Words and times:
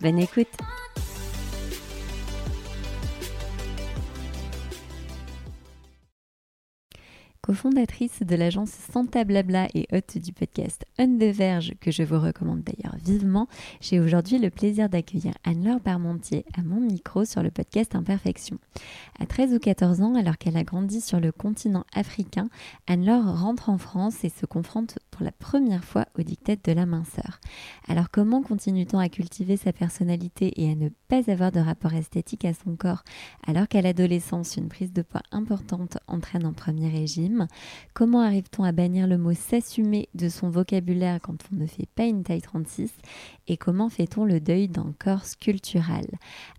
Bonne 0.00 0.20
écoute 0.20 0.46
cofondatrice 7.48 8.22
de 8.22 8.36
l'agence 8.36 8.68
Santa 8.92 9.24
Blabla 9.24 9.68
et 9.72 9.88
hôte 9.90 10.18
du 10.18 10.34
podcast 10.34 10.84
On 10.98 11.06
the 11.06 11.34
Verge, 11.34 11.72
que 11.80 11.90
je 11.90 12.02
vous 12.02 12.20
recommande 12.20 12.62
d'ailleurs 12.62 12.94
vivement, 13.02 13.48
j'ai 13.80 14.00
aujourd'hui 14.00 14.38
le 14.38 14.50
plaisir 14.50 14.90
d'accueillir 14.90 15.32
Anne-Laure 15.44 15.80
Parmentier 15.80 16.44
à 16.58 16.62
mon 16.62 16.78
micro 16.78 17.24
sur 17.24 17.42
le 17.42 17.50
podcast 17.50 17.94
Imperfection. 17.94 18.58
À 19.18 19.24
13 19.24 19.54
ou 19.54 19.58
14 19.60 20.02
ans, 20.02 20.14
alors 20.14 20.36
qu'elle 20.36 20.58
a 20.58 20.62
grandi 20.62 21.00
sur 21.00 21.20
le 21.20 21.32
continent 21.32 21.86
africain, 21.94 22.50
Anne-Laure 22.86 23.40
rentre 23.40 23.70
en 23.70 23.78
France 23.78 24.24
et 24.24 24.28
se 24.28 24.44
confronte 24.44 24.98
pour 25.10 25.24
la 25.24 25.32
première 25.32 25.84
fois 25.84 26.04
aux 26.18 26.22
dictates 26.22 26.66
de 26.66 26.72
la 26.72 26.84
minceur. 26.84 27.40
Alors 27.88 28.10
comment 28.10 28.42
continue-t-on 28.42 28.98
à 28.98 29.08
cultiver 29.08 29.56
sa 29.56 29.72
personnalité 29.72 30.52
et 30.60 30.70
à 30.70 30.74
ne 30.74 30.90
pas 31.08 31.30
avoir 31.30 31.50
de 31.50 31.60
rapport 31.60 31.94
esthétique 31.94 32.44
à 32.44 32.52
son 32.52 32.76
corps 32.76 33.04
alors 33.46 33.68
qu'à 33.68 33.80
l'adolescence, 33.80 34.58
une 34.58 34.68
prise 34.68 34.92
de 34.92 35.00
poids 35.00 35.22
importante 35.32 35.96
entraîne 36.08 36.44
un 36.44 36.52
premier 36.52 36.90
régime? 36.90 37.37
Comment 37.94 38.20
arrive-t-on 38.20 38.64
à 38.64 38.72
bannir 38.72 39.06
le 39.06 39.18
mot 39.18 39.32
s'assumer 39.32 40.08
de 40.14 40.28
son 40.28 40.50
vocabulaire 40.50 41.20
quand 41.22 41.36
on 41.52 41.56
ne 41.56 41.66
fait 41.66 41.88
pas 41.94 42.04
une 42.04 42.22
taille 42.22 42.42
36 42.42 42.92
Et 43.46 43.56
comment 43.56 43.88
fait-on 43.88 44.24
le 44.24 44.40
deuil 44.40 44.68
d'un 44.68 44.92
corps 44.98 45.24
sculptural? 45.24 46.06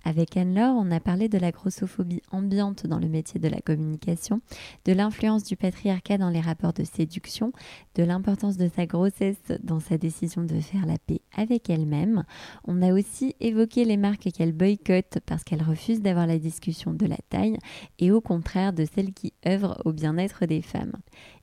Avec 0.04 0.38
Anne-Laure, 0.38 0.76
on 0.78 0.92
a 0.92 1.00
parlé 1.00 1.30
de 1.30 1.38
la 1.38 1.52
grossophobie 1.52 2.22
ambiante 2.32 2.88
dans 2.88 3.00
le 3.00 3.08
métier 3.08 3.40
de 3.40 3.48
la 3.48 3.62
communication, 3.62 4.42
de 4.86 4.94
l'influence 4.94 5.44
du 5.44 5.56
patriarcat 5.56 6.18
dans 6.18 6.30
les 6.30 6.42
rapports 6.42 6.74
de 6.74 6.84
séduction, 6.84 7.52
de 7.96 8.04
l'importance 8.04 8.58
de 8.58 8.68
sa 8.68 8.86
grossesse 8.86 9.38
dans 9.64 9.80
sa 9.80 9.98
décision 9.98 10.44
de 10.44 10.60
faire 10.60 10.86
la 10.86 10.98
paix 10.98 11.22
avec 11.36 11.70
elle-même. 11.70 12.24
On 12.66 12.82
a 12.82 12.94
aussi 12.94 13.36
évoqué 13.40 13.86
les 13.86 13.98
marques 13.98 14.30
qu'elle 14.32 14.54
boycotte 14.54 15.20
parce 15.26 15.44
qu'elle 15.44 15.64
refuse 15.64 16.02
d'avoir 16.02 16.28
la 16.28 16.40
discussion 16.40 16.94
de 16.94 17.06
la 17.06 17.18
taille 17.30 17.58
et 18.00 18.12
au 18.12 18.22
contraire 18.22 18.74
de 18.74 18.86
celles 18.86 19.14
qui 19.14 19.34
œuvrent 19.46 19.82
au 19.86 19.92
bien-être 19.92 20.46
des 20.46 20.62
femmes. 20.62 20.69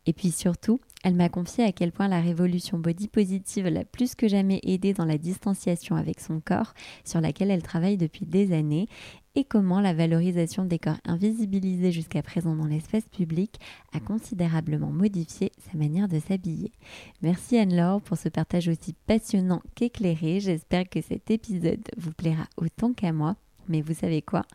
Et 0.06 0.12
puis 0.12 0.30
surtout, 0.30 0.80
elle 1.02 1.14
m'a 1.14 1.28
confié 1.28 1.64
à 1.64 1.72
quel 1.72 1.92
point 1.92 2.08
la 2.08 2.20
révolution 2.20 2.78
body 2.78 3.08
positive 3.08 3.66
l'a 3.66 3.84
plus 3.84 4.14
que 4.14 4.28
jamais 4.28 4.60
aidée 4.62 4.92
dans 4.92 5.04
la 5.04 5.18
distanciation 5.18 5.96
avec 5.96 6.20
son 6.20 6.40
corps, 6.40 6.74
sur 7.04 7.20
laquelle 7.20 7.50
elle 7.50 7.62
travaille 7.62 7.96
depuis 7.96 8.26
des 8.26 8.52
années, 8.52 8.88
et 9.34 9.44
comment 9.44 9.80
la 9.80 9.92
valorisation 9.92 10.64
des 10.64 10.78
corps 10.78 10.96
invisibilisés 11.04 11.92
jusqu'à 11.92 12.22
présent 12.22 12.56
dans 12.56 12.66
l'espace 12.66 13.04
public 13.08 13.60
a 13.92 14.00
considérablement 14.00 14.90
modifié 14.90 15.52
sa 15.70 15.76
manière 15.76 16.08
de 16.08 16.18
s'habiller. 16.18 16.72
Merci 17.20 17.58
Anne-Laure 17.58 18.00
pour 18.00 18.16
ce 18.16 18.30
partage 18.30 18.68
aussi 18.68 18.94
passionnant 19.06 19.62
qu'éclairé. 19.74 20.40
J'espère 20.40 20.88
que 20.88 21.02
cet 21.02 21.30
épisode 21.30 21.86
vous 21.98 22.12
plaira 22.12 22.46
autant 22.56 22.92
qu'à 22.94 23.12
moi, 23.12 23.36
mais 23.68 23.82
vous 23.82 23.94
savez 23.94 24.22
quoi? 24.22 24.46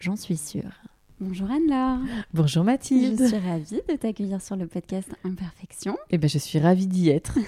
J'en 0.00 0.16
suis 0.16 0.36
sûre. 0.36 0.82
Bonjour 1.18 1.50
Anne-Laure. 1.50 2.00
Bonjour 2.34 2.62
Mathilde. 2.62 3.18
Je 3.18 3.28
suis 3.28 3.38
ravie 3.38 3.80
de 3.88 3.96
t'accueillir 3.96 4.42
sur 4.42 4.54
le 4.54 4.66
podcast 4.66 5.08
Imperfection. 5.24 5.96
Eh 6.10 6.18
bien, 6.18 6.28
je 6.28 6.36
suis 6.36 6.58
ravie 6.58 6.86
d'y 6.86 7.08
être. 7.08 7.38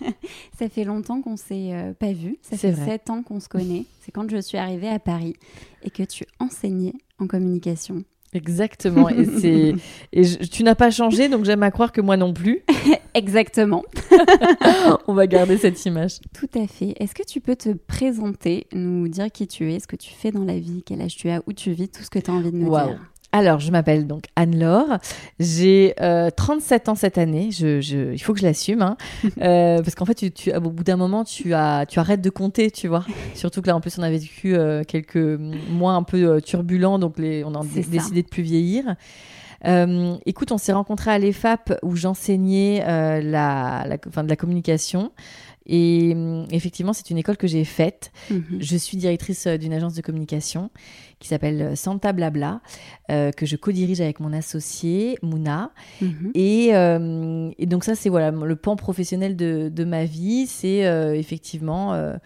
ça 0.58 0.68
fait 0.68 0.82
longtemps 0.82 1.22
qu'on 1.22 1.36
s'est 1.36 1.72
euh, 1.72 1.92
pas 1.92 2.12
vu. 2.12 2.38
Ça 2.42 2.56
fait 2.56 2.74
sept 2.74 3.10
ans 3.10 3.22
qu'on 3.22 3.38
se 3.38 3.48
connaît. 3.48 3.84
C'est 4.00 4.10
quand 4.10 4.28
je 4.28 4.38
suis 4.38 4.58
arrivée 4.58 4.88
à 4.88 4.98
Paris 4.98 5.36
et 5.84 5.90
que 5.90 6.02
tu 6.02 6.24
enseignais 6.40 6.94
en 7.20 7.28
communication. 7.28 8.02
Exactement. 8.34 9.08
et 9.08 9.26
c'est 9.26 9.74
et 10.12 10.22
tu 10.38 10.64
n'as 10.64 10.74
pas 10.74 10.90
changé, 10.90 11.28
donc 11.28 11.44
j'aime 11.44 11.62
à 11.62 11.70
croire 11.70 11.92
que 11.92 12.00
moi 12.00 12.16
non 12.16 12.32
plus. 12.32 12.64
Exactement. 13.14 13.84
On 15.06 15.12
va 15.12 15.26
garder 15.26 15.58
cette 15.58 15.84
image. 15.84 16.18
Tout 16.32 16.48
à 16.54 16.66
fait. 16.66 16.94
Est-ce 16.98 17.14
que 17.14 17.22
tu 17.22 17.40
peux 17.40 17.56
te 17.56 17.68
présenter, 17.68 18.66
nous 18.72 19.06
dire 19.06 19.30
qui 19.30 19.46
tu 19.46 19.70
es, 19.70 19.80
ce 19.80 19.86
que 19.86 19.96
tu 19.96 20.14
fais 20.14 20.32
dans 20.32 20.44
la 20.44 20.58
vie, 20.58 20.82
quel 20.84 21.02
âge 21.02 21.14
tu 21.14 21.28
as, 21.28 21.42
où 21.46 21.52
tu 21.52 21.72
vis, 21.72 21.90
tout 21.90 22.02
ce 22.02 22.08
que 22.08 22.18
tu 22.18 22.30
as 22.30 22.34
envie 22.34 22.50
de 22.50 22.56
nous 22.56 22.70
dire? 22.70 22.98
Alors, 23.34 23.60
je 23.60 23.70
m'appelle 23.70 24.06
donc 24.06 24.24
Anne-Laure. 24.36 24.98
J'ai 25.40 25.94
37 26.36 26.88
euh, 26.88 26.92
ans 26.92 26.94
cette 26.94 27.16
année. 27.16 27.50
Je, 27.50 28.12
il 28.12 28.18
faut 28.18 28.34
que 28.34 28.40
je 28.40 28.44
l'assume. 28.44 28.82
Hein. 28.82 28.96
Euh, 29.42 29.82
parce 29.82 29.94
qu'en 29.94 30.04
fait, 30.04 30.14
tu, 30.14 30.30
tu, 30.30 30.54
au 30.54 30.60
bout 30.60 30.84
d'un 30.84 30.96
moment, 30.96 31.24
tu, 31.24 31.52
as, 31.54 31.86
tu 31.86 31.98
arrêtes 31.98 32.20
de 32.20 32.30
compter, 32.30 32.70
tu 32.70 32.86
vois. 32.86 33.04
Surtout 33.34 33.60
que 33.60 33.66
là, 33.66 33.74
en 33.74 33.80
plus, 33.80 33.98
on 33.98 34.02
avait 34.02 34.18
vécu 34.18 34.54
euh, 34.54 34.84
quelques 34.84 35.40
mois 35.70 35.94
un 35.94 36.02
peu 36.02 36.40
turbulents. 36.40 36.98
Donc, 36.98 37.18
les, 37.18 37.42
on 37.44 37.54
a 37.54 37.64
décidé 37.64 38.22
de 38.22 38.28
plus 38.28 38.42
vieillir. 38.42 38.94
écoute, 40.26 40.52
on 40.52 40.58
s'est 40.58 40.72
rencontrés 40.72 41.10
à 41.10 41.18
l'EFAP 41.18 41.78
où 41.82 41.96
j'enseignais 41.96 42.84
la, 42.84 43.84
la, 43.86 43.96
de 43.96 44.28
la 44.28 44.36
communication. 44.36 45.10
Et 45.66 46.16
effectivement, 46.50 46.92
c'est 46.92 47.10
une 47.10 47.18
école 47.18 47.36
que 47.36 47.46
j'ai 47.46 47.64
faite. 47.64 48.12
Mhm. 48.30 48.58
Je 48.58 48.76
suis 48.76 48.96
directrice 48.96 49.46
d'une 49.46 49.72
agence 49.72 49.94
de 49.94 50.02
communication 50.02 50.70
qui 51.22 51.28
s'appelle 51.28 51.62
euh, 51.62 51.76
Santa 51.76 52.12
Blabla, 52.12 52.60
euh, 53.10 53.30
que 53.30 53.46
je 53.46 53.56
co-dirige 53.56 54.00
avec 54.00 54.18
mon 54.18 54.32
associé 54.32 55.16
Mouna. 55.22 55.70
Mhm. 56.00 56.32
Euh, 56.36 57.50
et, 57.58 57.66
donc 57.66 57.84
ça, 57.84 57.94
c'est 57.94 58.08
voilà 58.08 58.32
le 58.32 58.56
pan 58.56 58.74
professionnel 58.74 59.36
de, 59.36 59.70
de 59.72 59.84
ma 59.84 60.04
vie, 60.04 60.46
c'est 60.46 60.80
effectivement 61.16 61.94
euh, 61.94 62.16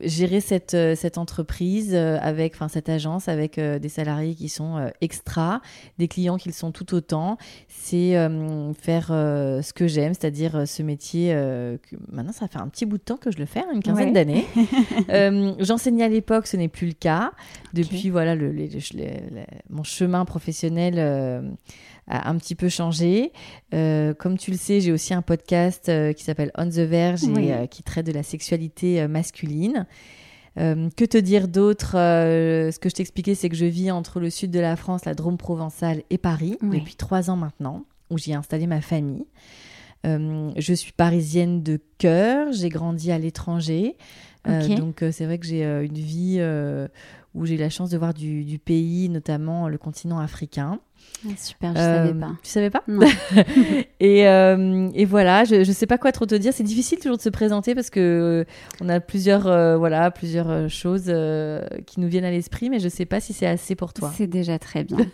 gérer 0.00 0.40
cette, 0.40 0.74
euh, 0.74 0.94
cette 0.94 1.18
entreprise 1.18 1.90
euh, 1.92 2.18
avec, 2.20 2.54
enfin 2.54 2.68
cette 2.68 2.88
agence 2.88 3.28
avec 3.28 3.58
des 3.60 3.88
salariés 3.88 4.34
qui 4.34 4.48
sont 4.48 4.90
extra, 5.00 5.60
des 5.98 6.08
clients 6.08 6.36
qui 6.36 6.48
le 6.48 6.54
sont 6.54 6.72
tout 6.72 6.94
autant. 6.94 7.36
C'est 7.68 8.14
faire 8.80 9.06
ce 9.08 9.72
que 9.72 9.86
j'aime, 9.86 10.14
c'est-à-dire 10.14 10.66
ce 10.66 10.82
métier. 10.82 11.30
Que, 11.30 11.96
maintenant, 12.10 12.32
ça 12.32 12.48
fait 12.48 12.58
un 12.58 12.68
petit 12.68 12.86
bout 12.86 12.98
de 12.98 13.02
temps 13.02 13.16
que 13.16 13.30
je 13.30 13.38
le 13.38 13.46
fais, 13.46 13.62
une 13.72 13.82
quinzaine 13.82 14.12
d'années. 14.12 14.46
J'enseignais 15.58 16.04
à 16.04 16.08
l'époque, 16.08 16.46
ce 16.46 16.56
n'est 16.56 16.68
plus 16.68 16.86
le 16.88 16.92
cas. 16.92 17.32
Depuis 17.72 18.10
voilà 18.10 18.34
le, 18.34 18.54
mon 19.68 19.82
chemin 19.82 20.24
professionnel 20.24 21.50
a 22.10 22.28
un 22.28 22.36
petit 22.36 22.54
peu 22.54 22.68
changé. 22.68 23.32
Euh, 23.72 24.12
comme 24.12 24.36
tu 24.36 24.50
le 24.50 24.56
sais, 24.56 24.80
j'ai 24.80 24.92
aussi 24.92 25.14
un 25.14 25.22
podcast 25.22 25.88
euh, 25.88 26.12
qui 26.12 26.24
s'appelle 26.24 26.50
On 26.58 26.68
the 26.68 26.80
Verge 26.80 27.24
et 27.24 27.54
euh, 27.54 27.66
qui 27.66 27.82
traite 27.82 28.06
de 28.06 28.12
la 28.12 28.22
sexualité 28.22 29.06
masculine. 29.06 29.86
que 30.56 31.04
te 31.04 31.16
dire 31.16 31.48
d'autre 31.48 31.92
Ce 31.92 32.78
que 32.78 32.88
je 32.88 32.94
t'expliquais, 32.94 33.34
c'est 33.34 33.48
que 33.48 33.56
je 33.56 33.64
vis 33.64 33.90
entre 33.90 34.20
le 34.20 34.28
sud 34.28 34.50
de 34.50 34.60
la 34.60 34.76
France, 34.76 35.04
la 35.04 35.14
Drôme 35.14 35.38
provençale 35.38 36.02
et 36.10 36.18
Paris 36.18 36.58
depuis 36.60 36.96
trois 36.96 37.30
ans 37.30 37.36
maintenant, 37.36 37.84
où 38.10 38.18
j'y 38.18 38.32
ai 38.32 38.34
installé 38.34 38.66
ma 38.66 38.80
famille. 38.80 39.26
je 40.04 40.72
suis 40.74 40.92
parisienne 40.92 41.62
de 41.62 41.78
cœur, 41.98 42.52
j'ai 42.52 42.68
grandi 42.68 43.12
à 43.12 43.18
l'étranger. 43.18 43.96
donc 44.44 45.04
c'est 45.12 45.24
vrai 45.24 45.38
que 45.38 45.46
j'ai 45.46 45.62
une 45.62 45.94
vie 45.94 46.40
où 47.34 47.46
j'ai 47.46 47.56
la 47.56 47.70
chance 47.70 47.90
de 47.90 47.98
voir 47.98 48.12
du, 48.12 48.58
pays, 48.64 49.08
notamment 49.08 49.68
le 49.68 49.78
continent 49.78 50.18
africain. 50.18 50.80
Ah, 51.26 51.30
super, 51.36 51.72
je 51.74 51.78
savais 51.78 52.14
pas. 52.14 52.32
Tu 52.42 52.50
savais 52.50 52.70
pas 52.70 52.82
et, 54.00 54.26
euh, 54.26 54.90
et, 54.94 55.04
voilà, 55.04 55.44
je, 55.44 55.64
je 55.64 55.72
sais 55.72 55.86
pas 55.86 55.98
quoi 55.98 56.12
trop 56.12 56.26
te 56.26 56.34
dire. 56.34 56.52
C'est 56.52 56.64
difficile 56.64 56.98
toujours 56.98 57.16
de 57.16 57.22
se 57.22 57.28
présenter 57.28 57.74
parce 57.74 57.90
que 57.90 58.00
euh, 58.00 58.52
on 58.80 58.88
a 58.88 59.00
plusieurs, 59.00 59.46
euh, 59.46 59.76
voilà, 59.76 60.10
plusieurs 60.10 60.68
choses 60.68 61.12
qui 61.86 62.00
nous 62.00 62.08
viennent 62.08 62.24
à 62.24 62.30
l'esprit, 62.30 62.68
mais 62.68 62.80
je 62.80 62.88
sais 62.88 63.06
pas 63.06 63.20
si 63.20 63.32
c'est 63.32 63.46
assez 63.46 63.74
pour 63.74 63.92
toi. 63.92 64.12
C'est 64.16 64.26
déjà 64.26 64.58
très 64.58 64.84
bien. 64.84 65.06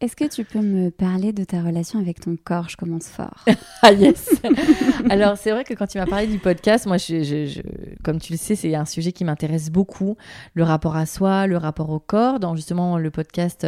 Est-ce 0.00 0.16
que 0.16 0.24
tu 0.24 0.44
peux 0.44 0.62
me 0.62 0.88
parler 0.88 1.34
de 1.34 1.44
ta 1.44 1.60
relation 1.60 1.98
avec 2.00 2.20
ton 2.20 2.34
corps? 2.42 2.70
Je 2.70 2.76
commence 2.78 3.08
fort. 3.08 3.44
ah 3.82 3.92
yes 3.92 4.30
Alors 5.10 5.36
c'est 5.36 5.50
vrai 5.50 5.62
que 5.62 5.74
quand 5.74 5.86
tu 5.86 5.98
m'as 5.98 6.06
parlé 6.06 6.26
du 6.26 6.38
podcast, 6.38 6.86
moi, 6.86 6.96
je, 6.96 7.60
comme 8.02 8.18
tu 8.18 8.32
le 8.32 8.38
sais, 8.38 8.54
c'est 8.54 8.74
un 8.74 8.86
sujet 8.86 9.12
qui 9.12 9.24
m'intéresse 9.24 9.68
beaucoup, 9.68 10.16
le 10.54 10.62
rapport 10.62 10.96
à 10.96 11.04
soi, 11.04 11.46
le 11.46 11.58
rapport 11.58 11.90
au 11.90 11.98
corps. 11.98 12.40
Dans 12.40 12.56
justement 12.56 12.96
le 12.96 13.10
podcast 13.10 13.66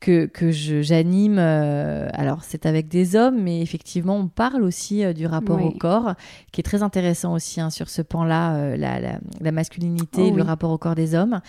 que, 0.00 0.24
que 0.24 0.50
j'anime, 0.50 1.36
euh, 1.38 2.08
alors 2.14 2.42
c'est 2.42 2.64
avec 2.64 2.88
des 2.88 3.14
hommes, 3.14 3.42
mais 3.42 3.60
effectivement 3.60 4.16
on 4.16 4.28
parle 4.28 4.62
aussi 4.62 5.04
euh, 5.04 5.12
du 5.12 5.26
rapport 5.26 5.62
au 5.62 5.72
corps, 5.72 6.14
qui 6.52 6.62
est 6.62 6.64
très 6.64 6.82
intéressant 6.82 7.34
aussi 7.34 7.60
hein, 7.60 7.68
sur 7.68 7.90
ce 7.90 8.00
pan-là, 8.00 8.56
euh, 8.56 8.76
la, 8.78 9.18
la, 9.40 9.52
masculinité, 9.52 10.30
oh 10.32 10.36
le 10.36 10.42
rapport 10.42 10.70
au 10.70 10.78
corps 10.78 10.94
des 10.94 11.14
hommes. 11.14 11.40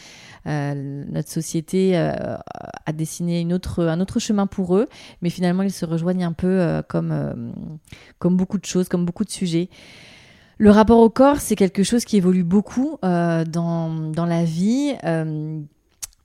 notre 0.46 1.30
société 1.30 1.96
a 1.96 2.94
dessiné 2.94 3.40
une 3.40 3.54
autre, 3.54 3.86
un 3.86 4.02
autre 4.02 4.17
chemin 4.20 4.48
pour 4.48 4.78
eux, 4.78 4.88
mais 5.22 5.30
finalement 5.30 5.64
ils 5.64 5.72
se 5.72 5.86
rejoignent 5.86 6.26
un 6.26 6.34
peu 6.34 6.48
euh, 6.48 6.82
comme, 6.82 7.12
euh, 7.12 7.34
comme 8.20 8.38
beaucoup 8.38 8.58
de 8.58 8.66
choses, 8.66 8.90
comme 8.90 9.06
beaucoup 9.06 9.26
de 9.26 9.32
sujets. 9.32 9.70
Le 10.58 10.72
rapport 10.72 11.00
au 11.00 11.10
corps, 11.10 11.38
c'est 11.40 11.56
quelque 11.56 11.84
chose 11.84 12.04
qui 12.04 12.18
évolue 12.18 12.44
beaucoup 12.44 12.98
euh, 13.06 13.46
dans, 13.46 13.90
dans 14.12 14.26
la 14.26 14.44
vie. 14.44 14.96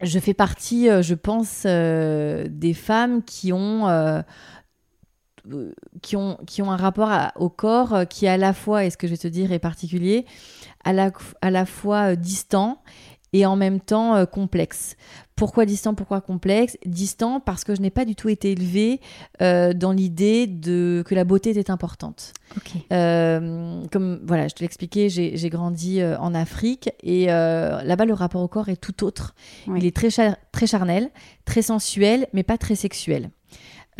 Je 0.00 0.18
fais 0.18 0.34
partie, 0.34 0.88
je 1.02 1.14
pense, 1.14 1.64
des 1.64 2.74
femmes 2.74 3.22
qui 3.22 3.52
ont, 3.52 4.24
qui 6.00 6.16
ont, 6.16 6.38
qui 6.46 6.62
ont 6.62 6.72
un 6.72 6.76
rapport 6.76 7.12
au 7.36 7.50
corps 7.50 8.08
qui, 8.08 8.26
à 8.26 8.38
la 8.38 8.54
fois, 8.54 8.86
et 8.86 8.90
ce 8.90 8.96
que 8.96 9.06
je 9.06 9.12
vais 9.12 9.18
te 9.18 9.28
dire 9.28 9.52
est 9.52 9.58
particulier, 9.58 10.24
à 10.82 10.94
la, 10.94 11.12
à 11.42 11.50
la 11.50 11.66
fois 11.66 12.16
distant 12.16 12.82
et 13.32 13.46
en 13.46 13.56
même 13.56 13.80
temps 13.80 14.14
euh, 14.16 14.24
complexe. 14.26 14.96
Pourquoi 15.36 15.64
distant 15.66 15.94
Pourquoi 15.94 16.20
complexe? 16.20 16.76
Distant 16.86 17.40
parce 17.40 17.64
que 17.64 17.74
je 17.74 17.80
n'ai 17.80 17.90
pas 17.90 18.04
du 18.04 18.14
tout 18.14 18.28
été 18.28 18.52
élevée 18.52 19.00
euh, 19.40 19.72
dans 19.72 19.90
l'idée 19.92 20.46
de 20.46 21.02
que 21.06 21.14
la 21.14 21.24
beauté 21.24 21.50
était 21.50 21.70
importante. 21.70 22.32
Euh, 22.92 23.82
comme 23.90 24.20
voilà, 24.24 24.48
je 24.48 24.54
te 24.54 24.60
l'expliquais, 24.60 25.08
j'ai 25.08 25.48
grandi 25.50 26.02
en 26.04 26.34
Afrique 26.34 26.90
et 27.02 27.26
là-bas 27.26 28.04
le 28.04 28.14
rapport 28.14 28.42
au 28.42 28.48
corps 28.48 28.68
est 28.68 28.76
tout 28.76 29.04
autre. 29.04 29.34
Oui. 29.66 29.78
Il 29.80 29.86
est 29.86 29.96
très, 29.96 30.10
char- 30.10 30.36
très 30.52 30.66
charnel, 30.66 31.10
très 31.44 31.62
sensuel, 31.62 32.26
mais 32.32 32.42
pas 32.42 32.58
très 32.58 32.74
sexuel. 32.74 33.30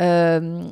Euh, 0.01 0.63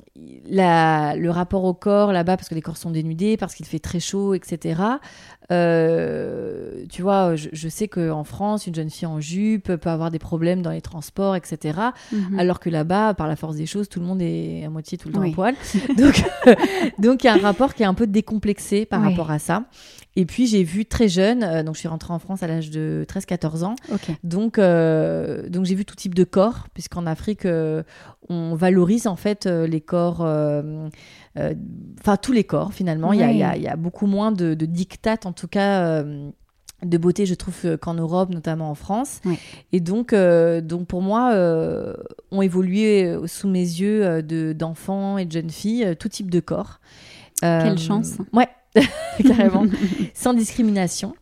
la- 0.49 1.15
le 1.15 1.29
rapport 1.29 1.63
au 1.63 1.73
corps 1.75 2.11
là-bas, 2.11 2.37
parce 2.37 2.49
que 2.49 2.55
les 2.55 2.61
corps 2.61 2.77
sont 2.77 2.89
dénudés, 2.89 3.37
parce 3.37 3.53
qu'il 3.53 3.65
fait 3.67 3.77
très 3.79 3.99
chaud, 3.99 4.33
etc. 4.33 4.81
euh, 5.51 6.85
tu 6.89 7.01
vois, 7.01 7.35
je, 7.35 7.49
je 7.51 7.69
sais 7.69 7.87
qu'en 7.87 8.23
France, 8.23 8.67
une 8.67 8.75
jeune 8.75 8.89
fille 8.89 9.05
en 9.07 9.19
jupe 9.19 9.71
peut 9.75 9.89
avoir 9.89 10.11
des 10.11 10.19
problèmes 10.19 10.61
dans 10.61 10.71
les 10.71 10.81
transports, 10.81 11.35
etc. 11.35 11.77
Mhm. 12.11 12.39
Alors 12.39 12.59
que 12.59 12.69
là-bas, 12.69 13.13
par 13.13 13.27
la 13.27 13.35
force 13.35 13.55
des 13.55 13.65
choses, 13.65 13.89
tout 13.89 13.99
le 13.99 14.05
monde 14.05 14.21
est 14.21 14.63
à 14.65 14.69
moitié 14.69 14.97
tout 14.97 15.07
le 15.09 15.13
temps 15.13 15.21
Oui. 15.21 15.31
à 15.31 15.35
poil. 15.35 15.55
Donc, 15.97 16.23
donc 16.99 17.23
il 17.23 17.27
y 17.27 17.29
a 17.29 17.33
un 17.33 17.37
rapport 17.37 17.73
qui 17.73 17.83
est 17.83 17.87
un 17.87 17.93
peu 17.93 18.07
décomplexé 18.07 18.85
par 18.85 19.01
Oui. 19.01 19.09
rapport 19.09 19.31
à 19.31 19.39
ça. 19.39 19.63
Et 20.17 20.25
puis 20.25 20.45
j'ai 20.45 20.63
vu 20.63 20.85
très 20.85 21.07
jeune, 21.07 21.41
euh, 21.43 21.63
donc 21.63 21.75
je 21.75 21.79
suis 21.79 21.87
rentrée 21.87 22.11
en 22.13 22.19
France 22.19 22.43
à 22.43 22.47
l'âge 22.47 22.69
de 22.69 23.05
13-14 23.07 23.63
ans, 23.63 23.75
donc, 24.23 24.57
euh, 24.59 25.47
donc 25.47 25.63
j'ai 25.65 25.75
vu 25.75 25.85
tout 25.85 25.95
type 25.95 26.13
de 26.15 26.25
corps, 26.25 26.67
puisqu'en 26.73 27.05
Afrique, 27.05 27.45
euh, 27.45 27.81
on 28.27 28.55
valorise 28.55 29.07
en 29.07 29.15
fait 29.15 29.45
les 29.45 29.79
corps, 29.81 30.19
enfin 31.39 32.17
tous 32.21 32.31
les 32.33 32.43
corps 32.43 32.73
finalement. 32.73 33.13
Il 33.13 33.19
y 33.19 33.23
a- 33.23 33.27
Oui. 33.27 33.33
il 33.35 33.39
y, 33.39 33.43
a, 33.43 33.55
il 33.55 33.63
y 33.63 33.67
a 33.67 33.75
beaucoup 33.75 34.05
moins 34.05 34.31
de, 34.31 34.53
de 34.53 34.65
diktat, 34.65 35.19
en 35.25 35.31
tout 35.33 35.47
cas. 35.47 36.03
de 36.83 36.97
beauté, 36.97 37.27
je 37.27 37.35
trouve 37.35 37.77
qu'en 37.77 37.93
Europe, 37.93 38.31
notamment 38.31 38.71
en 38.71 38.75
France. 38.75 39.19
Oui. 39.23 39.37
Et 39.71 39.79
donc, 39.81 40.13
euh, 40.13 40.61
donc 40.61 40.87
pour 40.87 41.03
moi, 41.03 41.31
euh, 41.33 41.93
ont 42.31 42.41
évolué 42.41 43.15
sous 43.27 43.47
mes 43.47 43.59
yeux 43.59 44.03
euh, 44.03 44.21
de- 44.23 44.51
d'enfants 44.53 45.19
et 45.19 45.25
de 45.25 45.31
jeunes 45.31 45.51
filles 45.51 45.95
tout 45.99 46.09
type 46.09 46.31
de 46.31 46.39
corps. 46.39 46.79
Quelle 47.41 47.77
chance. 47.77 48.17
Ouais, 48.33 48.47
carrément 49.25 49.65
sans 50.13 50.33
discrimination. 50.33 51.13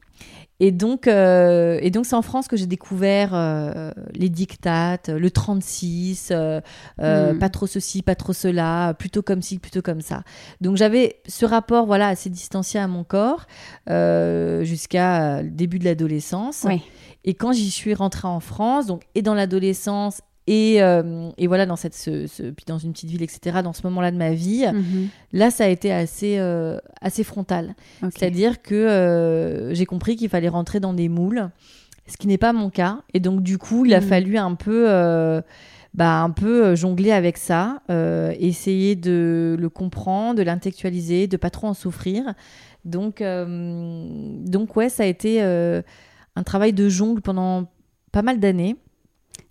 Et 0.62 0.72
donc, 0.72 1.08
euh, 1.08 1.80
et 1.82 1.90
donc 1.90 2.06
c'est 2.06 2.16
en 2.18 2.22
France 2.22 2.50
que 2.50 2.58
j'ai 2.58 2.66
découvert 2.66 3.30
euh, 3.34 3.92
les 4.14 4.28
dictates, 4.28 5.08
le 5.08 5.32
36, 5.32 6.30
euh, 6.32 6.60
euh, 7.02 7.34
Mm. 7.34 7.40
pas 7.40 7.50
trop 7.50 7.66
ceci, 7.66 8.02
pas 8.02 8.16
trop 8.16 8.34
cela, 8.34 8.94
plutôt 9.00 9.22
comme 9.22 9.42
ci, 9.42 9.58
plutôt 9.58 9.82
comme 9.82 10.02
ça. 10.02 10.24
Donc 10.60 10.76
j'avais 10.76 11.22
ce 11.28 11.46
rapport 11.46 11.86
voilà 11.86 12.10
assez 12.10 12.30
distancié 12.30 12.78
à 12.80 12.88
mon 12.88 13.06
corps 13.06 13.46
jusqu'à 13.88 15.42
le 15.42 15.50
début 15.50 15.80
de 15.80 15.86
l'adolescence. 15.86 16.66
Oui. 16.68 16.82
Et 17.24 17.34
quand 17.34 17.54
j'y 17.54 17.72
suis 17.72 17.94
rentrée 17.94 18.28
en 18.28 18.40
France, 18.40 18.86
donc 18.86 19.04
et 19.16 19.22
dans 19.22 19.34
l'adolescence 19.34 20.22
et, 20.52 20.82
euh, 20.82 21.30
et 21.38 21.46
voilà 21.48 21.66
dans 21.68 21.76
cette 21.76 21.94
ce, 21.94 22.26
ce- 22.26 22.44
puis 22.50 22.66
dans 22.66 22.80
une 22.80 22.92
petite 22.94 23.10
ville 23.10 23.22
etc. 23.22 23.58
Dans 23.64 23.74
ce 23.74 23.82
moment-là 23.88 24.10
de 24.12 24.18
ma 24.18 24.32
vie, 24.34 24.66
Mhm. 24.74 25.08
là 25.34 25.52
ça 25.52 25.66
a 25.66 25.68
été 25.68 25.92
assez 25.92 26.38
euh, 26.40 26.78
assez 27.02 27.24
frontal. 27.24 27.76
C'est-à-dire 28.02 28.62
que 28.62 28.74
euh, 28.76 29.74
j'ai 29.76 29.86
compris 29.86 30.16
qu'il 30.16 30.30
fallait 30.30 30.50
rentrer 30.50 30.80
dans 30.80 30.94
des 30.94 31.08
moules, 31.10 31.50
ce 32.08 32.18
qui 32.18 32.26
n'est 32.28 32.40
pas 32.40 32.52
mon 32.54 32.70
cas. 32.72 33.00
Et 33.14 33.20
donc, 33.20 33.44
du 33.44 33.58
coup, 33.60 33.86
il 33.86 33.94
a 33.94 34.00
Mhm. 34.02 34.08
fallu 34.08 34.38
un 34.38 34.56
peu, 34.56 34.86
bah, 35.94 36.22
un 36.22 36.32
peu 36.32 36.76
jongler 36.76 37.12
avec 37.12 37.38
ça, 37.38 37.82
essayer 38.40 38.96
de 38.96 39.56
le 39.60 39.70
comprendre, 39.70 40.36
de 40.40 40.44
l'intellectualiser, 40.44 41.28
de 41.28 41.38
pas 41.38 41.50
trop 41.52 41.68
en 41.68 41.74
souffrir. 41.76 42.24
Donc, 42.86 43.22
donc 44.46 44.76
ouais, 44.76 44.90
ça 44.90 45.04
a 45.04 45.06
été 45.06 45.42
un 45.42 46.44
travail 46.44 46.74
de 46.74 46.90
jongle 46.90 47.22
pendant 47.22 47.70
pas 48.12 48.22
mal 48.24 48.40
d'années. 48.40 48.76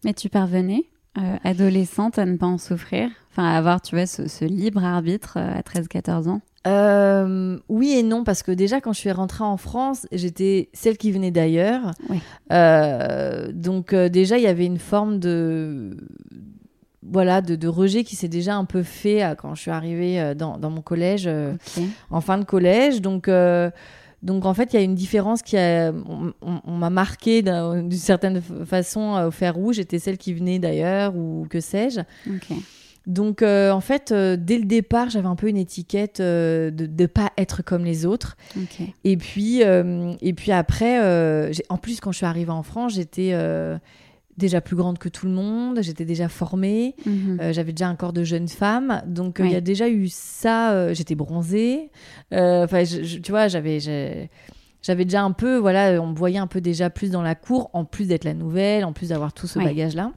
Mais 0.04 0.14
tu 0.14 0.28
parvenais, 0.28 0.84
euh, 1.18 1.36
adolescente, 1.44 2.18
à 2.18 2.24
ne 2.26 2.36
pas 2.36 2.46
en 2.46 2.58
souffrir 2.58 3.10
Enfin, 3.30 3.44
à 3.48 3.56
avoir, 3.56 3.80
tu 3.80 3.94
vois, 3.94 4.06
ce, 4.06 4.26
ce 4.26 4.44
libre 4.44 4.84
arbitre 4.84 5.34
euh, 5.36 5.58
à 5.58 5.60
13-14 5.60 6.28
ans? 6.28 6.40
Euh, 6.66 7.58
oui 7.68 7.92
et 7.92 8.02
non, 8.02 8.24
parce 8.24 8.42
que 8.42 8.52
déjà, 8.52 8.80
quand 8.80 8.92
je 8.92 8.98
suis 8.98 9.12
rentrée 9.12 9.44
en 9.44 9.56
France, 9.56 10.06
j'étais 10.12 10.68
celle 10.72 10.98
qui 10.98 11.12
venait 11.12 11.30
d'ailleurs. 11.30 11.92
Oui. 12.08 12.20
Euh, 12.52 13.50
donc, 13.52 13.92
euh, 13.92 14.08
déjà, 14.08 14.38
il 14.38 14.44
y 14.44 14.48
avait 14.48 14.66
une 14.66 14.78
forme 14.78 15.18
de. 15.18 15.96
Voilà, 17.10 17.40
de, 17.40 17.54
de 17.54 17.68
rejet 17.68 18.04
qui 18.04 18.16
s'est 18.16 18.28
déjà 18.28 18.56
un 18.56 18.66
peu 18.66 18.82
fait 18.82 19.22
quand 19.38 19.54
je 19.54 19.62
suis 19.62 19.70
arrivée 19.70 20.34
dans, 20.34 20.58
dans 20.58 20.68
mon 20.68 20.82
collège, 20.82 21.30
en 22.10 22.20
fin 22.20 22.36
de 22.36 22.44
collège. 22.44 23.00
Donc, 23.00 23.30
donc 24.22 24.44
en 24.46 24.54
fait, 24.54 24.72
il 24.72 24.76
y 24.76 24.78
a 24.80 24.82
une 24.82 24.94
différence 24.96 25.42
qui 25.42 25.56
a. 25.56 25.92
On, 25.92 26.32
on- 26.42 26.60
on 26.64 26.72
m'a 26.76 26.90
marqué 26.90 27.42
d'un- 27.42 27.82
d'une 27.82 27.92
certaine 27.98 28.40
façon 28.66 29.16
euh, 29.16 29.28
au 29.28 29.30
fer 29.30 29.54
rouge. 29.54 29.76
J'étais 29.76 29.98
celle 29.98 30.18
qui 30.18 30.34
venait 30.34 30.58
d'ailleurs, 30.58 31.14
ou 31.16 31.46
que 31.48 31.60
sais-je. 31.60 32.00
Donc, 33.06 33.40
euh, 33.40 33.70
en 33.70 33.80
fait, 33.80 34.12
euh, 34.12 34.36
dès 34.38 34.58
le 34.58 34.64
départ, 34.66 35.08
j'avais 35.08 35.28
un 35.28 35.36
peu 35.36 35.48
une 35.48 35.56
étiquette 35.56 36.20
euh, 36.20 36.70
de 36.70 36.86
ne 36.86 37.06
pas 37.06 37.30
être 37.38 37.62
comme 37.62 37.84
les 37.84 38.04
autres. 38.04 38.36
Et 39.04 39.16
puis, 39.16 39.62
et 39.62 40.32
puis 40.34 40.52
après, 40.52 40.98
en 41.70 41.76
plus, 41.78 42.00
quand 42.00 42.12
je 42.12 42.18
suis 42.18 42.26
arrivée 42.26 42.50
en 42.50 42.62
France, 42.62 42.94
j'étais 42.94 43.30
déjà 44.38 44.61
plus 44.61 44.76
grande 44.76 44.99
que 44.99 45.08
tout 45.08 45.26
le 45.26 45.32
monde, 45.32 45.81
j'étais 45.82 46.05
déjà 46.05 46.29
formée, 46.29 46.94
Mhm. 47.05 47.38
euh, 47.40 47.52
j'avais 47.52 47.73
déjà 47.73 47.88
un 47.88 47.96
corps 47.96 48.12
de 48.12 48.25
jeune 48.25 48.49
femme. 48.49 49.02
Donc, 49.06 49.40
euh, 49.40 49.46
il 49.46 49.52
y 49.52 49.56
a 49.56 49.61
déjà 49.61 49.88
eu 49.88 50.08
ça. 50.08 50.73
euh, 50.73 50.94
j'étais 50.94 51.14
bronzée. 51.14 51.90
Enfin, 52.32 52.85
tu 52.85 53.31
vois, 53.31 53.49
j'avais. 53.49 54.29
J'avais 54.81 55.05
déjà 55.05 55.23
un 55.23 55.32
peu, 55.32 55.56
voilà, 55.56 56.00
on 56.00 56.06
me 56.06 56.14
voyait 56.14 56.38
un 56.38 56.46
peu 56.46 56.61
déjà 56.61 56.88
plus 56.88 57.11
dans 57.11 57.20
la 57.20 57.35
cour, 57.35 57.69
en 57.73 57.85
plus 57.85 58.06
d'être 58.06 58.23
la 58.25 58.32
nouvelle, 58.32 58.85
en 58.85 58.93
plus 58.93 59.08
d'avoir 59.08 59.32
tout 59.32 59.49
ce 59.49 59.58
Oui. 59.58 59.64
bagage-là. 59.64 60.12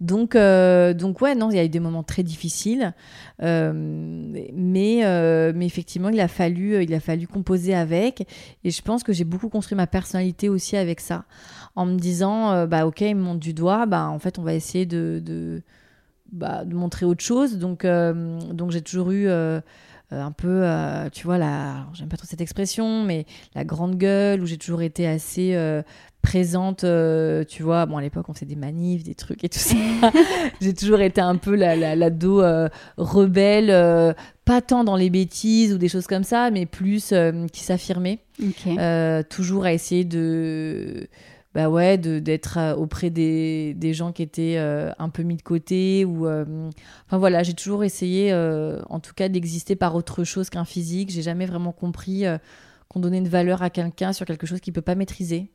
Donc, 0.00 0.36
euh, 0.36 0.94
donc 0.94 1.20
ouais, 1.20 1.34
non, 1.34 1.50
il 1.50 1.56
y 1.56 1.58
a 1.58 1.64
eu 1.64 1.68
des 1.68 1.80
moments 1.80 2.04
très 2.04 2.22
difficiles, 2.22 2.94
euh, 3.42 3.72
mais, 3.74 5.04
euh, 5.04 5.52
mais 5.54 5.66
effectivement, 5.66 6.08
il 6.08 6.20
a 6.20 6.28
fallu, 6.28 6.82
il 6.82 6.94
a 6.94 7.00
fallu 7.00 7.26
composer 7.26 7.74
avec, 7.74 8.26
et 8.62 8.70
je 8.70 8.82
pense 8.82 9.02
que 9.02 9.12
j'ai 9.12 9.24
beaucoup 9.24 9.48
construit 9.48 9.76
ma 9.76 9.88
personnalité 9.88 10.48
aussi 10.48 10.76
avec 10.76 11.00
ça, 11.00 11.24
en 11.74 11.84
me 11.84 11.96
disant, 11.96 12.66
bah 12.66 12.86
ok, 12.86 13.00
il 13.00 13.16
me 13.16 13.22
montre 13.22 13.40
du 13.40 13.54
doigt, 13.54 13.86
bah 13.86 14.08
en 14.08 14.20
fait, 14.20 14.38
on 14.38 14.42
va 14.42 14.54
essayer 14.54 14.86
de, 14.86 15.20
de, 15.24 15.62
bah, 16.30 16.64
de 16.64 16.74
montrer 16.74 17.04
autre 17.04 17.24
chose. 17.24 17.58
Donc, 17.58 17.84
donc 17.84 18.70
j'ai 18.70 18.82
toujours 18.82 19.10
eu 19.10 19.28
un 20.10 20.32
peu, 20.32 20.62
euh, 20.64 21.08
tu 21.10 21.24
vois, 21.24 21.38
la, 21.38 21.86
j'aime 21.92 22.08
pas 22.08 22.16
trop 22.16 22.26
cette 22.26 22.40
expression, 22.40 23.04
mais 23.04 23.26
la 23.54 23.64
grande 23.64 23.96
gueule, 23.96 24.40
où 24.40 24.46
j'ai 24.46 24.56
toujours 24.56 24.82
été 24.82 25.06
assez 25.06 25.54
euh, 25.54 25.82
présente, 26.22 26.84
euh, 26.84 27.44
tu 27.44 27.62
vois. 27.62 27.86
Bon, 27.86 27.96
à 27.96 28.02
l'époque, 28.02 28.28
on 28.28 28.34
faisait 28.34 28.46
des 28.46 28.56
manifs, 28.56 29.04
des 29.04 29.14
trucs 29.14 29.44
et 29.44 29.48
tout 29.48 29.58
ça. 29.58 29.76
j'ai 30.60 30.74
toujours 30.74 31.00
été 31.00 31.20
un 31.20 31.36
peu 31.36 31.54
la, 31.54 31.76
la, 31.76 31.94
la 31.96 32.10
dos 32.10 32.40
euh, 32.40 32.68
rebelle, 32.96 33.70
euh, 33.70 34.12
pas 34.44 34.60
tant 34.60 34.84
dans 34.84 34.96
les 34.96 35.10
bêtises 35.10 35.72
ou 35.74 35.78
des 35.78 35.88
choses 35.88 36.06
comme 36.06 36.24
ça, 36.24 36.50
mais 36.50 36.66
plus 36.66 37.12
euh, 37.12 37.46
qui 37.52 37.60
s'affirmait. 37.62 38.20
Euh, 38.66 39.22
toujours 39.28 39.64
à 39.64 39.72
essayer 39.72 40.04
de 40.04 41.08
bah 41.54 41.70
ouais 41.70 41.96
d'être 41.98 42.58
euh, 42.58 42.74
auprès 42.76 43.10
des, 43.10 43.74
des 43.74 43.94
gens 43.94 44.12
qui 44.12 44.22
étaient 44.22 44.56
euh, 44.58 44.92
un 44.98 45.08
peu 45.08 45.22
mis 45.22 45.36
de 45.36 45.42
côté 45.42 46.04
ou 46.04 46.26
euh, 46.26 46.44
enfin 47.06 47.16
voilà 47.18 47.42
j'ai 47.42 47.54
toujours 47.54 47.84
essayé 47.84 48.30
euh, 48.32 48.82
en 48.90 49.00
tout 49.00 49.14
cas 49.14 49.28
d'exister 49.28 49.74
par 49.74 49.94
autre 49.94 50.24
chose 50.24 50.50
qu'un 50.50 50.64
physique. 50.66 51.10
J'ai 51.10 51.22
jamais 51.22 51.46
vraiment 51.46 51.72
compris 51.72 52.24
qu'on 52.88 53.00
donnait 53.00 53.18
une 53.18 53.28
valeur 53.28 53.62
à 53.62 53.70
quelqu'un 53.70 54.12
sur 54.12 54.26
quelque 54.26 54.46
chose 54.46 54.60
qu'il 54.60 54.72
peut 54.72 54.82
pas 54.82 54.94
maîtriser. 54.94 55.50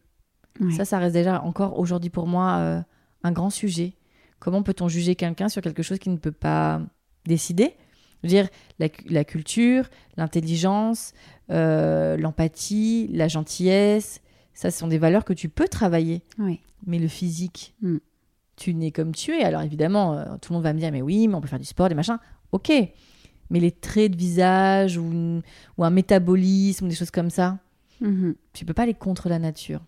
Ouais. 0.59 0.71
ça 0.71 0.85
ça 0.85 0.99
reste 0.99 1.13
déjà 1.13 1.41
encore 1.43 1.79
aujourd'hui 1.79 2.09
pour 2.11 2.27
moi 2.27 2.83
un 3.23 3.31
grand 3.31 3.49
sujet. 3.49 3.93
Comment 4.39 4.61
peut-on 4.63 4.87
juger 4.87 5.15
quelqu'un 5.15 5.47
sur 5.47 5.61
quelque 5.61 5.83
chose 5.83 5.99
qu'il 5.99 6.11
ne 6.11 6.17
peut 6.17 6.31
pas 6.33 6.81
décider? 7.25 7.73
Je 8.23 8.27
veux 8.27 8.33
dire 8.35 8.49
la, 8.79 8.89
cu- 8.89 9.07
la 9.09 9.23
culture 9.23 9.89
l'intelligence 10.17 11.13
l'empathie, 12.17 13.09
la 13.13 13.27
gentillesse, 13.27 14.21
ça 14.53 14.71
ce 14.71 14.79
sont 14.79 14.87
des 14.87 14.97
valeurs 14.97 15.25
que 15.25 15.33
tu 15.33 15.49
peux 15.49 15.67
travailler. 15.67 16.21
Oui. 16.39 16.59
Mais 16.85 16.99
le 16.99 17.07
physique, 17.07 17.73
Mm. 17.81 17.97
tu 18.55 18.73
nais 18.73 18.91
comme 18.91 19.13
tu 19.13 19.31
es. 19.31 19.43
Alors 19.43 19.61
évidemment, 19.61 20.13
euh, 20.13 20.25
tout 20.41 20.51
le 20.51 20.55
monde 20.55 20.63
va 20.63 20.73
me 20.73 20.79
dire, 20.79 20.91
mais 20.91 21.01
oui, 21.01 21.27
mais 21.27 21.35
on 21.35 21.41
peut 21.41 21.47
faire 21.47 21.59
du 21.59 21.65
sport, 21.65 21.89
des 21.89 21.95
machins. 21.95 22.19
Ok. 22.51 22.71
Mais 23.49 23.59
les 23.59 23.71
traits 23.71 24.11
de 24.11 24.17
visage 24.17 24.97
ou, 24.97 25.03
une- 25.11 25.41
ou 25.77 25.83
un 25.83 25.89
métabolisme, 25.89 26.87
des 26.87 26.95
choses 26.95 27.11
comme 27.11 27.29
ça, 27.29 27.59
Mhm. 28.01 28.35
tu 28.53 28.65
peux 28.65 28.73
pas 28.73 28.83
aller 28.83 28.93
contre 28.93 29.29
la 29.29 29.39
nature. 29.39 29.81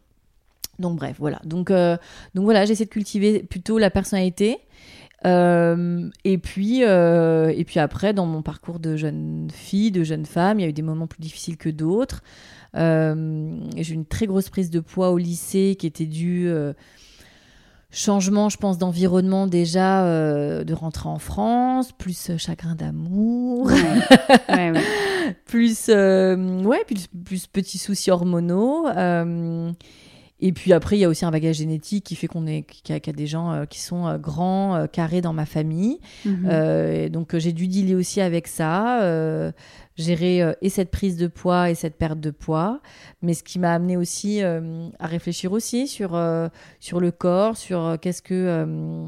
Donc 0.79 0.97
bref, 0.97 1.15
voilà. 1.19 1.39
Donc, 1.45 1.71
euh, 1.71 1.95
donc 2.33 2.43
voilà, 2.43 2.65
j'essaie 2.65 2.85
de 2.85 2.89
cultiver 2.89 3.43
plutôt 3.43 3.77
la 3.77 3.89
personnalité. 3.89 4.57
Euh, 5.25 6.09
et 6.23 6.37
puis, 6.37 6.83
euh, 6.83 7.51
et 7.55 7.63
puis 7.65 7.79
après, 7.79 8.13
dans 8.13 8.25
mon 8.25 8.41
parcours 8.41 8.79
de 8.79 8.95
jeune 8.95 9.47
fille, 9.51 9.91
de 9.91 10.03
jeune 10.03 10.25
femme, 10.25 10.59
il 10.59 10.63
y 10.63 10.65
a 10.65 10.69
eu 10.69 10.73
des 10.73 10.81
moments 10.81 11.07
plus 11.07 11.19
difficiles 11.21 11.57
que 11.57 11.69
d'autres. 11.69 12.21
Euh, 12.75 13.57
j'ai 13.77 13.93
eu 13.93 13.95
une 13.95 14.05
très 14.05 14.27
grosse 14.27 14.49
prise 14.49 14.69
de 14.69 14.79
poids 14.79 15.09
au 15.11 15.17
lycée 15.17 15.75
qui 15.79 15.87
était 15.87 16.05
due 16.05 16.49
changement, 17.91 18.49
je 18.49 18.57
pense, 18.57 18.77
d'environnement 18.77 19.47
déjà, 19.47 20.05
euh, 20.05 20.63
de 20.65 20.73
rentrer 20.73 21.07
en 21.07 21.19
France, 21.19 21.91
plus 21.97 22.31
chagrin 22.37 22.75
d'amour, 22.75 23.67
Ouais, 24.49 24.71
ouais. 24.71 24.81
plus 25.45 25.85
euh, 25.89 26.35
ouais, 26.63 26.83
plus, 26.85 27.07
plus 27.07 27.47
petits 27.47 27.77
soucis 27.77 28.11
hormonaux. 28.11 28.85
euh, 28.87 29.71
et 30.41 30.51
puis 30.51 30.73
après, 30.73 30.97
il 30.97 30.99
y 30.99 31.05
a 31.05 31.09
aussi 31.09 31.23
un 31.23 31.31
bagage 31.31 31.55
génétique 31.57 32.03
qui 32.03 32.15
fait 32.15 32.27
qu'on 32.27 32.45
est 32.45 32.63
qu'il 32.63 32.93
y, 32.93 32.97
a- 32.97 32.99
qu'il 32.99 33.13
y 33.13 33.15
a 33.15 33.17
des 33.17 33.25
gens 33.27 33.51
euh, 33.53 33.65
qui 33.65 33.79
sont 33.79 34.05
euh, 34.05 34.17
grands, 34.17 34.75
euh, 34.75 34.85
carrés 34.87 35.21
dans 35.21 35.31
ma 35.33 35.45
famille. 35.45 35.99
Mhm. 36.25 36.47
Euh, 36.51 37.09
donc 37.09 37.35
j'ai 37.37 37.53
dû 37.53 37.67
dealer 37.67 37.95
aussi 37.95 38.19
avec 38.19 38.47
ça, 38.47 39.01
euh, 39.01 39.51
gérer 39.97 40.41
euh, 40.43 40.51
et 40.61 40.69
cette 40.69 40.91
prise 40.91 41.15
de 41.15 41.27
poids 41.27 41.69
et 41.69 41.75
cette 41.75 41.95
perte 41.97 42.19
de 42.19 42.31
poids, 42.31 42.81
mais 43.21 43.33
ce 43.33 43.43
qui 43.43 43.59
m'a 43.59 43.73
amené 43.73 43.95
aussi 43.95 44.41
à 44.41 45.07
réfléchir 45.07 45.51
aussi 45.53 45.87
sur 45.87 46.19
sur 46.81 46.99
le 46.99 47.11
corps, 47.11 47.55
sur 47.55 47.97
qu'est-ce 48.01 48.21
que 48.21 49.05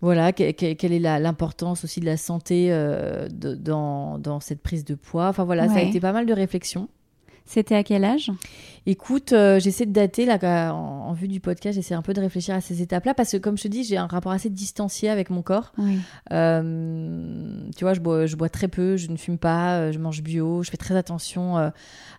voilà, 0.00 0.32
que- 0.32 0.52
que- 0.52 0.74
quelle 0.74 0.92
est 0.92 1.00
l'importance 1.00 1.82
aussi 1.84 2.00
de 2.00 2.04
la 2.06 2.16
santé 2.16 2.68
de- 2.70 3.54
dans, 3.54 4.18
dans 4.18 4.38
cette 4.40 4.60
prise 4.62 4.84
de 4.84 4.94
poids. 4.94 5.28
Enfin 5.28 5.44
voilà, 5.44 5.66
ça 5.68 5.74
a 5.76 5.82
été 5.88 6.00
pas 6.00 6.12
mal 6.12 6.26
de 6.26 6.32
réflexions. 6.32 6.88
C'était 7.48 7.76
à 7.76 7.82
quel 7.82 8.04
âge? 8.04 8.30
Écoute, 8.84 9.32
euh, 9.32 9.58
j'essaie 9.58 9.86
de 9.86 9.92
dater 9.92 10.26
là 10.26 10.72
en, 10.74 11.08
en 11.08 11.12
vue 11.14 11.28
du 11.28 11.40
podcast, 11.40 11.74
j'essaie 11.74 11.94
un 11.94 12.02
peu 12.02 12.12
de 12.12 12.20
réfléchir 12.20 12.54
à 12.54 12.60
ces 12.60 12.82
étapes-là 12.82 13.14
parce 13.14 13.32
que 13.32 13.38
comme 13.38 13.56
je 13.56 13.62
te 13.62 13.68
dis, 13.68 13.84
j'ai 13.84 13.96
un 13.96 14.06
rapport 14.06 14.32
assez 14.32 14.50
distancié 14.50 15.08
avec 15.08 15.30
mon 15.30 15.40
corps. 15.40 15.72
Oui. 15.78 15.98
Euh, 16.30 17.62
tu 17.74 17.84
vois, 17.84 17.94
je 17.94 18.00
bois, 18.00 18.26
je 18.26 18.36
bois 18.36 18.50
très 18.50 18.68
peu, 18.68 18.98
je 18.98 19.10
ne 19.10 19.16
fume 19.16 19.38
pas, 19.38 19.78
euh, 19.78 19.92
je 19.92 19.98
mange 19.98 20.22
bio, 20.22 20.62
je 20.62 20.70
fais 20.70 20.76
très 20.76 20.94
attention 20.94 21.56
euh, 21.56 21.70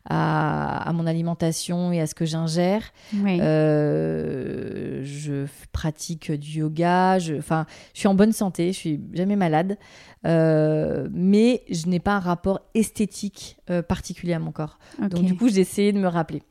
à, 0.09 0.89
à 0.89 0.93
mon 0.93 1.05
alimentation 1.05 1.91
et 1.91 2.01
à 2.01 2.07
ce 2.07 2.15
que 2.15 2.25
j'ingère. 2.25 2.81
Oui. 3.13 3.38
Je 5.01 5.45
pratique 5.71 6.31
du 6.31 6.59
yoga, 6.59 7.19
je, 7.19 7.36
je 7.36 7.63
suis 7.93 8.07
en 8.07 8.15
bonne 8.15 8.33
santé, 8.33 8.74
je 8.74 8.77
suis 8.77 9.00
jamais 9.13 9.36
malade, 9.36 9.77
mais 10.23 11.63
je 11.69 11.88
n'ai 11.88 11.99
pas 11.99 12.13
un 12.15 12.19
rapport 12.19 12.59
esthétique 12.73 13.57
euh, 13.69 13.81
particulier 13.81 14.33
à 14.33 14.39
mon. 14.39 14.49
Ok. 14.49 15.09
Donc 15.09 15.23
du 15.25 15.35
coup, 15.35 15.47
j'ai 15.49 15.61
essayé 15.61 15.91
de 15.93 15.99
me 15.99 16.07
rappeler. 16.07 16.43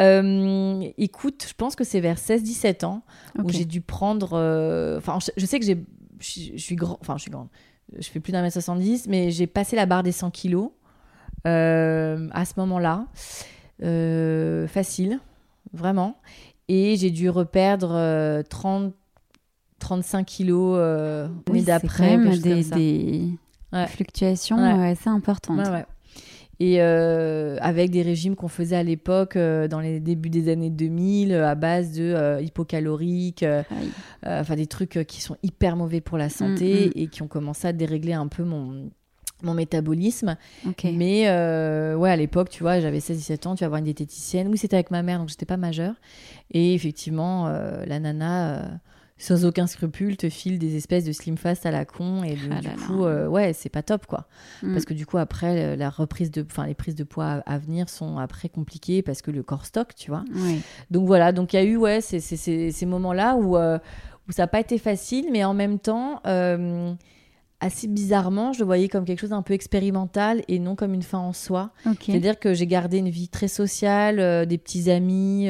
Euh, 0.00 0.88
écoute, 0.98 1.44
je 1.48 1.54
pense 1.54 1.76
que 1.76 1.84
c'est 1.84 2.00
vers 2.00 2.16
16-17 2.18 2.84
ans 2.84 3.02
Ok. 3.38 3.44
où 3.44 3.48
j'ai 3.50 3.64
dû 3.64 3.80
prendre. 3.80 4.30
euh, 4.34 4.98
Enfin, 4.98 5.18
je, 5.36 5.46
sais 5.46 5.60
que 5.60 5.66
j'ai, 5.66 5.84
je, 6.18 6.26
suis- 6.26 6.52
je 6.58 6.62
suis 6.62 6.76
grand. 6.76 6.98
Enfin, 7.00 7.16
je 7.16 7.22
suis 7.22 7.30
grande. 7.30 7.48
Je 7.98 8.08
fais 8.08 8.18
plus 8.20 8.32
d'un 8.32 8.42
mètre 8.42 8.54
70, 8.54 9.06
mais 9.08 9.30
j'ai 9.30 9.46
passé 9.46 9.76
la 9.76 9.86
barre 9.86 10.02
des 10.02 10.10
100 10.12 10.30
kilos 10.30 10.70
euh, 11.46 12.28
à 12.32 12.44
ce 12.44 12.54
moment-là. 12.56 13.06
Euh, 13.82 14.66
facile, 14.66 15.20
vraiment. 15.72 16.16
Et 16.68 16.96
j'ai 16.96 17.10
dû 17.10 17.28
reperdre 17.28 17.92
euh, 17.94 18.42
30, 18.42 18.94
35 19.84 20.24
kilos 20.24 20.76
euh, 20.78 21.28
Oui, 21.50 21.62
d'après. 21.62 22.16
des, 22.38 23.28
Ouais. 23.72 23.86
fluctuations 23.88 24.56
Ouais. 24.56 24.90
assez 24.90 25.10
importantes. 25.10 25.58
Ouais. 25.68 25.84
Et 26.60 26.76
euh, 26.80 27.58
avec 27.60 27.90
des 27.90 28.02
régimes 28.02 28.34
qu'on 28.36 28.48
faisait 28.48 28.76
à 28.76 28.82
l'époque, 28.84 29.34
euh, 29.36 29.66
dans 29.68 29.80
les 29.80 29.98
débuts 30.00 30.30
des 30.30 30.48
années 30.50 30.70
2000, 30.70 31.32
euh, 31.32 31.46
à 31.48 31.54
base 31.56 31.92
de 31.92 32.40
hypocaloriques, 32.40 33.44
enfin 34.24 34.54
des 34.56 34.66
trucs 34.66 35.04
qui 35.06 35.20
sont 35.20 35.36
hyper 35.42 35.76
mauvais 35.76 36.00
pour 36.00 36.16
la 36.16 36.28
santé 36.30 36.86
Mm, 36.86 36.88
mm. 36.88 37.02
et 37.02 37.06
qui 37.08 37.22
ont 37.22 37.28
commencé 37.28 37.66
à 37.68 37.72
dérégler 37.72 38.12
un 38.14 38.28
peu 38.28 38.44
mon, 38.44 38.88
mon 39.42 39.52
métabolisme. 39.54 40.36
Mais 40.84 41.24
ouais, 41.28 42.10
à 42.10 42.16
l'époque, 42.16 42.48
tu 42.48 42.62
vois, 42.62 42.80
j'avais 42.80 43.00
16-17 43.00 43.48
ans, 43.48 43.54
tu 43.56 43.64
vas 43.64 43.68
voir 43.68 43.78
une 43.80 43.84
diététicienne. 43.84 44.48
Oui, 44.48 44.56
c'était 44.56 44.76
avec 44.76 44.90
ma 44.92 45.02
mère, 45.02 45.18
donc 45.18 45.28
j'étais 45.28 45.44
pas 45.46 45.56
majeure. 45.58 45.94
Et 46.52 46.74
effectivement, 46.74 47.48
la 47.86 47.98
nana, 47.98 48.80
sans 49.16 49.44
aucun 49.44 49.66
scrupule, 49.68 50.16
te 50.16 50.28
file 50.28 50.58
des 50.58 50.76
espèces 50.76 51.04
de 51.04 51.12
slim 51.12 51.36
fast 51.36 51.66
à 51.66 51.70
la 51.70 51.84
con. 51.84 52.24
Et 52.24 52.36
Ah 52.50 52.60
du 52.60 52.66
là 52.66 52.74
coup, 52.86 53.04
là. 53.04 53.10
euh, 53.10 53.28
ouais, 53.28 53.52
c'est 53.52 53.68
pas 53.68 53.82
top, 53.82 54.06
quoi. 54.06 54.26
Mm. 54.62 54.72
Parce 54.72 54.84
que 54.84 54.92
du 54.94 55.06
coup, 55.06 55.18
après, 55.18 55.62
euh, 55.64 55.76
la 55.76 55.88
reprise 55.88 56.30
de, 56.32 56.44
enfin, 56.44 56.66
les 56.66 56.74
prises 56.74 56.96
de 56.96 57.04
poids 57.04 57.26
à, 57.46 57.54
à 57.54 57.58
venir 57.58 57.88
sont 57.88 58.18
après 58.18 58.48
compliquées 58.48 59.02
parce 59.02 59.22
que 59.22 59.30
le 59.30 59.42
corps 59.42 59.66
stocke, 59.66 59.94
tu 59.94 60.10
vois. 60.10 60.24
Oui. 60.34 60.60
Donc 60.90 61.06
voilà, 61.06 61.30
donc 61.32 61.52
il 61.52 61.56
y 61.56 61.58
a 61.60 61.64
eu 61.64 61.76
ouais, 61.76 62.00
ces, 62.00 62.18
ces- 62.20 62.36
ces- 62.36 62.72
ces 62.72 62.86
moments-là 62.86 63.36
où, 63.36 63.56
euh, 63.56 63.78
où 64.28 64.32
ça 64.32 64.42
n'a 64.42 64.46
pas 64.48 64.60
été 64.60 64.78
facile, 64.78 65.26
mais 65.30 65.44
en 65.44 65.54
même 65.54 65.78
temps, 65.78 66.20
euh, 66.26 66.92
assez 67.60 67.86
bizarrement, 67.86 68.52
je 68.52 68.58
le 68.58 68.64
voyais 68.66 68.88
comme 68.88 69.04
quelque 69.04 69.20
chose 69.20 69.30
d'un 69.30 69.42
peu 69.42 69.54
expérimental 69.54 70.42
et 70.48 70.58
non 70.58 70.74
comme 70.74 70.92
une 70.92 71.02
fin 71.02 71.18
en 71.18 71.32
soi. 71.32 71.70
C'est-à-dire 72.12 72.38
que 72.40 72.52
j'ai 72.52 72.66
gardé 72.66 72.98
une 72.98 73.08
vie 73.10 73.28
très 73.28 73.48
sociale, 73.48 74.46
des 74.46 74.58
petits 74.58 74.90
amis, 74.90 75.48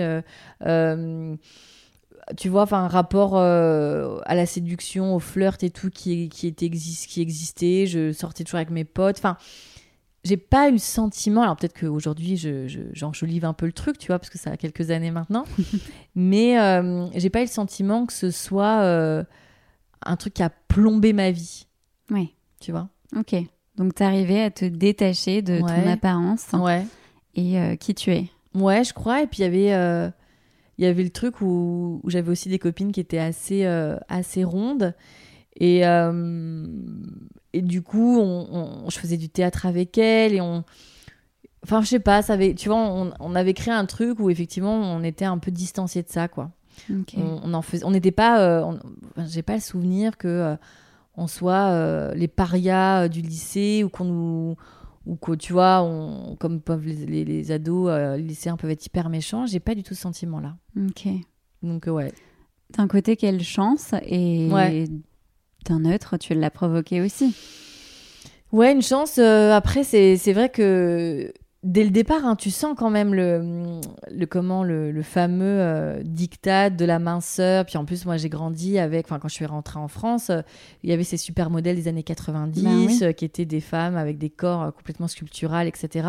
tu 2.36 2.48
vois, 2.48 2.62
enfin 2.62 2.84
un 2.84 2.88
rapport 2.88 3.36
euh, 3.36 4.18
à 4.24 4.34
la 4.34 4.46
séduction, 4.46 5.14
au 5.14 5.18
flirt 5.18 5.62
et 5.62 5.70
tout 5.70 5.90
qui, 5.90 6.28
qui, 6.28 6.46
était 6.46 6.70
qui 6.70 7.20
existait. 7.20 7.86
Je 7.86 8.12
sortais 8.12 8.44
toujours 8.44 8.58
avec 8.58 8.70
mes 8.70 8.84
potes. 8.84 9.18
Enfin, 9.18 9.36
j'ai 10.24 10.36
pas 10.38 10.68
eu 10.68 10.72
le 10.72 10.78
sentiment. 10.78 11.42
Alors 11.42 11.56
peut-être 11.56 11.78
qu'aujourd'hui, 11.78 12.36
je, 12.36 12.66
je, 12.66 12.80
j'enjolive 12.92 13.44
un 13.44 13.52
peu 13.52 13.66
le 13.66 13.72
truc, 13.72 13.98
tu 13.98 14.06
vois, 14.06 14.18
parce 14.18 14.30
que 14.30 14.38
ça 14.38 14.50
a 14.52 14.56
quelques 14.56 14.90
années 14.90 15.10
maintenant. 15.10 15.44
mais 16.14 16.58
euh, 16.58 17.06
j'ai 17.14 17.30
pas 17.30 17.40
eu 17.40 17.44
le 17.44 17.48
sentiment 17.50 18.06
que 18.06 18.12
ce 18.12 18.30
soit 18.30 18.80
euh, 18.82 19.22
un 20.06 20.16
truc 20.16 20.34
qui 20.34 20.42
a 20.42 20.50
plombé 20.50 21.12
ma 21.12 21.30
vie, 21.30 21.66
Oui. 22.10 22.34
tu 22.60 22.72
vois. 22.72 22.88
Ok. 23.16 23.34
Donc, 23.76 23.94
tu 23.94 24.02
arrivais 24.02 24.40
à 24.42 24.50
te 24.50 24.64
détacher 24.64 25.42
de 25.42 25.58
ton 25.58 25.88
apparence 25.90 26.46
Ouais. 26.52 26.86
et 27.34 27.58
euh, 27.58 27.76
qui 27.76 27.94
tu 27.94 28.12
es. 28.12 28.28
Ouais, 28.54 28.84
je 28.84 28.94
crois. 28.94 29.22
Et 29.22 29.26
puis 29.26 29.40
il 29.40 29.42
y 29.42 29.70
avait, 29.72 30.12
il 30.78 30.84
y 30.84 30.86
avait 30.88 31.04
le 31.04 31.10
truc 31.10 31.40
où, 31.40 32.00
où 32.02 32.10
j'avais 32.10 32.30
aussi 32.30 32.48
des 32.48 32.58
copines 32.58 32.92
qui 32.92 33.00
étaient 33.00 33.18
assez, 33.18 33.64
euh, 33.64 33.96
assez 34.08 34.44
rondes. 34.44 34.94
Et, 35.56 35.86
euh, 35.86 36.66
et 37.52 37.62
du 37.62 37.82
coup, 37.82 38.18
on, 38.18 38.48
on- 38.86 38.90
je 38.90 38.98
faisais 38.98 39.16
du 39.16 39.28
théâtre 39.28 39.66
avec 39.66 39.96
elles 39.98 40.34
et 40.34 40.40
on. 40.40 40.64
Enfin, 41.62 41.80
je 41.80 41.86
sais 41.86 41.98
pas, 42.00 42.20
ça 42.20 42.34
avait, 42.34 42.54
tu 42.54 42.68
vois, 42.68 42.76
on, 42.78 43.12
on 43.20 43.34
avait 43.34 43.54
créé 43.54 43.72
un 43.72 43.86
truc 43.86 44.18
où 44.20 44.28
effectivement 44.28 44.74
on 44.74 45.02
était 45.02 45.24
un 45.24 45.38
peu 45.38 45.50
distancié 45.50 46.02
de 46.02 46.08
ça, 46.10 46.28
quoi. 46.28 46.50
On, 47.16 47.40
on 47.44 47.54
en 47.54 47.62
faisait, 47.62 47.84
on 47.84 47.92
n'était 47.92 48.10
pas, 48.10 48.40
euh, 48.42 48.72
j'ai 49.28 49.42
pas 49.42 49.54
le 49.54 49.60
souvenir 49.60 50.18
que 50.18 50.28
euh, 50.28 50.56
on 51.16 51.26
soit 51.26 51.70
euh, 51.70 52.12
les 52.14 52.28
parias 52.28 53.08
du 53.08 53.22
lycée 53.22 53.82
ou 53.84 53.88
qu'on 53.88 54.04
nous, 54.04 54.56
ou 55.06 55.16
que 55.16 55.32
tu 55.32 55.52
vois, 55.52 55.82
on, 55.82 56.36
comme 56.36 56.60
peuvent 56.60 56.84
les, 56.86 57.06
les- 57.06 57.24
les 57.24 57.50
ados, 57.52 57.88
euh, 57.90 58.16
les 58.16 58.22
lycéens 58.22 58.56
peuvent 58.56 58.70
être 58.70 58.84
hyper 58.86 59.08
méchants. 59.10 59.46
J'ai 59.46 59.60
pas 59.60 59.74
du 59.74 59.82
tout 59.82 59.94
ce 59.94 60.00
sentiment-là. 60.02 60.56
Ok. 60.76 61.06
Donc 61.62 61.88
euh, 61.88 61.92
ouais. 61.92 62.12
D'un 62.76 62.88
côté, 62.88 63.16
quelle 63.16 63.42
chance 63.42 63.92
et 64.06 64.48
Ouais. 64.50 64.86
d'un 65.66 65.84
autre, 65.84 66.16
tu 66.16 66.34
l'as 66.34 66.50
provoqué 66.50 67.00
aussi. 67.02 67.34
Ouais, 68.52 68.72
une 68.72 68.82
chance. 68.82 69.18
euh, 69.18 69.52
après, 69.52 69.84
c'est 69.84 70.16
c'est 70.16 70.32
vrai 70.32 70.48
que 70.48 71.32
dès 71.64 71.82
le 71.82 71.90
départ, 71.90 72.24
hein, 72.24 72.36
tu 72.36 72.50
sens 72.50 72.74
quand 72.76 72.90
même 72.90 73.14
le, 73.14 73.80
le 74.10 74.26
comment 74.26 74.62
le, 74.62 74.92
le 74.92 75.02
fameux 75.02 75.44
euh, 75.44 76.02
diktat 76.04 76.70
de 76.70 76.84
la 76.84 76.98
minceur. 76.98 77.64
Puis 77.64 77.76
en 77.78 77.84
plus, 77.84 78.04
moi, 78.06 78.16
j'ai 78.16 78.28
grandi 78.28 78.78
avec. 78.78 79.06
Enfin, 79.06 79.18
quand 79.18 79.28
je 79.28 79.34
suis 79.34 79.46
rentrée 79.46 79.78
en 79.80 79.88
France, 79.88 80.30
euh, 80.30 80.42
il 80.82 80.90
y 80.90 80.92
avait 80.92 81.04
ces 81.04 81.16
super 81.16 81.50
modèles 81.50 81.76
des 81.76 81.88
années 81.88 82.02
90 82.02 82.62
Ben 82.62 82.76
oui. 82.86 82.98
euh, 83.02 83.12
qui 83.12 83.24
étaient 83.24 83.46
des 83.46 83.60
femmes 83.60 83.96
avec 83.96 84.18
des 84.18 84.30
corps 84.30 84.62
euh, 84.62 84.70
complètement 84.70 85.08
sculpturales, 85.08 85.66
etc. 85.66 86.08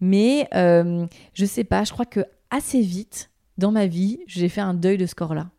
Mais 0.00 0.48
je 0.52 1.44
sais 1.44 1.64
pas. 1.64 1.84
Je 1.84 1.92
crois 1.92 2.06
que 2.06 2.20
assez 2.50 2.80
vite 2.80 3.30
dans 3.58 3.70
ma 3.70 3.86
vie, 3.86 4.20
j'ai 4.26 4.48
fait 4.48 4.60
un 4.62 4.74
deuil 4.74 4.96
de 4.96 5.06
ce 5.06 5.14
corps-là. 5.14 5.50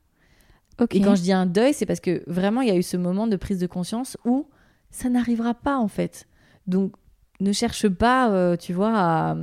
Et 0.91 1.01
quand 1.01 1.15
je 1.15 1.21
dis 1.21 1.33
un 1.33 1.45
deuil, 1.45 1.73
c'est 1.73 1.85
parce 1.85 1.99
que 1.99 2.23
vraiment, 2.25 2.61
il 2.61 2.69
y 2.69 2.71
a 2.71 2.75
eu 2.75 2.83
ce 2.83 2.95
moment 2.95 3.27
de 3.27 3.35
prise 3.35 3.59
de 3.59 3.67
conscience 3.67 4.17
où 4.23 4.47
ça 4.91 5.09
n'arrivera 5.09 5.53
pas, 5.53 5.77
en 5.77 5.89
fait. 5.89 6.25
Donc, 6.67 6.93
ne 7.39 7.51
cherche 7.51 7.87
pas, 7.87 8.29
euh, 8.31 8.55
tu 8.57 8.73
vois, 8.73 8.91
à, 8.95 9.35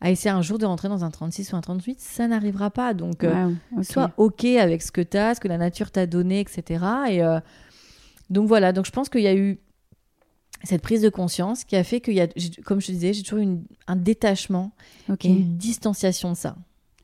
à 0.00 0.10
essayer 0.10 0.30
un 0.30 0.42
jour 0.42 0.58
de 0.58 0.66
rentrer 0.66 0.88
dans 0.88 1.04
un 1.04 1.10
36 1.10 1.52
ou 1.52 1.56
un 1.56 1.60
38. 1.60 2.00
Ça 2.00 2.26
n'arrivera 2.28 2.70
pas. 2.70 2.94
Donc, 2.94 3.24
euh, 3.24 3.32
Waouh, 3.32 3.56
ok. 3.78 3.84
sois 3.84 4.10
OK 4.16 4.44
avec 4.44 4.82
ce 4.82 4.90
que 4.92 5.00
tu 5.00 5.16
as, 5.16 5.34
ce 5.34 5.40
que 5.40 5.48
la 5.48 5.58
nature 5.58 5.90
t'a 5.90 6.06
donné, 6.06 6.40
etc. 6.40 6.84
Et 7.10 7.22
euh, 7.22 7.40
donc, 8.30 8.46
voilà. 8.48 8.72
Donc, 8.72 8.86
je 8.86 8.90
pense 8.92 9.08
qu'il 9.08 9.22
y 9.22 9.28
a 9.28 9.34
eu 9.34 9.58
cette 10.64 10.82
prise 10.82 11.02
de 11.02 11.08
conscience 11.08 11.64
qui 11.64 11.76
a 11.76 11.84
fait 11.84 12.00
qu'il 12.00 12.14
y 12.14 12.20
a, 12.20 12.26
comme 12.64 12.80
je 12.80 12.88
te 12.88 12.92
disais, 12.92 13.12
j'ai 13.12 13.22
toujours 13.22 13.38
une- 13.38 13.64
un 13.86 13.94
détachement 13.96 14.72
et 15.08 15.14
une 15.28 15.56
distanciation 15.56 16.30
de 16.32 16.36
ça. 16.36 16.56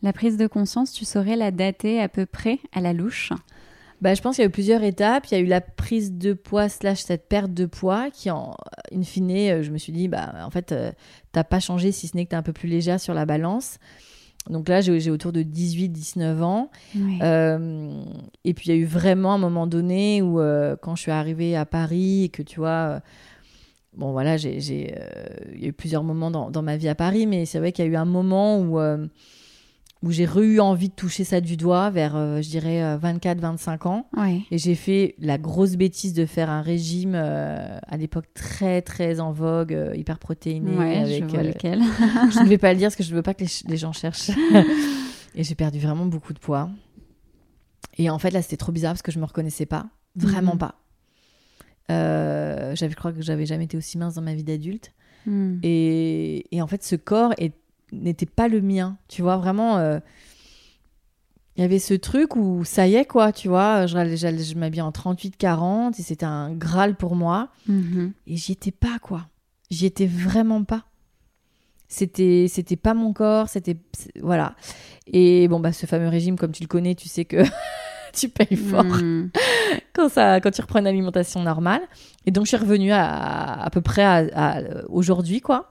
La 0.03 0.13
prise 0.13 0.37
de 0.37 0.47
conscience, 0.49 0.93
tu 0.93 1.05
saurais 1.05 1.37
la 1.37 1.51
dater 1.53 2.01
à 2.03 2.09
peu 2.09 2.27
près 2.27 2.59
à 2.73 2.81
la 2.81 2.93
louche? 2.93 3.33
Bah, 4.05 4.13
je 4.13 4.21
pense 4.21 4.37
qu'il 4.37 4.43
y 4.43 4.45
a 4.45 4.49
eu 4.49 4.53
plusieurs 4.53 4.83
étapes. 4.83 5.25
Il 5.31 5.35
y 5.35 5.37
a 5.39 5.41
eu 5.41 5.47
la 5.47 5.63
prise 5.63 6.13
de 6.13 6.35
poids 6.35 6.69
slash 6.69 7.01
cette 7.01 7.27
perte 7.27 7.55
de 7.55 7.65
poids 7.65 8.11
qui, 8.11 8.31
en 8.31 8.55
in 8.95 9.03
fine, 9.03 9.31
euh, 9.31 9.63
je 9.63 9.71
me 9.71 9.79
suis 9.79 9.95
dit, 9.95 10.09
bah, 10.09 10.35
en 10.45 10.51
fait, 10.51 10.73
euh, 10.73 10.93
t'as 11.33 11.43
pas 11.43 11.59
changé 11.59 11.91
si 11.91 12.07
ce 12.07 12.15
n'est 12.15 12.27
que 12.27 12.31
t'es 12.33 12.37
un 12.37 12.43
peu 12.43 12.53
plus 12.53 12.69
légère 12.69 13.01
sur 13.01 13.15
la 13.15 13.25
balance. 13.25 13.79
donc 14.51 14.69
là, 14.69 14.83
j'ai 14.83 15.11
autour 15.11 15.33
de 15.33 15.43
18-19 15.43 16.43
ans. 16.43 16.71
Euh, 17.23 18.03
et 18.45 18.53
puis 18.53 18.69
il 18.69 18.75
y 18.75 18.79
a 18.79 18.79
eu 18.79 18.85
vraiment 18.85 19.33
un 19.33 19.39
moment 19.39 19.67
donné 19.67 20.21
où 20.21 20.39
euh, 20.39 20.77
quand 20.83 20.97
je 20.97 21.01
suis 21.01 21.11
arrivée 21.11 21.57
à 21.57 21.65
Paris 21.65 22.25
et 22.25 22.29
que 22.29 22.43
tu 22.43 22.61
vois, 22.61 23.01
bon 23.97 24.13
voilà, 24.13 24.37
j'ai, 24.37 24.95
euh, 24.99 25.53
il 25.55 25.63
y 25.63 25.65
a 25.65 25.69
eu 25.69 25.73
plusieurs 25.73 26.03
moments 26.03 26.31
dans, 26.31 26.51
dans 26.51 26.63
ma 26.63 26.77
vie 26.77 26.89
à 26.89 26.95
Paris, 26.95 27.27
mais 27.27 27.47
c'est 27.47 27.59
vrai 27.59 27.73
qu'il 27.73 27.85
y 27.85 27.89
a 27.89 27.91
eu 27.91 27.97
un 27.97 28.05
moment 28.05 28.59
où, 28.59 28.79
euh, 28.79 29.07
où 30.05 30.11
j'ai 30.11 30.25
eu 30.37 30.61
envie 30.61 30.91
de 30.91 30.95
toucher 30.95 31.25
ça 31.25 31.41
du 31.41 31.57
doigt 31.57 31.89
vers, 31.91 32.15
euh, 32.15 32.43
je 32.43 32.49
dirais, 32.51 32.97
24-25 32.99 33.89
ans. 33.89 34.07
Ouais. 34.17 34.43
Et 34.51 34.59
j'ai 34.59 34.75
fait 34.75 35.15
la 35.19 35.39
grosse 35.39 35.77
bêtise 35.77 36.13
de 36.13 36.27
faire 36.27 36.51
un 36.51 36.61
régime 36.63 37.15
euh, 37.15 37.79
à 37.87 37.97
l'époque 37.97 38.27
très 38.35 38.83
très 38.83 39.19
en 39.21 39.33
vogue, 39.33 39.73
euh, 39.73 39.97
hyper 39.97 40.19
protéiné. 40.19 40.77
Ouais, 40.77 41.05
je 41.07 41.23
avec, 41.23 41.35
euh, 41.35 41.43
lequel. 41.43 41.81
je 42.33 42.41
ne 42.41 42.49
vais 42.49 42.59
pas 42.59 42.73
le 42.73 42.79
dire 42.79 42.87
parce 42.89 42.97
que 42.97 43.03
je 43.03 43.11
ne 43.11 43.17
veux 43.17 43.23
pas 43.23 43.35
que 43.35 43.45
les, 43.67 43.77
gens 43.77 43.93
cherchent. 43.93 44.31
et 45.35 45.43
j'ai 45.43 45.55
perdu 45.55 45.79
vraiment 45.79 46.07
beaucoup 46.07 46.33
de 46.35 46.39
poids. 46.39 46.69
Et 47.97 48.11
en 48.11 48.19
fait, 48.19 48.31
là, 48.31 48.43
c'était 48.43 48.57
trop 48.57 48.73
bizarre 48.73 48.93
parce 48.93 49.03
que 49.03 49.13
je 49.13 49.19
me 49.19 49.25
reconnaissais 49.25 49.67
pas. 49.67 49.87
Vraiment 50.17 50.53
Mhm. 50.53 50.59
pas. 50.59 50.75
Euh, 51.91 52.75
j'avais, 52.75 52.93
je 52.93 52.97
crois 52.97 53.13
que 53.13 53.23
j'avais 53.23 53.47
jamais 53.47 53.65
été 53.65 53.77
aussi 53.77 53.99
mince 53.99 54.15
dans 54.15 54.23
ma 54.23 54.35
vie 54.35 54.45
d'adulte. 54.45 54.93
Hmm. 55.27 55.59
Et, 55.63 56.47
et 56.55 56.61
en 56.63 56.67
fait, 56.67 56.83
ce 56.83 56.97
corps 56.97 57.33
est- 57.39 57.55
n'était 58.03 58.27
pas 58.27 58.49
le 58.49 58.61
mien. 58.61 58.97
Tu 59.09 59.23
vois, 59.23 59.37
vraiment. 59.37 59.79
euh, 59.79 59.99
il 61.57 61.61
y 61.61 61.65
avait 61.65 61.79
ce 61.79 61.95
truc 61.95 62.35
où 62.35 62.65
ça 62.65 62.89
y 62.89 62.97
est, 62.97 63.05
quoi, 63.05 63.31
tu 63.33 63.47
vois. 63.49 63.87
Je, 63.87 63.97
je, 64.17 64.43
je 64.43 64.55
m'habillais 64.57 64.83
en 64.83 64.91
38-40 64.91 65.99
et 66.01 66.03
c'était 66.03 66.27
un 66.27 66.53
Graal 66.53 66.97
pour 66.97 67.15
moi. 67.15 67.51
Mhm. 67.69 68.13
Et 68.27 68.37
j'y 68.37 68.53
étais 68.53 68.73
pas, 68.73 68.99
quoi. 69.01 69.29
J'y 69.71 69.87
étais 69.87 70.07
vraiment 70.07 70.65
pas. 70.65 70.85
C'était, 71.87 72.47
c'était 72.49 72.77
pas 72.77 72.93
mon 72.95 73.13
corps, 73.13 73.49
c'était. 73.49 73.77
Voilà. 74.21 74.57
Et 75.07 75.47
bon, 75.47 75.61
bah, 75.61 75.73
ce 75.73 75.87
fameux 75.87 76.09
régime, 76.09 76.37
comme 76.37 76.51
tu 76.51 76.63
le 76.63 76.69
connais, 76.69 76.97
tu 76.97 77.09
sais 77.09 77.25
que 77.25 77.37
tu 78.13 78.29
payes 78.29 78.57
fort 78.57 78.83
Hmm. 78.85 79.29
Quand, 79.95 80.09
ça, 80.09 80.41
quand 80.41 80.51
tu 80.51 80.61
reprends 80.61 80.81
une 80.81 80.87
alimentation 80.87 81.43
normale. 81.43 81.83
Et 82.27 82.31
donc, 82.31 82.45
je 82.45 82.49
suis 82.49 82.57
revenue 82.57 82.93
à, 82.93 83.63
à 83.63 83.71
peu 83.71 83.81
près 83.81 84.03
à, 84.03 84.27
à- 84.35 84.61
aujourd'hui, 84.89 85.41
quoi. 85.41 85.69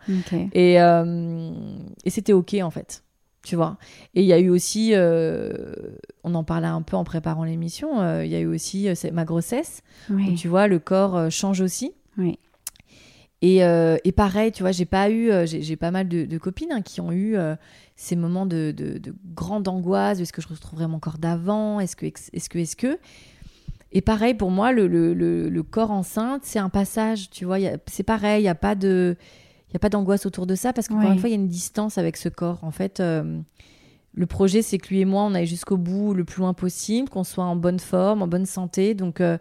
Et, 0.53 0.81
euh, 0.81 1.51
et 2.05 2.09
c'était 2.09 2.33
OK, 2.33 2.55
en 2.61 2.69
fait. 2.71 3.03
Tu 3.43 3.57
vois. 3.57 3.77
Et 4.15 4.21
il 4.21 4.25
y 4.27 4.31
a 4.31 4.39
eu 4.39 4.49
aussi, 4.49 4.91
euh, 4.93 5.51
on 6.23 6.33
en 6.33 6.45
parlait 6.45 6.67
un 6.67 6.81
peu 6.81 6.95
en 6.95 7.03
préparant 7.03 7.43
l'émission, 7.43 7.99
euh, 8.01 8.23
il 8.23 8.31
y 8.31 8.35
a 8.35 8.39
eu 8.39 8.47
aussi 8.47 8.87
ma 9.11 9.25
grossesse. 9.25 9.81
où, 10.09 10.13
Oui. 10.13 10.35
tu 10.35 10.47
vois, 10.47 10.67
le 10.69 10.79
corps 10.79 11.29
change 11.29 11.59
aussi. 11.59 11.91
Oui. 12.17 12.39
Et, 13.41 13.57
et 13.57 14.11
pareil, 14.13 14.53
tu 14.53 14.63
vois, 14.63 14.71
j'ai 14.71 14.85
pas 14.85 15.09
eu, 15.09 15.29
j'ai 15.45 15.75
pas 15.75 15.91
mal 15.91 16.07
de, 16.07 16.23
de 16.23 16.37
copines 16.37 16.71
hein, 16.71 16.81
qui 16.81 17.01
ont 17.01 17.11
eu 17.11 17.35
ces 17.97 18.15
moments 18.15 18.45
de, 18.45 18.73
de, 18.75 18.97
de 18.97 19.13
grande 19.35 19.67
angoisse. 19.67 20.21
Est-ce 20.21 20.31
que 20.31 20.41
je 20.41 20.47
retrouverai 20.47 20.87
mon 20.87 20.99
corps 20.99 21.17
d'avant? 21.17 21.81
Est-ce 21.81 21.97
que, 21.97 22.05
est-ce 22.05 22.47
que, 22.49 22.57
est-ce 22.59 22.77
que? 22.77 22.97
Et 23.93 24.01
pareil 24.01 24.33
pour 24.33 24.51
moi, 24.51 24.71
le, 24.71 24.87
le, 24.87 25.13
le, 25.13 25.47
le 25.49 25.63
corps 25.63 25.91
enceinte, 25.91 26.41
c'est 26.43 26.59
un 26.59 26.69
passage. 26.69 27.29
Tu 27.29 27.45
vois, 27.45 27.57
c'est 27.87 28.03
pareil. 28.03 28.41
Il 28.41 28.45
y 28.45 28.49
a 28.49 28.55
pas 28.55 28.75
de, 28.75 29.15
il 29.69 29.73
y 29.73 29.75
a 29.75 29.79
pas 29.79 29.89
d'angoisse 29.89 30.25
autour 30.25 30.45
de 30.47 30.55
ça 30.55 30.73
parce 30.73 30.87
qu'encore 30.87 31.03
une 31.13 31.19
fois, 31.19 31.29
il 31.29 31.33
y 31.33 31.35
a 31.35 31.39
une 31.39 31.47
distance 31.47 31.97
avec 31.97 32.17
ce 32.17 32.27
corps. 32.29 32.59
En 32.63 32.71
fait. 32.71 32.99
euh, 32.99 33.39
le 34.15 34.27
projet, 34.27 34.61
c'est 34.61 34.77
que 34.77 34.89
lui 34.89 34.99
et 34.99 35.05
moi, 35.05 35.23
on 35.23 35.33
aille 35.33 35.47
jusqu'au 35.47 35.75
bout 35.77 36.13
le 36.13 36.23
plus 36.23 36.41
loin 36.41 36.53
possible, 36.53 37.09
qu'on 37.09 37.23
soit 37.23 37.45
en 37.45 37.55
bonne 37.55 37.79
forme, 37.79 38.21
en 38.21 38.27
bonne 38.27 38.45
santé. 38.45 38.93
Donc, 38.93 39.19
euh, 39.21 39.39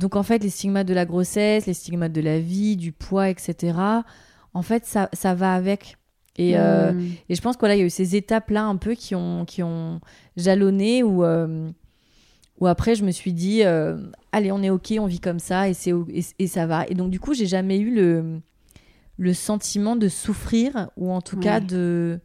donc 0.00 0.16
en 0.16 0.22
fait, 0.22 0.42
les 0.42 0.48
stigmates 0.48 0.86
de 0.88 0.94
la 0.94 1.04
grossesse, 1.04 1.66
les 1.66 1.74
stigmates 1.74 2.12
de 2.12 2.22
la 2.22 2.40
vie, 2.40 2.76
du 2.78 2.92
poids, 2.92 3.28
etc., 3.28 3.74
en 4.54 4.62
fait, 4.62 4.86
ça, 4.86 5.10
ça 5.12 5.34
va 5.34 5.54
avec. 5.54 5.96
Et, 6.36 6.58
euh, 6.58 6.92
Hmm. 6.92 7.00
et 7.28 7.34
je 7.34 7.40
pense 7.42 7.56
que 7.56 7.60
voilà, 7.60 7.74
il 7.74 7.80
y 7.80 7.82
a 7.82 7.86
eu 7.86 7.90
ces 7.90 8.16
étapes-là 8.16 8.64
un 8.64 8.76
peu 8.76 8.94
qui 8.94 9.14
ont, 9.14 9.44
qui 9.44 9.62
ont 9.62 10.00
jalonné 10.38 11.02
euh, 11.04 11.70
où 12.62 12.66
après, 12.68 12.94
je 12.94 13.04
me 13.04 13.10
suis 13.10 13.32
dit, 13.32 13.64
euh, 13.64 13.96
allez, 14.30 14.52
on 14.52 14.62
est 14.62 14.70
OK, 14.70 14.94
on 14.96 15.06
vit 15.06 15.18
comme 15.18 15.40
ça 15.40 15.68
et, 15.68 15.74
c'est, 15.74 15.90
et, 15.90 16.24
et 16.38 16.46
ça 16.46 16.64
va. 16.64 16.86
Et 16.86 16.94
donc, 16.94 17.10
du 17.10 17.18
coup, 17.18 17.34
j'ai 17.34 17.46
jamais 17.46 17.76
eu 17.78 17.92
le, 17.92 18.40
le 19.18 19.34
sentiment 19.34 19.96
de 19.96 20.06
souffrir 20.08 20.88
ou 20.96 21.10
en 21.10 21.20
tout 21.20 21.36
cas 21.38 21.58
Ouais. 21.58 21.66
de, 21.66 22.20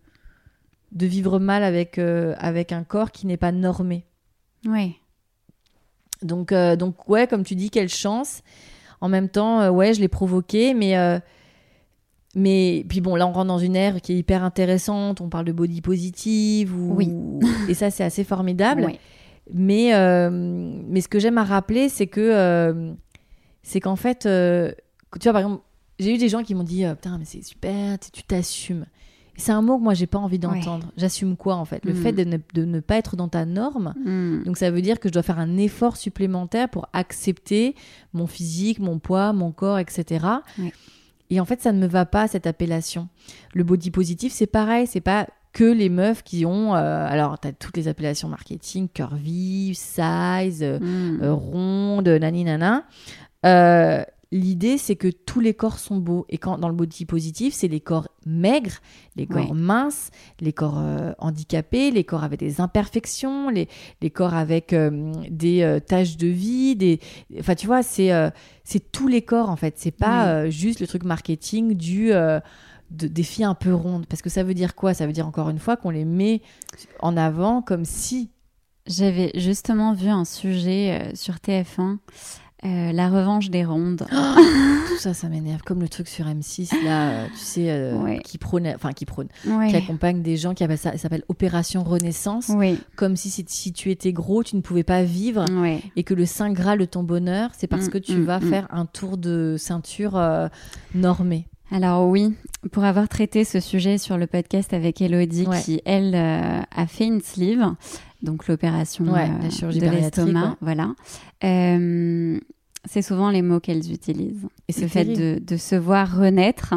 de 0.92 1.06
vivre 1.08 1.40
mal 1.40 1.64
avec, 1.64 1.98
euh, 1.98 2.36
avec 2.38 2.72
un 2.72 2.84
corps 2.84 3.10
qui 3.12 3.26
n'est 3.26 3.36
pas 3.36 3.52
normé. 3.52 4.06
Oui. 4.68 4.98
Donc, 6.22 6.52
euh, 6.52 6.76
donc 6.76 7.10
ouais, 7.10 7.26
comme 7.26 7.44
tu 7.44 7.56
dis, 7.56 7.72
quelle 7.72 7.90
chance. 7.90 8.42
En 9.02 9.10
même 9.10 9.30
temps, 9.30 9.70
ouais, 9.70 9.96
je 9.96 10.02
l'ai 10.02 10.08
provoqué, 10.08 10.76
mais, 10.76 10.94
mais 12.36 12.86
puis 12.88 13.02
bon, 13.02 13.16
là, 13.16 13.26
on 13.28 13.32
rentre 13.32 13.48
dans 13.48 13.58
une 13.58 13.76
ère 13.76 14.02
qui 14.02 14.14
est 14.14 14.18
hyper 14.18 14.44
intéressante. 14.44 15.20
On 15.20 15.30
parle 15.30 15.46
de 15.46 15.52
body 15.52 15.82
positive, 15.82 16.76
ou, 16.76 16.94
Oui. 16.96 17.12
et 17.70 17.74
ça, 17.74 17.90
c'est 17.90 18.04
assez 18.04 18.24
formidable. 18.24 18.86
Oui. 18.86 19.00
Mais, 19.54 19.94
euh, 19.96 20.30
mais 20.32 21.02
ce 21.02 21.08
que 21.08 21.20
j'aime 21.20 21.38
à 21.38 21.44
rappeler, 21.44 21.90
c'est 21.90 22.08
que 22.08 22.22
euh, 22.22 22.94
c'est 23.64 23.80
qu'en 23.80 23.96
fait, 23.96 24.26
euh, 24.26 24.72
tu 25.20 25.24
vois, 25.24 25.34
par 25.34 25.42
exemple, 25.42 25.64
j'ai 26.00 26.14
eu 26.16 26.18
des 26.18 26.30
gens 26.30 26.44
qui 26.44 26.54
m'ont 26.56 26.64
dit, 26.64 26.84
putain, 26.86 27.18
mais 27.18 27.26
c'est 27.26 27.44
super, 27.44 27.98
tu 28.00 28.24
t'assumes. 28.24 28.86
C'est 29.40 29.52
un 29.52 29.62
mot 29.62 29.78
que 29.78 29.84
moi, 29.84 29.94
j'ai 29.94 30.08
pas 30.08 30.18
envie 30.18 30.40
d'entendre. 30.40 30.92
J'assume 30.98 31.36
quoi, 31.38 31.56
en 31.56 31.66
fait? 31.66 31.86
Le 31.86 31.94
Mhm. 31.94 32.02
fait 32.02 32.12
de 32.12 32.24
ne, 32.24 32.38
de 32.56 32.66
ne 32.66 32.80
pas 32.80 32.96
être 32.98 33.16
dans 33.16 33.28
ta 33.28 33.46
norme, 33.46 33.94
Hmm. 34.04 34.44
donc 34.44 34.58
ça 34.58 34.72
veut 34.72 34.82
dire 34.82 35.00
que 35.00 35.10
je 35.10 35.14
dois 35.14 35.22
faire 35.22 35.38
un 35.40 35.58
effort 35.58 35.96
supplémentaire 35.96 36.70
pour 36.70 36.88
accepter 36.92 37.76
mon 38.14 38.26
physique, 38.26 38.80
mon 38.80 38.98
poids, 39.00 39.34
mon 39.34 39.52
corps, 39.52 39.78
etc. 39.78 40.26
Ouais. 40.58 40.74
Et 41.30 41.40
en 41.40 41.46
fait, 41.46 41.62
ça 41.62 41.72
ne 41.72 41.80
me 41.80 41.88
va 41.88 42.06
pas 42.06 42.28
cette 42.28 42.48
appellation. 42.48 43.10
Le 43.54 43.64
body 43.64 43.92
positif, 43.92 44.34
c'est 44.34 44.48
pareil, 44.48 44.88
c'est 44.88 45.02
pas 45.02 45.28
que 45.58 45.64
les 45.64 45.90
meufs 45.90 46.22
qui 46.24 46.46
ont. 46.46 46.76
euh, 46.76 47.08
alors, 47.08 47.40
tu 47.40 47.48
as 47.48 47.52
toutes 47.52 47.78
les 47.78 47.88
appellations 47.88 48.28
marketing, 48.30 48.88
curvy, 48.94 49.74
size, 49.74 50.62
euh, 50.62 50.78
Hmm. 50.80 51.20
euh, 51.24 51.34
ronde, 51.34 52.08
nani 52.08 52.44
nana. 52.44 52.84
Euh, 53.46 54.04
L'idée, 54.34 54.78
c'est 54.78 54.98
que 54.98 55.08
tous 55.08 55.40
les 55.40 55.54
corps 55.54 55.80
sont 55.80 55.96
beaux. 55.96 56.26
Et 56.28 56.38
quand 56.38 56.58
dans 56.58 56.68
le 56.68 56.76
body 56.76 57.06
positif, 57.06 57.54
c'est 57.54 57.70
les 57.70 57.80
corps 57.80 58.10
maigres, 58.26 58.76
les 59.16 59.26
corps 59.26 59.52
Oui. 59.52 59.58
minces, 59.58 60.12
les 60.42 60.52
corps 60.52 60.80
euh, 60.80 61.14
handicapés, 61.18 61.92
les 61.92 62.04
corps 62.04 62.26
avec 62.26 62.38
des 62.38 62.60
imperfections, 62.60 63.50
les, 63.50 63.70
les 64.02 64.10
corps 64.10 64.34
avec 64.34 64.74
euh, 64.74 65.14
des 65.32 65.62
euh, 65.62 65.80
taches 65.80 66.18
de 66.18 66.28
vie, 66.28 66.76
des... 66.76 67.00
Enfin, 67.40 67.56
tu 67.56 67.68
vois, 67.68 67.84
c'est 67.84 68.12
c'est 68.66 68.92
tous 68.92 69.08
les 69.08 69.22
corps, 69.22 69.50
en 69.50 69.56
fait. 69.56 69.76
C'est 69.78 69.92
pas 69.96 70.44
Oui. 70.44 70.52
juste 70.52 70.82
le 70.82 70.88
truc 70.88 71.06
marketing 71.06 71.74
du... 71.76 72.12
de- 72.92 73.08
des 73.08 73.24
filles 73.24 73.46
un 73.46 73.54
peu 73.56 73.74
rondes. 73.74 74.06
Parce 74.08 74.22
que 74.22 74.30
ça 74.30 74.44
veut 74.44 74.54
dire 74.54 74.76
quoi? 74.76 74.94
Ça 74.94 75.06
veut 75.08 75.14
dire 75.14 75.28
encore 75.28 75.50
une 75.50 75.60
fois 75.60 75.78
qu'on 75.78 75.90
les 75.90 76.06
met 76.06 76.42
en 77.00 77.16
avant 77.18 77.62
comme 77.62 77.86
si... 77.86 78.30
J'avais 78.86 79.32
justement 79.36 79.94
vu 79.94 80.08
un 80.08 80.24
sujet 80.24 80.98
euh, 81.02 81.12
sur 81.14 81.36
TF1, 81.36 81.98
euh, 82.64 82.92
la 82.94 83.10
revanche 83.10 83.50
des 83.50 83.66
rondes. 83.66 84.06
Tout 84.88 84.98
ça, 84.98 85.14
ça 85.14 85.28
m'énerve. 85.28 85.62
Comme 85.64 85.82
le 85.82 85.90
truc 85.90 86.08
sur 86.08 86.26
M6, 86.26 86.70
là, 86.86 87.10
euh, 87.10 87.28
tu 87.34 87.38
sais, 87.38 87.92
Ouais. 87.94 88.20
qui 88.24 88.38
prône... 88.38 88.66
Enfin, 88.74 88.94
qui 88.94 89.04
prône... 89.06 89.28
Qui 89.44 89.76
accompagne 89.76 90.22
des 90.22 90.38
gens 90.38 90.54
qui 90.54 90.64
appellent 90.64 90.78
ça, 90.78 90.94
ça 90.94 90.98
s'appelle 91.00 91.24
Opération 91.28 91.84
Renaissance, 91.84 92.50
comme 92.96 93.18
si, 93.18 93.30
si 93.30 93.44
si 93.46 93.74
tu 93.74 93.92
étais 93.92 94.14
gros, 94.14 94.42
tu 94.42 94.56
ne 94.56 94.62
pouvais 94.62 94.84
pas 94.86 95.04
vivre 95.04 95.44
et 95.98 96.04
que 96.04 96.14
le 96.14 96.26
saint 96.26 96.52
graal 96.54 96.80
de 96.80 96.86
ton 96.86 97.04
bonheur, 97.04 97.50
c'est 97.58 97.68
parce 97.68 97.88
Mm, 97.88 97.90
que 97.90 97.98
tu 97.98 98.16
mm, 98.16 98.24
vas 98.24 98.40
mm. 98.40 98.50
faire 98.50 98.68
un 98.72 98.86
tour 98.86 99.18
de 99.18 99.56
ceinture 99.60 100.16
euh, 100.16 100.48
normé. 100.96 101.46
Alors 101.72 102.08
oui, 102.08 102.34
pour 102.72 102.84
avoir 102.86 103.10
traité 103.10 103.44
ce 103.44 103.60
sujet 103.60 103.98
sur 103.98 104.18
le 104.18 104.26
podcast 104.28 104.74
avec 104.74 105.02
Elodie, 105.02 105.46
Ouais. 105.48 105.62
qui 105.62 105.82
elle 105.86 106.16
euh, 106.16 106.62
a 106.76 106.88
fait 106.88 107.06
une 107.06 107.22
sleeve, 107.22 107.66
donc 108.22 108.48
l'opération 108.48 109.06
Ouais, 109.06 109.30
euh, 109.30 109.44
la 109.44 109.50
chirurgie 109.50 109.80
de 109.80 109.90
l'estomac, 109.90 110.56
voilà. 110.62 110.94
Euh, 111.44 112.40
c'est 112.86 113.02
souvent 113.02 113.30
les 113.30 113.42
mots 113.42 113.60
qu'elles 113.60 113.92
utilisent. 113.92 114.48
Et 114.70 114.72
c'est 114.72 114.84
Le 114.84 114.88
fait 114.88 115.06
de, 115.06 115.40
de 115.46 115.58
se 115.58 115.76
voir 115.76 116.18
renaître 116.18 116.74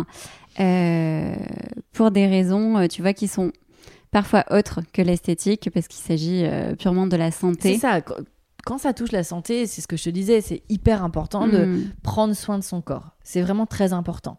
euh, 0.59 1.37
pour 1.93 2.11
des 2.11 2.27
raisons, 2.27 2.89
tu 2.89 3.01
vois, 3.03 3.13
qui 3.13 3.29
sont 3.29 3.53
parfois 4.11 4.45
autres 4.51 4.81
que 4.93 5.03
l'esthétique, 5.03 5.71
parce 5.73 5.87
qu'il 5.87 6.03
s'agit 6.03 6.45
purement 6.81 7.07
de 7.07 7.17
la 7.17 7.31
C'est 7.31 7.41
santé. 7.41 7.79
ça. 7.79 8.01
Quand- 8.01 8.79
ça 8.79 8.93
touche 8.93 9.13
la 9.13 9.23
santé, 9.25 9.67
c'est 9.67 9.81
ce 9.81 9.87
que 9.89 9.97
je 9.97 10.05
te 10.05 10.11
disais, 10.11 10.41
c'est 10.43 10.63
hyper 10.69 11.03
important 11.05 11.47
de 11.47 11.65
Mm. 11.65 11.85
prendre 12.03 12.35
soin 12.35 12.59
de 12.59 12.63
son 12.65 12.83
corps. 12.83 13.13
C'est 13.23 13.41
vraiment 13.41 13.65
très 13.67 13.93
important. 13.95 14.37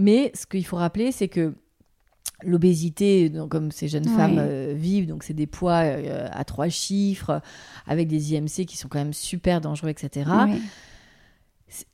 Mais 0.00 0.32
ce 0.34 0.46
qu'il 0.46 0.64
faut 0.64 0.78
rappeler, 0.78 1.12
c'est 1.12 1.28
que 1.28 1.52
l'obésité, 2.42 3.30
comme 3.50 3.70
ces 3.70 3.86
jeunes 3.86 4.08
femmes 4.08 4.38
euh, 4.38 4.72
vivent, 4.74 5.06
donc 5.06 5.22
c'est 5.22 5.34
des 5.34 5.46
poids 5.46 5.82
euh, 5.82 6.26
à 6.32 6.42
trois 6.44 6.70
chiffres, 6.70 7.42
avec 7.86 8.08
des 8.08 8.34
IMC 8.34 8.64
qui 8.66 8.78
sont 8.78 8.88
quand 8.88 8.98
même 8.98 9.12
super 9.12 9.60
dangereux, 9.60 9.90
etc. 9.90 10.30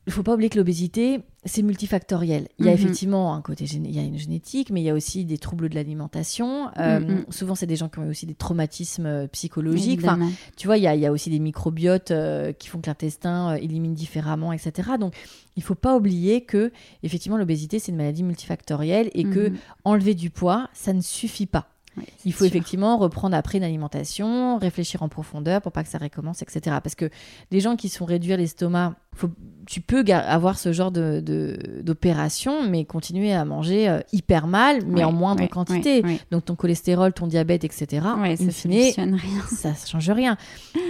Il 0.07 0.13
faut 0.13 0.23
pas 0.23 0.33
oublier 0.35 0.49
que 0.49 0.57
l'obésité, 0.59 1.21
c'est 1.45 1.61
multifactoriel. 1.63 2.49
Il 2.59 2.65
y 2.65 2.69
a 2.69 2.73
Mhm. 2.73 2.79
effectivement 2.79 3.35
un 3.35 3.43
côté, 3.43 3.67
géné- 3.67 3.89
il 3.89 3.95
y 3.95 3.99
a 3.99 4.03
une 4.03 4.17
génétique, 4.17 4.71
mais 4.71 4.81
il 4.81 4.85
y 4.85 4.89
a 4.91 4.95
aussi 4.95 5.25
des 5.27 5.37
troubles 5.37 5.69
de 5.69 5.75
l'alimentation. 5.75 6.69
Euh, 6.79 7.01
Mhm. 7.01 7.25
Souvent, 7.31 7.55
c'est 7.55 7.67
des 7.67 7.77
gens 7.77 7.89
qui 7.91 7.99
ont 7.99 8.05
eu 8.05 8.09
aussi 8.09 8.25
des 8.25 8.35
traumatismes 8.35 9.05
euh, 9.07 9.27
psychologiques. 9.29 10.01
Enfin, 10.03 10.17
tu 10.57 10.67
vois, 10.67 10.79
il 10.79 10.83
y 10.85 10.87
a, 10.87 10.95
il 10.95 11.01
y 11.03 11.07
a 11.07 11.13
aussi 11.13 11.29
des 11.29 11.39
microbiotes 11.41 12.11
euh, 12.11 12.53
qui 12.53 12.69
font 12.69 12.81
que 12.81 12.87
l'intestin 12.87 13.53
euh, 13.53 13.57
élimine 13.57 13.93
différemment, 13.95 14.53
etc. 14.53 14.93
Donc, 14.99 15.15
il 15.57 15.63
faut 15.63 15.75
pas 15.75 15.95
oublier 15.97 16.41
que, 16.43 16.73
effectivement, 17.03 17.37
l'obésité, 17.37 17.79
c'est 17.79 17.93
une 17.93 17.99
maladie 17.99 18.23
multifactorielle 18.23 19.11
et 19.15 19.25
que 19.25 19.51
Mhm. 19.51 19.57
enlever 19.85 20.15
du 20.15 20.31
poids, 20.31 20.71
ça 20.73 20.93
ne 20.95 21.01
suffit 21.03 21.47
pas. 21.47 21.69
Il 22.25 22.33
faut 22.33 22.45
sûr. 22.45 22.47
effectivement 22.49 22.97
reprendre 22.99 23.37
après 23.37 23.59
une 23.59 23.65
alimentation, 23.65 24.59
réfléchir 24.59 25.03
en 25.03 25.09
profondeur 25.09 25.63
pour 25.63 25.73
pas 25.73 25.83
que 25.83 25.89
ça 25.89 25.99
recommence, 25.99 26.43
etc. 26.43 26.77
Parce 26.83 26.95
que 26.95 27.09
les 27.51 27.61
gens 27.61 27.77
qui 27.77 27.89
sont 27.89 28.05
réduire 28.05 28.37
l'estomac, 28.37 28.95
tu 29.67 29.81
peux 29.81 30.05
avoir 30.13 30.59
ce 30.59 30.73
genre 30.73 30.91
de, 30.91 31.21
de- 31.21 31.81
d'opération, 31.83 32.69
mais 32.69 32.85
continuer 32.85 33.33
à 33.33 33.45
manger 33.47 33.89
euh, 33.89 34.01
hyper 34.13 34.47
mal, 34.47 34.85
mais 34.87 35.05
en 35.05 35.13
moindre 35.13 35.43
quantité. 35.49 36.03
Donc 36.31 36.45
ton 36.45 36.55
cholestérol, 36.55 37.13
ton 37.15 37.27
diabète, 37.27 37.65
etc. 37.65 38.07
Ça 38.37 38.45
fine, 38.93 39.19
ça 39.49 39.73
change 39.87 40.11
rien. 40.11 40.37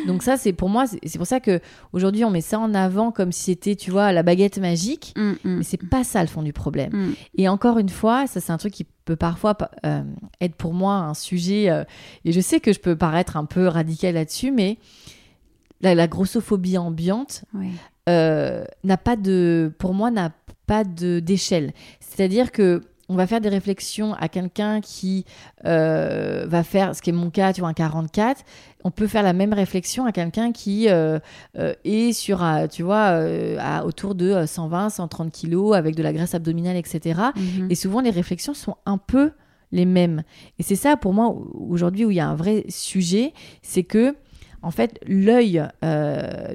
Donc 0.09 0.23
ça, 0.25 0.37
c'est 0.37 0.53
pour 0.53 0.69
moi, 0.69 0.87
c'est 0.87 0.99
c'est 1.07 1.19
pour 1.19 1.27
ça 1.27 1.39
que 1.41 1.61
aujourd'hui 1.93 2.25
on 2.25 2.31
met 2.31 2.41
ça 2.41 2.59
en 2.59 2.75
avant 2.75 3.13
comme 3.13 3.31
si 3.33 3.45
c'était, 3.45 3.77
tu 3.77 3.91
vois, 3.93 4.13
la 4.13 4.23
baguette 4.25 4.59
magique. 4.59 5.15
Mm, 5.17 5.31
mm, 5.31 5.37
Mais 5.45 5.63
c'est 5.63 5.89
pas 5.89 6.03
ça 6.05 6.21
le 6.23 6.29
fond 6.29 6.43
du 6.43 6.53
problème. 6.53 6.91
mm. 6.93 7.13
Et 7.39 7.49
encore 7.49 7.79
une 7.79 7.89
fois, 7.89 8.27
ça 8.27 8.41
c'est 8.41 8.53
un 8.53 8.59
truc 8.59 8.73
qui 8.73 8.87
peut 9.07 9.17
parfois 9.17 9.57
euh, 9.87 10.03
être 10.43 10.57
pour 10.57 10.75
moi 10.75 10.95
un 10.97 11.15
sujet, 11.15 11.71
euh, 11.71 11.85
et 12.27 12.33
je 12.33 12.41
sais 12.41 12.61
que 12.61 12.73
je 12.75 12.81
peux 12.81 12.97
paraître 12.97 13.39
un 13.39 13.47
peu 13.47 13.69
radical 13.69 14.15
là-dessus, 14.15 14.51
mais 14.51 14.77
la, 15.81 15.95
la 15.95 16.09
grossophobie 16.09 16.77
ambiante 16.77 17.45
euh, 18.09 18.65
n'a 18.85 18.97
pas 18.97 19.17
de, 19.17 19.73
pour 19.79 19.95
moi, 19.95 20.11
n'a 20.11 20.33
pas 20.67 20.85
de 20.85 21.21
d'échelle. 21.21 21.73
C'est-à-dire 22.01 22.51
que 22.53 22.83
on 23.09 23.15
va 23.15 23.27
faire 23.27 23.41
des 23.41 23.49
réflexions 23.49 24.15
à 24.15 24.29
quelqu'un 24.29 24.81
qui 24.81 25.25
euh, 25.65 26.47
va 26.49 26.63
faire, 26.63 26.95
ce 26.95 27.03
qui 27.03 27.11
est 27.11 27.13
mon 27.13 27.31
cas, 27.31 27.53
tu 27.53 27.61
vois, 27.61 27.71
un 27.71 27.75
44. 27.75 28.43
On 28.85 28.91
peut 28.91 29.07
faire 29.07 29.23
la 29.23 29.33
même 29.33 29.53
réflexion 29.53 30.07
à 30.07 30.13
quelqu'un 30.13 30.53
qui 30.53 30.89
euh, 30.89 31.19
euh, 31.59 31.75
est 31.85 32.13
sur, 32.13 32.45
tu 32.71 32.83
vois, 32.83 33.21
à, 33.59 33.85
autour 33.85 34.15
de 34.15 34.31
euh, 34.31 34.47
120, 34.47 34.91
130 34.91 35.33
kilos 35.33 35.77
avec 35.77 35.95
de 35.95 36.03
la 36.03 36.13
graisse 36.13 36.35
abdominale, 36.35 36.77
etc. 36.77 37.21
Mhm. 37.37 37.69
Et 37.71 37.75
souvent, 37.75 38.01
les 38.01 38.11
réflexions 38.11 38.55
sont 38.55 38.77
un 38.87 38.99
peu 38.99 39.33
les 39.73 39.85
mêmes. 39.87 40.23
Et 40.59 40.63
c'est 40.63 40.77
ça, 40.77 40.97
pour 40.97 41.13
moi, 41.13 41.35
aujourd'hui, 41.55 42.05
où 42.05 42.11
il 42.11 42.17
y 42.17 42.21
a 42.21 42.29
un 42.29 42.37
vrai 42.37 42.65
sujet, 42.69 43.33
c'est 43.63 43.85
que, 43.85 44.17
en 44.63 44.71
fait, 44.71 44.99
l'œil 45.07 45.63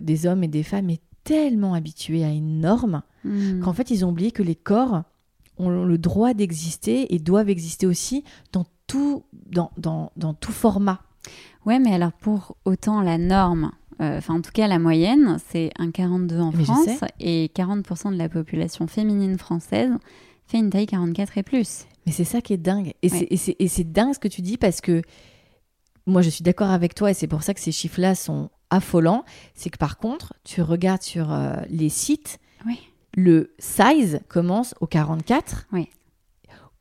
des 0.02 0.26
hommes 0.26 0.44
et 0.44 0.48
des 0.48 0.64
femmes 0.64 0.90
est 0.90 1.02
tellement 1.24 1.74
habitué 1.74 2.24
à 2.24 2.30
une 2.30 2.62
norme 2.62 3.04
Mm. 3.24 3.62
qu'en 3.62 3.74
fait, 3.74 3.92
ils 3.92 4.06
ont 4.06 4.10
oublié 4.10 4.32
que 4.32 4.44
les 4.44 4.56
corps 4.56 5.04
ont 5.62 5.86
le 5.86 5.98
droit 5.98 6.34
d'exister 6.34 7.14
et 7.14 7.20
doivent 7.20 7.50
exister 7.50 7.86
aussi 7.88 8.24
dans 8.52 8.66
tout, 8.88 9.24
dans, 9.50 9.72
dans, 9.78 10.12
dans 10.18 10.34
tout 10.34 10.52
format. 10.52 11.02
Ouais, 11.66 11.80
mais 11.80 11.94
alors 11.94 12.12
pour 12.14 12.56
autant 12.66 13.02
la 13.02 13.18
norme, 13.18 13.72
euh, 14.02 14.18
enfin 14.18 14.34
en 14.36 14.42
tout 14.42 14.52
cas 14.52 14.68
la 14.68 14.80
moyenne, 14.80 15.38
c'est 15.52 15.72
un 15.78 15.92
42 15.92 16.40
en 16.40 16.52
Mais 16.52 16.60
je 16.60 16.64
France 16.64 16.86
sais. 16.86 17.08
et 17.20 17.52
40% 17.56 18.12
de 18.12 18.18
la 18.18 18.30
population 18.30 18.88
féminine 18.88 19.38
française 19.38 19.92
fait 20.48 20.58
une 20.58 20.70
taille 20.72 20.88
44 20.88 21.38
et 21.38 21.44
plus. 21.44 21.86
Mais 22.06 22.12
c'est 22.12 22.24
ça 22.24 22.42
qui 22.42 22.54
est 22.54 22.58
dingue. 22.58 22.94
Ouais. 23.04 23.28
et 23.30 23.68
c'est 23.68 23.92
dingue 23.92 24.14
ce 24.16 24.20
que 24.20 24.28
tu 24.28 24.42
dis 24.42 24.58
parce 24.58 24.82
que 24.82 25.02
moi, 26.08 26.24
je 26.24 26.30
suis 26.32 26.44
d'accord 26.44 26.72
avec 26.72 26.96
toi 26.96 27.12
et 27.12 27.14
c'est 27.14 27.28
pour 27.28 27.44
ça 27.44 27.54
que 27.54 27.60
ces 27.60 27.72
chiffres-là 27.72 28.16
sont 28.16 28.50
affolants. 28.72 29.24
C'est 29.54 29.70
que 29.70 29.78
par 29.78 29.98
contre, 29.98 30.34
tu 30.44 30.64
regardes 30.64 31.04
sur 31.04 31.32
euh, 31.32 31.54
les 31.70 31.90
sites, 31.90 32.40
Oui. 32.66 32.80
Le 33.16 33.54
size 33.60 34.20
commence 34.30 34.74
au 34.82 34.88
44 34.88 35.68
Oui. 35.74 35.90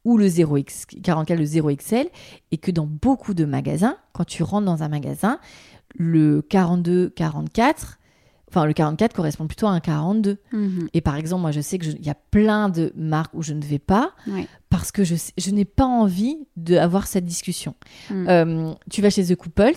ou 0.05 0.17
le 0.17 0.27
0X, 0.29 0.87
44, 1.03 1.39
le 1.39 1.45
0XL, 1.45 2.09
et 2.53 2.59
que 2.59 2.71
dans 2.71 2.87
beaucoup 2.87 3.35
de 3.35 3.45
magasins, 3.45 3.97
quand 4.13 4.25
tu 4.25 4.43
rentres 4.43 4.67
dans 4.67 4.83
un 4.83 4.89
magasin, 4.89 5.39
le 5.97 6.41
42, 6.43 7.11
44, 7.11 7.99
enfin 8.49 8.65
le 8.65 8.73
44 8.73 9.13
correspond 9.15 9.47
plutôt 9.47 9.67
à 9.67 9.71
un 9.71 9.81
42. 9.81 10.39
Mhm. 10.53 10.89
Et 10.95 11.01
par 11.01 11.17
exemple, 11.17 11.43
moi 11.43 11.51
je 11.51 11.61
sais 11.61 11.79
qu'il 11.79 12.05
y 12.05 12.11
a 12.11 12.15
plein 12.15 12.69
de 12.69 12.93
marques 12.97 13.35
où 13.35 13.43
je 13.43 13.53
ne 13.55 13.63
vais 13.63 13.79
pas 13.79 14.13
parce 14.71 14.93
que 14.93 15.03
je 15.05 15.51
n'ai 15.51 15.65
pas 15.65 15.85
envie 15.87 16.39
d'avoir 16.57 17.07
cette 17.09 17.25
discussion. 17.25 17.75
Mm. 18.11 18.29
Euh, 18.29 18.73
tu 18.89 19.03
vas 19.03 19.11
chez 19.11 19.25
The 19.25 19.35
Couples, 19.37 19.73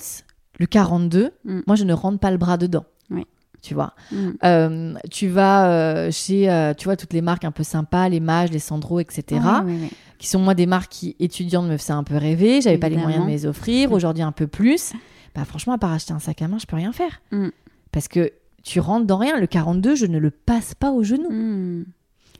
le 0.59 0.65
42, 0.67 1.31
Mm. 1.43 1.61
moi 1.67 1.75
je 1.75 1.83
ne 1.83 1.93
rentre 1.93 2.19
pas 2.19 2.29
le 2.31 2.37
bras 2.37 2.57
dedans. 2.57 2.85
Oui. 3.09 3.25
Tu 3.63 3.73
vois. 3.73 3.93
Mm. 4.11 4.29
Euh, 4.43 4.93
tu 5.09 5.29
vas 5.29 5.69
euh, 5.69 6.11
chez, 6.11 6.51
euh, 6.51 6.73
tu 6.73 6.83
vois, 6.83 6.97
toutes 6.97 7.13
les 7.13 7.21
marques 7.21 7.45
un 7.45 7.51
peu 7.51 7.63
sympas, 7.63 8.09
les 8.09 8.19
Mages, 8.19 8.51
les 8.51 8.59
Sandro, 8.59 8.99
etc., 8.99 9.39
ouais. 9.65 9.89
qui 10.19 10.27
sont 10.27 10.39
moi 10.39 10.53
des 10.53 10.65
marques 10.65 10.91
qui, 10.91 11.15
étudiantes, 11.21 11.67
me 11.67 11.77
faisaient 11.77 11.93
un 11.93 12.03
peu 12.03 12.17
rêver. 12.17 12.59
J'avais 12.59 12.77
pas 12.77 12.89
les 12.89 12.97
moyens 12.97 13.21
de 13.21 13.27
me 13.27 13.31
les 13.31 13.45
offrir. 13.45 13.89
Mm. 13.89 13.93
Aujourd'hui, 13.93 14.21
un 14.21 14.33
peu 14.33 14.47
plus. 14.47 14.91
Bah, 15.33 15.45
franchement, 15.45 15.73
à 15.73 15.77
part 15.77 15.93
acheter 15.93 16.11
un 16.11 16.19
sac 16.19 16.41
à 16.41 16.49
main, 16.49 16.57
je 16.59 16.65
peux 16.65 16.75
rien 16.75 16.91
faire. 16.91 17.21
Mm. 17.31 17.47
Parce 17.93 18.09
que 18.09 18.33
tu 18.63 18.81
rentres 18.81 19.07
dans 19.07 19.17
rien. 19.17 19.39
Le 19.39 19.47
42, 19.47 19.95
je 19.95 20.07
ne 20.07 20.19
le 20.19 20.29
passe 20.29 20.75
pas 20.75 20.91
au 20.91 21.01
genou. 21.01 21.31
Mm. 21.31 21.85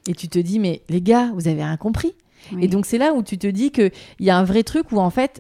Et 0.10 0.16
tu 0.16 0.28
te 0.28 0.40
dis, 0.40 0.60
mais 0.60 0.82
les 0.90 1.02
gars, 1.02 1.32
vous 1.34 1.48
avez 1.48 1.64
rien 1.64 1.78
compris. 1.78 2.14
Et 2.60 2.68
donc, 2.68 2.86
c'est 2.86 2.98
là 2.98 3.14
où 3.14 3.24
tu 3.24 3.38
te 3.38 3.48
dis 3.48 3.72
qu'il 3.72 3.94
y 4.20 4.30
a 4.30 4.38
un 4.38 4.44
vrai 4.44 4.64
truc 4.64 4.92
où, 4.92 5.00
en 5.00 5.10
fait, 5.10 5.40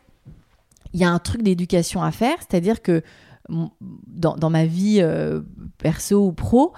il 0.93 1.01
y 1.01 1.03
a 1.03 1.09
un 1.09 1.19
truc 1.19 1.41
d'éducation 1.41 2.01
à 2.01 2.11
faire. 2.11 2.37
C'est-à-dire 2.39 2.81
que 2.81 3.03
dans, 3.49 4.35
dans 4.35 4.49
ma 4.49 4.65
vie 4.65 4.97
euh, 5.01 5.41
perso 5.77 6.27
ou 6.27 6.31
pro, 6.31 6.73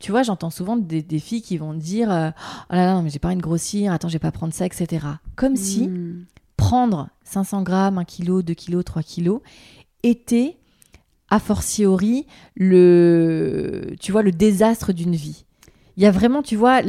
tu 0.00 0.10
vois, 0.10 0.22
j'entends 0.22 0.50
souvent 0.50 0.76
des, 0.76 1.02
des 1.02 1.18
filles 1.18 1.42
qui 1.42 1.56
vont 1.56 1.72
dire 1.74 2.10
euh, 2.10 2.30
Oh 2.70 2.74
là 2.74 2.84
là, 2.86 2.94
non, 2.94 3.02
mais 3.02 3.10
j'ai 3.10 3.18
pas 3.18 3.28
envie 3.28 3.36
de 3.36 3.42
grossir, 3.42 3.92
attends, 3.92 4.08
je 4.08 4.12
vais 4.14 4.18
pas 4.18 4.32
prendre 4.32 4.52
ça, 4.52 4.66
etc. 4.66 5.06
Comme 5.36 5.56
si 5.56 5.88
Mm. 5.88 6.26
prendre 6.56 7.08
500 7.24 7.62
grammes, 7.62 7.98
1 7.98 8.04
kg, 8.04 8.42
2 8.42 8.54
kg, 8.54 8.82
3 8.84 9.02
kg 9.02 9.38
était 10.02 10.56
a 11.30 11.38
fortiori 11.40 12.26
le, 12.54 13.94
tu 14.00 14.12
vois, 14.12 14.22
le 14.22 14.30
désastre 14.32 14.92
d'une 14.92 15.16
vie. 15.16 15.44
Il 15.96 16.02
y 16.02 16.06
a 16.06 16.10
vraiment, 16.10 16.42
tu 16.42 16.56
vois, 16.56 16.82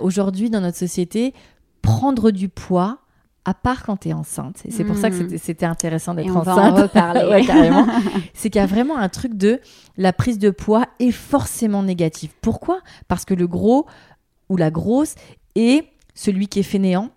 aujourd'hui 0.00 0.48
dans 0.48 0.60
notre 0.60 0.78
société, 0.78 1.34
prendre 1.82 2.30
du 2.30 2.48
poids, 2.48 3.00
à 3.44 3.54
part 3.54 3.82
quand 3.82 3.96
tu 3.96 4.08
es 4.08 4.12
enceinte. 4.12 4.62
Et 4.64 4.70
c'est 4.70 4.84
pour 4.84 4.96
ça 4.96 5.10
que 5.10 5.16
Mhm. 5.16 5.36
c'était- 5.38 5.66
intéressant 5.66 6.14
d'être 6.14 6.34
on 6.34 6.40
va 6.40 6.54
en 6.54 6.58
enceinte. 6.72 6.78
reparler. 6.82 7.24
Ouais, 7.30 7.44
carrément. 7.44 7.86
c'est 8.34 8.50
qu'il 8.50 8.60
y 8.60 8.62
a 8.62 8.66
vraiment 8.66 8.96
un 8.96 9.08
truc 9.08 9.34
de 9.34 9.60
la 9.96 10.12
prise 10.12 10.38
de 10.38 10.50
poids 10.50 10.86
est 11.00 11.10
forcément 11.10 11.82
négative. 11.82 12.30
Pourquoi? 12.40 12.80
Parce 13.08 13.24
que 13.24 13.34
le 13.34 13.46
gros 13.48 13.86
ou 14.48 14.56
la 14.56 14.70
grosse 14.70 15.14
est 15.56 15.84
celui 16.14 16.46
qui 16.46 16.60
est 16.60 16.62
fainéant 16.64 17.10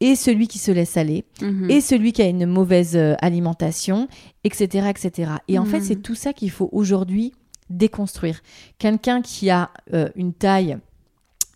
et 0.00 0.16
celui 0.16 0.48
qui 0.48 0.58
se 0.58 0.70
laisse 0.72 0.96
aller 0.96 1.24
Mhm. 1.42 1.70
et 1.70 1.80
celui 1.80 2.12
qui 2.12 2.22
a 2.22 2.26
une 2.26 2.46
mauvaise 2.46 2.96
euh, 2.96 3.14
alimentation, 3.20 4.08
etc., 4.44 4.88
etc. 4.90 5.30
Et 5.48 5.58
en 5.58 5.64
fait, 5.64 5.78
Mhm. 5.78 5.84
c'est 5.84 6.02
tout 6.02 6.14
ça 6.14 6.32
qu'il 6.32 6.50
faut 6.50 6.68
aujourd'hui 6.72 7.32
déconstruire. 7.70 8.40
Quelqu'un 8.78 9.22
qui 9.22 9.50
a 9.50 9.70
euh, 9.94 10.08
une 10.16 10.32
taille, 10.32 10.78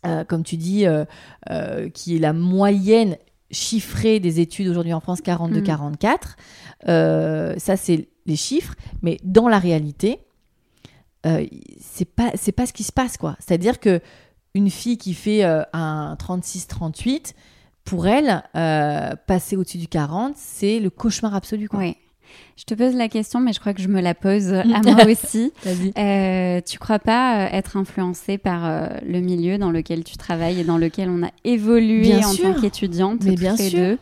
euh, 0.06 0.24
comme 0.24 0.42
tu 0.44 0.56
dis, 0.56 0.86
euh, 0.86 1.04
qui 1.94 2.16
est 2.16 2.18
la 2.18 2.32
moyenne 2.32 3.16
chiffrée 3.52 4.18
des 4.18 4.40
études 4.40 4.68
aujourd'hui 4.68 4.92
en 4.92 5.00
France, 5.00 5.20
42-44, 5.20 6.16
euh, 6.88 7.54
ça 7.58 7.76
c'est 7.76 8.08
les 8.26 8.36
chiffres, 8.36 8.74
mais 9.02 9.18
dans 9.22 9.48
la 9.48 9.58
réalité, 9.58 10.20
euh, 11.26 11.46
c'est 11.80 12.06
pas 12.08 12.30
c'est 12.34 12.52
pas 12.52 12.66
ce 12.66 12.72
qui 12.72 12.82
se 12.82 12.92
passe 12.92 13.16
quoi. 13.16 13.36
C'est-à-dire 13.38 13.78
que 13.78 14.00
une 14.54 14.70
fille 14.70 14.98
qui 14.98 15.14
fait 15.14 15.44
euh, 15.44 15.62
un 15.72 16.16
36-38, 16.18 17.34
pour 17.84 18.06
elle, 18.06 18.42
passer 19.26 19.56
au-dessus 19.56 19.78
du 19.78 19.88
40, 19.88 20.34
c'est 20.36 20.78
le 20.78 20.88
cauchemar 20.88 21.34
absolu. 21.34 21.68
Quoi. 21.68 21.92
Je 22.56 22.64
te 22.64 22.74
pose 22.74 22.94
la 22.94 23.08
question, 23.08 23.40
mais 23.40 23.52
je 23.52 23.60
crois 23.60 23.74
que 23.74 23.82
je 23.82 23.88
me 23.88 24.00
la 24.00 24.14
pose 24.14 24.52
à 24.52 24.64
moi 24.84 25.06
aussi. 25.06 25.52
Euh, 25.98 26.60
tu 26.60 26.78
crois 26.78 26.98
pas 26.98 27.46
euh, 27.46 27.48
être 27.52 27.76
influencé 27.76 28.38
par 28.38 28.64
euh, 28.66 28.86
le 29.06 29.20
milieu 29.20 29.58
dans 29.58 29.70
lequel 29.70 30.04
tu 30.04 30.16
travailles 30.16 30.60
et 30.60 30.64
dans 30.64 30.78
lequel 30.78 31.08
on 31.10 31.22
a 31.24 31.30
évolué 31.44 32.02
Bien 32.02 32.28
en 32.28 32.32
sûr. 32.32 32.54
tant 32.54 32.60
qu'étudiante 32.60 33.24
Mais 33.24 33.34
bien 33.36 33.56
les 33.56 33.68
sûr. 33.70 33.78
deux? 33.78 33.98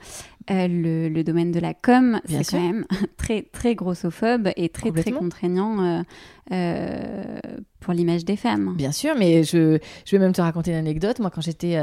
Euh, 0.50 0.66
le, 0.66 1.08
le 1.08 1.22
domaine 1.22 1.52
de 1.52 1.60
la 1.60 1.74
com, 1.74 2.20
c'est 2.26 2.42
quand 2.50 2.60
même 2.60 2.84
très 3.16 3.42
très 3.42 3.76
grossophobe 3.76 4.48
et 4.56 4.68
très 4.68 4.90
très 4.90 5.12
contraignant 5.12 5.80
euh, 5.84 6.02
euh, 6.50 7.38
pour 7.78 7.92
l'image 7.92 8.24
des 8.24 8.36
femmes. 8.36 8.74
Bien 8.76 8.90
sûr, 8.90 9.14
mais 9.16 9.44
je, 9.44 9.78
je 10.04 10.10
vais 10.10 10.18
même 10.18 10.32
te 10.32 10.40
raconter 10.40 10.72
une 10.72 10.78
anecdote. 10.78 11.20
Moi, 11.20 11.30
quand 11.30 11.40
j'étais 11.40 11.76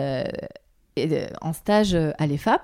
et- 0.97 1.27
en 1.41 1.53
stage 1.53 1.93
euh, 1.95 2.11
à 2.17 2.27
l'EFAP, 2.27 2.61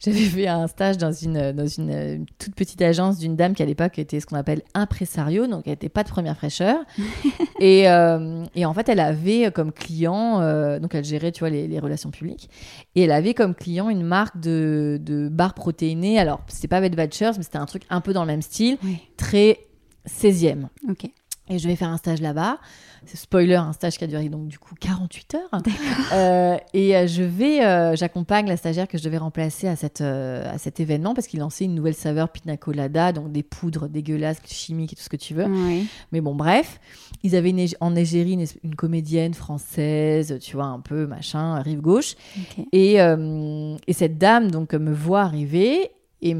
j'avais 0.00 0.18
fait 0.20 0.48
un 0.48 0.66
stage 0.66 0.98
dans 0.98 1.12
une, 1.12 1.52
dans 1.52 1.66
une, 1.66 1.90
euh, 1.90 2.18
toute 2.38 2.54
petite 2.54 2.80
agence 2.82 3.18
d'une 3.18 3.36
dame 3.36 3.54
qui 3.54 3.62
à 3.62 3.66
l'époque 3.66 3.98
était 3.98 4.18
ce 4.20 4.26
qu'on 4.26 4.36
appelle 4.36 4.62
impresario, 4.74 5.46
donc 5.46 5.62
elle 5.66 5.72
n'était 5.72 5.88
pas 5.88 6.02
de 6.04 6.08
première 6.08 6.36
fraîcheur. 6.36 6.76
et, 7.60 7.88
euh, 7.88 8.44
et 8.54 8.64
en 8.64 8.74
fait, 8.74 8.88
elle 8.88 9.00
avait 9.00 9.50
comme 9.52 9.72
client, 9.72 10.40
euh, 10.40 10.78
donc 10.78 10.94
elle 10.94 11.04
gérait 11.04 11.32
tu 11.32 11.40
vois, 11.40 11.50
les, 11.50 11.68
les 11.68 11.78
relations 11.78 12.10
publiques, 12.10 12.48
et 12.94 13.02
elle 13.02 13.12
avait 13.12 13.34
comme 13.34 13.54
client 13.54 13.88
une 13.88 14.02
marque 14.04 14.40
de, 14.40 14.98
de 15.00 15.28
barres 15.28 15.54
protéinées. 15.54 16.18
Alors, 16.18 16.40
c'était 16.48 16.68
pas 16.68 16.80
Bed 16.80 16.96
Batchers, 16.96 17.32
mais 17.36 17.42
c'était 17.42 17.58
un 17.58 17.66
truc 17.66 17.82
un 17.90 18.00
peu 18.00 18.12
dans 18.12 18.22
le 18.22 18.28
même 18.28 18.42
style, 18.42 18.78
Oui, 18.84 18.98
très 19.16 19.58
16e. 20.08 20.66
ok. 20.90 21.04
Et 21.48 21.58
je 21.58 21.68
vais 21.68 21.76
faire 21.76 21.88
un 21.88 21.96
stage 21.96 22.20
là-bas. 22.20 22.58
C'est 23.06 23.16
spoiler, 23.16 23.54
un 23.54 23.72
stage 23.72 23.98
qui 23.98 24.04
a 24.04 24.06
duré 24.06 24.28
donc 24.28 24.48
du 24.48 24.58
coup 24.58 24.74
48 24.78 25.34
heures. 25.34 25.62
Euh, 26.12 26.56
et 26.74 26.94
euh, 26.94 27.06
je 27.06 27.22
vais, 27.22 27.64
euh, 27.64 27.96
j'accompagne 27.96 28.46
la 28.46 28.56
stagiaire 28.58 28.86
que 28.86 28.98
je 28.98 29.02
devais 29.02 29.16
remplacer 29.16 29.66
à, 29.66 29.76
cette, 29.76 30.02
euh, 30.02 30.52
à 30.52 30.58
cet 30.58 30.78
événement 30.78 31.14
parce 31.14 31.26
qu'il 31.26 31.40
lançait 31.40 31.64
une 31.64 31.74
nouvelle 31.74 31.94
saveur 31.94 32.28
pina 32.28 32.56
colada, 32.58 33.12
donc 33.12 33.32
des 33.32 33.42
poudres 33.42 33.88
dégueulasses, 33.88 34.38
chimiques 34.46 34.92
et 34.92 34.96
tout 34.96 35.02
ce 35.02 35.08
que 35.08 35.16
tu 35.16 35.32
veux. 35.32 35.46
Oui. 35.46 35.86
Mais 36.12 36.20
bon, 36.20 36.34
bref, 36.34 36.80
ils 37.22 37.34
avaient 37.34 37.50
une 37.50 37.66
en 37.80 37.96
égérie 37.96 38.32
une, 38.32 38.44
une 38.62 38.74
comédienne 38.74 39.32
française, 39.32 40.38
tu 40.40 40.56
vois, 40.56 40.66
un 40.66 40.80
peu 40.80 41.06
machin, 41.06 41.60
rive 41.62 41.80
gauche. 41.80 42.14
Et, 42.72 42.96
et 42.96 43.92
cette 43.92 44.18
dame 44.18 44.50
donc 44.50 44.74
me 44.74 44.92
voit 44.92 45.22
arriver 45.22 45.90
et 46.22 46.36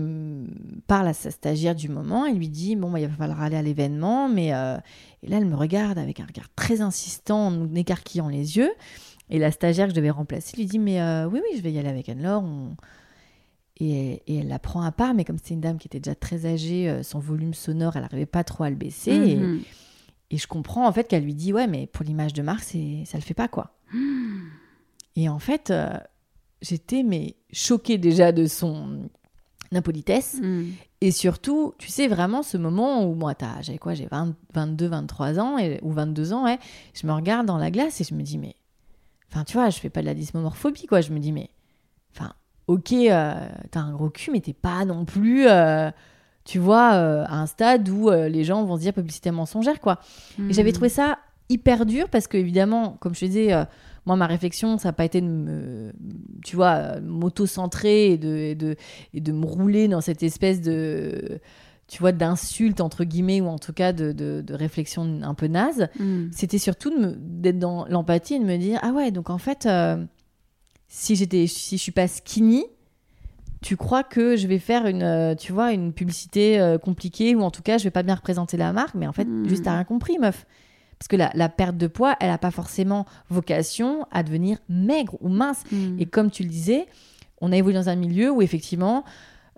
parle 0.87 1.09
à 1.09 1.13
sa 1.13 1.31
stagiaire 1.31 1.75
du 1.75 1.89
moment. 1.89 2.25
Elle 2.25 2.37
lui 2.37 2.49
dit 2.49 2.77
Bon, 2.77 2.91
bah, 2.91 3.01
il 3.01 3.09
va 3.09 3.15
falloir 3.15 3.43
aller 3.43 3.57
à 3.57 3.63
l'événement. 3.63 4.29
Mais 4.29 4.55
euh, 4.55 4.77
et 5.23 5.29
là, 5.29 5.37
elle 5.39 5.47
me 5.47 5.55
regarde 5.57 5.99
avec 5.99 6.21
un 6.21 6.27
regard 6.27 6.49
très 6.57 6.81
insistant, 6.81 7.49
en 7.49 7.75
écarquillant 7.75 8.29
les 8.29 8.57
yeux. 8.57 8.71
Et 9.31 9.39
la 9.39 9.51
stagiaire 9.51 9.87
que 9.87 9.93
je 9.93 9.97
devais 9.97 10.11
remplacer 10.11 10.57
lui 10.57 10.67
dit 10.67 10.79
Mais 10.79 11.01
euh, 11.01 11.27
oui, 11.27 11.41
oui, 11.43 11.57
je 11.57 11.63
vais 11.63 11.73
y 11.73 11.79
aller 11.79 11.89
avec 11.89 12.09
Anne-Laure. 12.09 12.45
Et, 13.81 14.23
et, 14.27 14.37
elle 14.37 14.49
la 14.49 14.59
prend 14.59 14.83
à 14.83 14.93
part, 14.93 15.15
mais 15.15 15.25
comme 15.25 15.39
c'est 15.43 15.55
une 15.55 15.61
dame 15.61 15.79
qui 15.79 15.89
était 15.89 15.99
déjà 16.01 16.15
très 16.15 16.47
âgée, 16.47 16.89
euh, 16.89 17.03
son 17.03 17.19
volume 17.19 17.55
sonore, 17.55 17.97
elle 17.97 18.03
n'arrivait 18.03 18.27
pas 18.27 18.45
trop 18.45 18.65
à 18.65 18.71
le 18.71 18.77
baisser. 18.77 19.13
et, 19.13 19.37
Mhm. 19.37 19.63
et 20.31 20.37
je 20.39 20.47
comprends 20.47 20.87
en 20.87 20.93
fait 20.93 21.09
qu'elle 21.09 21.25
lui 21.25 21.35
dit 21.35 21.53
Ouais, 21.53 21.67
mais 21.67 21.87
pour 21.87 22.05
l'image 22.05 22.33
de 22.35 22.45
c'est- 22.61 23.05
ça 23.07 23.17
le 23.19 23.23
fait 23.23 23.35
pas 23.35 23.49
quoi. 23.49 23.75
Et 25.17 25.29
en 25.29 25.39
fait, 25.39 25.71
euh, 25.71 25.91
j'étais 26.63 27.03
mais 27.03 27.37
choquée 27.53 27.99
déjà 27.99 28.33
de 28.33 28.47
son 28.47 29.11
impolitesse. 29.77 30.39
Mhm. 30.43 30.73
Et 31.01 31.11
surtout, 31.11 31.75
tu 31.79 31.89
sais, 31.89 32.07
vraiment 32.09 32.43
ce 32.43 32.57
moment 32.57 33.05
où 33.07 33.15
moi, 33.15 33.35
j'avais 33.61 33.79
quoi 33.79 33.95
J'ai 33.95 34.07
20 34.07 34.35
22, 34.55 34.87
23 34.89 35.39
ans 35.41 35.59
et, 35.59 35.79
ou 35.83 35.93
22 35.93 36.33
ans, 36.33 36.45
ouais. 36.45 36.59
Je 36.95 37.07
me 37.07 37.13
regarde 37.13 37.47
dans 37.47 37.59
la 37.59 37.71
glace 37.71 38.01
et 38.01 38.05
je 38.05 38.15
me 38.15 38.23
dis, 38.23 38.39
mais. 38.39 38.55
Enfin, 39.31 39.45
tu 39.45 39.55
vois, 39.55 39.71
je 39.71 39.79
fais 39.79 39.89
pas 39.91 40.01
de 40.01 40.07
la 40.07 40.15
dysmomophobie, 40.15 40.87
quoi. 40.87 41.01
Je 41.01 41.13
me 41.13 41.19
dis, 41.19 41.33
mais. 41.33 41.49
Enfin, 42.15 42.33
ok, 42.67 42.93
euh, 42.93 43.35
t'as 43.71 43.81
un 43.81 43.93
gros 43.93 44.11
cul, 44.11 44.31
mais 44.31 44.41
t'es 44.41 44.53
pas 44.53 44.85
non 44.85 45.05
plus. 45.05 45.47
euh, 45.49 45.91
tu 46.45 46.59
vois, 46.59 46.95
euh, 46.95 47.25
à 47.27 47.37
un 47.41 47.47
stade 47.47 47.89
où 47.89 48.11
les 48.11 48.43
gens 48.45 48.65
vont 48.65 48.77
se 48.77 48.81
dire 48.83 48.93
publicité 48.93 49.31
mensongère, 49.31 49.81
quoi. 49.81 50.01
Et 50.51 50.53
j'avais 50.53 50.71
Mhm. 50.71 50.75
trouvé 50.75 50.89
ça 50.89 51.19
hyper 51.49 51.87
dur 51.87 52.09
parce 52.09 52.27
que, 52.27 52.37
évidemment, 52.37 52.97
comme 53.01 53.15
je 53.15 53.21
te 53.21 53.25
disais, 53.27 53.53
moi, 54.07 54.17
ma 54.17 54.27
réflexion, 54.27 54.79
ça 54.79 54.89
n'a 54.89 54.93
pas 54.93 55.05
été 55.05 55.21
de 55.21 55.27
me, 55.27 55.93
tu 56.45 56.57
vois, 56.57 57.01
m'auto-centrer 57.01 58.13
et 58.13 58.19
de, 58.19 58.37
et, 58.37 58.55
de, 58.55 58.77
et 59.15 59.21
de 59.21 59.33
me 59.33 59.45
rouler 59.47 59.87
dans 59.89 60.01
cette 60.01 60.23
espèce 60.23 60.61
de, 60.61 61.39
tu 61.87 61.99
vois, 62.01 62.13
d'insulte, 62.13 62.81
entre 62.81 63.05
guillemets, 63.05 63.41
ou 63.41 63.47
en 63.47 63.59
tout 63.59 63.73
cas 63.73 63.93
de, 63.93 64.13
de, 64.13 64.41
de 64.41 64.55
réflexion 64.55 65.21
un 65.23 65.35
peu 65.35 65.47
naze. 65.47 65.89
Mhm. 66.01 66.31
C'était 66.33 66.59
surtout 66.59 66.91
d'être 67.19 67.59
dans 67.59 67.87
l'empathie 67.87 68.35
et 68.35 68.39
de 68.41 68.45
me 68.45 68.57
dire, 68.57 68.79
ah 68.83 68.91
ouais, 68.93 69.11
donc 69.13 69.31
en 69.31 69.39
fait, 69.39 69.67
euh, 69.67 70.05
si, 70.89 71.15
j'étais, 71.15 71.47
si 71.47 71.77
je 71.77 71.83
suis 71.83 71.93
pas 71.93 72.09
skinny, 72.09 72.65
tu 73.61 73.77
crois 73.77 74.03
que 74.03 74.35
je 74.37 74.49
vais 74.49 74.59
faire 74.59 74.87
une, 74.87 75.05
euh, 75.05 75.35
tu 75.37 75.53
vois, 75.53 75.73
une 75.73 75.93
publicité 75.93 76.59
euh, 76.61 76.79
compliquée 76.79 77.37
ou 77.37 77.43
en 77.43 77.53
tout 77.53 77.63
cas, 77.63 77.79
je 77.79 77.85
vais 77.85 77.91
pas 77.93 78.03
bien 78.03 78.17
représenter 78.17 78.57
la 78.57 78.73
marque, 78.73 78.97
mais 78.97 79.07
en 79.07 79.13
fait, 79.13 79.25
Mm. 79.25 79.49
juste 79.49 79.65
t'as 79.65 79.75
rien 79.75 79.85
compris, 79.85 80.19
meuf. 80.19 80.47
Parce 81.03 81.09
que 81.09 81.17
la, 81.17 81.33
la 81.35 81.49
perte 81.49 81.77
de 81.77 81.89
poids, 81.89 82.15
elle 82.21 82.29
n'a 82.29 82.39
pas 82.39 82.53
forcément 82.53 83.07
vocation 83.29 84.07
à 84.13 84.23
devenir 84.23 84.59
maigre 84.69 85.17
ou 85.21 85.29
mince. 85.29 85.65
Mhm. 85.73 85.97
Et 85.99 86.07
comme 86.07 86.31
tu 86.31 86.45
le 86.45 86.49
disais, 86.49 86.87
on 87.41 87.51
a 87.51 87.57
évolué 87.57 87.75
dans 87.75 87.89
un 87.89 87.97
milieu 87.97 88.31
où 88.31 88.41
effectivement, 88.41 89.03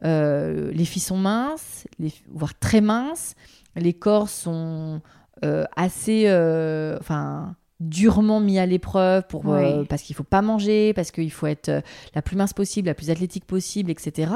euh, 0.07 0.73
les 0.73 0.87
filles 0.87 1.03
sont 1.03 1.19
minces, 1.19 1.87
les, 1.99 2.15
voire 2.33 2.59
très 2.59 2.81
minces, 2.81 3.35
les 3.77 3.93
corps 3.93 4.31
sont 4.31 5.03
euh, 5.45 5.65
assez, 5.77 6.25
euh, 6.29 6.97
enfin, 6.99 7.55
durement 7.79 8.41
mis 8.41 8.59
à 8.59 8.65
l'épreuve 8.65 9.27
pour 9.27 9.53
euh, 9.53 9.85
parce 9.85 10.03
qu'il 10.03 10.17
faut 10.17 10.25
pas 10.25 10.41
manger, 10.41 10.95
parce 10.95 11.11
qu'il 11.11 11.31
faut 11.31 11.47
être 11.47 11.69
euh, 11.69 11.81
la 12.15 12.23
plus 12.23 12.37
mince 12.37 12.55
possible, 12.55 12.87
la 12.87 12.95
plus 12.95 13.11
athlétique 13.11 13.45
possible, 13.45 13.91
etc. 13.91 14.33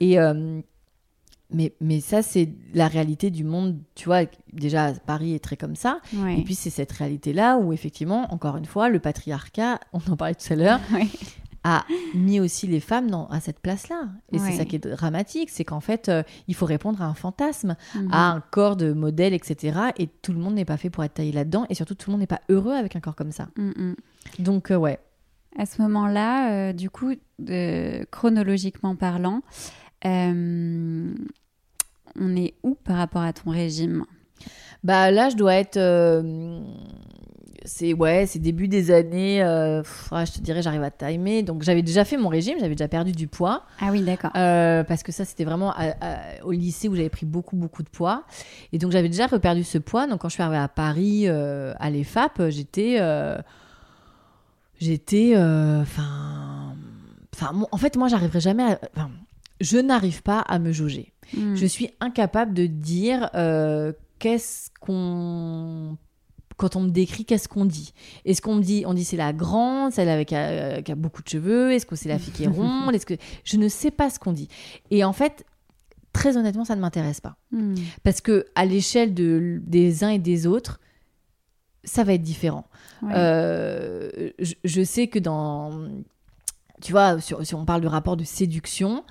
Et 0.00 0.20
euh, 0.20 0.60
mais, 1.52 1.72
mais 1.80 2.00
ça, 2.00 2.22
c'est 2.22 2.48
la 2.74 2.88
réalité 2.88 3.30
du 3.30 3.44
monde. 3.44 3.78
Tu 3.94 4.06
vois, 4.06 4.22
déjà, 4.52 4.92
Paris 4.92 5.34
est 5.34 5.42
très 5.42 5.56
comme 5.56 5.76
ça. 5.76 6.00
Ouais. 6.14 6.38
Et 6.38 6.42
puis, 6.42 6.54
c'est 6.54 6.70
cette 6.70 6.92
réalité-là 6.92 7.58
où, 7.58 7.72
effectivement, 7.72 8.32
encore 8.32 8.56
une 8.56 8.64
fois, 8.64 8.88
le 8.88 8.98
patriarcat, 8.98 9.78
on 9.92 10.00
en 10.10 10.16
parlait 10.16 10.34
tout 10.34 10.52
à 10.52 10.56
l'heure, 10.56 10.80
Ouais. 10.92 11.06
a 11.64 11.84
mis 12.14 12.40
aussi 12.40 12.66
les 12.66 12.80
femmes 12.80 13.08
dans, 13.10 13.28
à 13.28 13.38
cette 13.40 13.60
place-là. 13.60 14.08
Et 14.32 14.38
Ouais. 14.40 14.50
c'est 14.50 14.56
ça 14.56 14.64
qui 14.64 14.76
est 14.76 14.86
dramatique, 14.86 15.48
c'est 15.50 15.64
qu'en 15.64 15.78
fait, 15.80 16.08
euh, 16.08 16.22
il 16.48 16.54
faut 16.56 16.66
répondre 16.66 17.00
à 17.02 17.06
un 17.06 17.14
fantasme, 17.14 17.76
Mhm. 17.94 18.08
à 18.10 18.30
un 18.32 18.40
corps 18.40 18.76
de 18.76 18.92
modèle, 18.92 19.32
etc. 19.32 19.78
Et 19.98 20.08
tout 20.08 20.32
le 20.32 20.38
monde 20.38 20.54
n'est 20.54 20.64
pas 20.64 20.76
fait 20.76 20.90
pour 20.90 21.04
être 21.04 21.14
taillé 21.14 21.30
là-dedans. 21.32 21.66
Et 21.70 21.74
surtout, 21.74 21.94
tout 21.94 22.10
le 22.10 22.12
monde 22.12 22.20
n'est 22.20 22.26
pas 22.26 22.40
heureux 22.48 22.74
avec 22.74 22.96
un 22.96 23.00
corps 23.00 23.14
comme 23.16 23.30
ça. 23.32 23.46
Mhm. 23.56 23.94
Donc, 24.40 24.70
euh, 24.72 24.76
ouais. 24.76 24.98
À 25.58 25.66
ce 25.66 25.82
moment-là, 25.82 26.50
euh, 26.70 26.72
du 26.72 26.88
coup, 26.90 27.12
chronologiquement 28.10 28.96
parlant, 28.96 29.42
euh, 30.04 31.14
on 32.18 32.36
est 32.36 32.54
où 32.62 32.74
par 32.74 32.96
rapport 32.96 33.22
à 33.22 33.32
ton 33.32 33.50
régime? 33.50 34.04
Bah 34.84 35.10
là, 35.10 35.28
je 35.30 35.36
dois 35.36 35.54
être. 35.54 35.76
euh, 35.76 36.60
c'est 37.64 37.92
ouais, 37.94 38.26
c'est 38.26 38.40
début 38.40 38.66
des 38.66 38.90
années. 38.90 39.40
euh, 39.42 39.82
pff, 39.82 40.10
ouais, 40.10 40.26
je 40.26 40.32
te 40.32 40.40
dirais, 40.40 40.62
j'arrive 40.62 40.82
à 40.82 40.90
timer. 40.90 41.44
Donc 41.44 41.62
j'avais 41.62 41.82
déjà 41.82 42.04
fait 42.04 42.16
mon 42.16 42.28
régime, 42.28 42.56
j'avais 42.58 42.74
déjà 42.74 42.88
perdu 42.88 43.12
du 43.12 43.28
poids. 43.28 43.62
Ah 43.80 43.90
oui, 43.92 44.02
d'accord. 44.02 44.32
Euh, 44.36 44.82
parce 44.82 45.04
que 45.04 45.12
ça, 45.12 45.24
c'était 45.24 45.44
vraiment 45.44 45.70
à- 45.72 45.94
à- 46.00 46.44
au 46.44 46.50
lycée 46.50 46.88
où 46.88 46.96
j'avais 46.96 47.08
pris 47.10 47.24
beaucoup, 47.24 47.54
beaucoup 47.54 47.84
de 47.84 47.88
poids. 47.88 48.24
Et 48.72 48.78
donc, 48.78 48.90
j'avais 48.90 49.08
déjà 49.08 49.28
reperdu 49.28 49.62
ce 49.62 49.78
poids. 49.78 50.08
Donc, 50.08 50.20
quand 50.22 50.28
je 50.28 50.34
suis 50.34 50.42
arrivée 50.42 50.60
à 50.60 50.66
Paris, 50.68 51.28
à 51.28 51.90
l'EFAP, 51.90 52.48
j'étais. 52.50 52.98
j'étais. 54.80 55.34
Enfin. 55.36 56.74
En 57.72 57.76
fait, 57.76 57.96
moi, 57.96 58.08
j'arriverai 58.08 58.40
jamais 58.40 58.62
à. 58.64 58.78
enfin, 58.96 59.10
je 59.60 59.78
n'arrive 59.78 60.22
pas 60.22 60.40
à 60.40 60.58
me 60.58 60.72
jauger. 60.72 61.12
Mhm. 61.36 61.56
Je 61.56 61.66
suis 61.66 61.90
incapable 62.00 62.54
de 62.54 62.66
dire 62.66 63.30
euh, 63.34 63.92
qu'est-ce 64.18 64.70
qu'on. 64.80 65.96
Quand 66.58 66.76
on 66.76 66.80
me 66.82 66.90
décrit, 66.90 67.24
qu'est-ce 67.24 67.48
qu'on 67.48 67.64
dit 67.64 67.92
Est-ce 68.24 68.40
qu'on 68.42 68.54
me 68.56 68.62
dit, 68.62 68.84
on 68.86 68.94
dit 68.94 69.04
c'est 69.04 69.16
la 69.16 69.32
grande, 69.32 69.90
celle 69.92 70.08
avec 70.08 70.32
euh, 70.32 70.80
qui 70.82 70.92
a 70.92 70.94
beaucoup 70.94 71.22
de 71.22 71.28
cheveux 71.28 71.72
Est-ce 71.72 71.86
que 71.86 71.96
c'est 71.96 72.08
la 72.10 72.18
fille 72.18 72.32
qui 72.32 72.44
est 72.44 72.48
ronde 72.48 72.94
Est-ce 72.94 73.06
que 73.06 73.14
je 73.44 73.56
ne 73.56 73.68
sais 73.68 73.90
pas 73.90 74.10
ce 74.10 74.18
qu'on 74.18 74.32
dit 74.32 74.48
Et 74.90 75.02
en 75.02 75.12
fait, 75.14 75.44
très 76.12 76.36
honnêtement, 76.36 76.64
ça 76.64 76.76
ne 76.76 76.80
m'intéresse 76.80 77.20
pas 77.20 77.36
Mhm. 77.52 77.74
parce 78.04 78.20
que 78.20 78.46
à 78.54 78.64
l'échelle 78.66 79.14
de, 79.14 79.60
des 79.64 80.04
uns 80.04 80.10
et 80.10 80.18
des 80.18 80.46
autres, 80.46 80.78
ça 81.84 82.04
va 82.04 82.12
être 82.14 82.22
différent. 82.22 82.66
Ouais. 83.02 83.12
Euh, 83.16 84.30
je, 84.38 84.54
je 84.62 84.84
sais 84.84 85.08
que 85.08 85.18
dans, 85.18 85.88
tu 86.80 86.92
vois, 86.92 87.18
sur- 87.20 87.44
si 87.44 87.54
on 87.54 87.64
parle 87.64 87.80
de 87.80 87.88
rapport 87.88 88.16
de 88.16 88.24
séduction, 88.24 89.04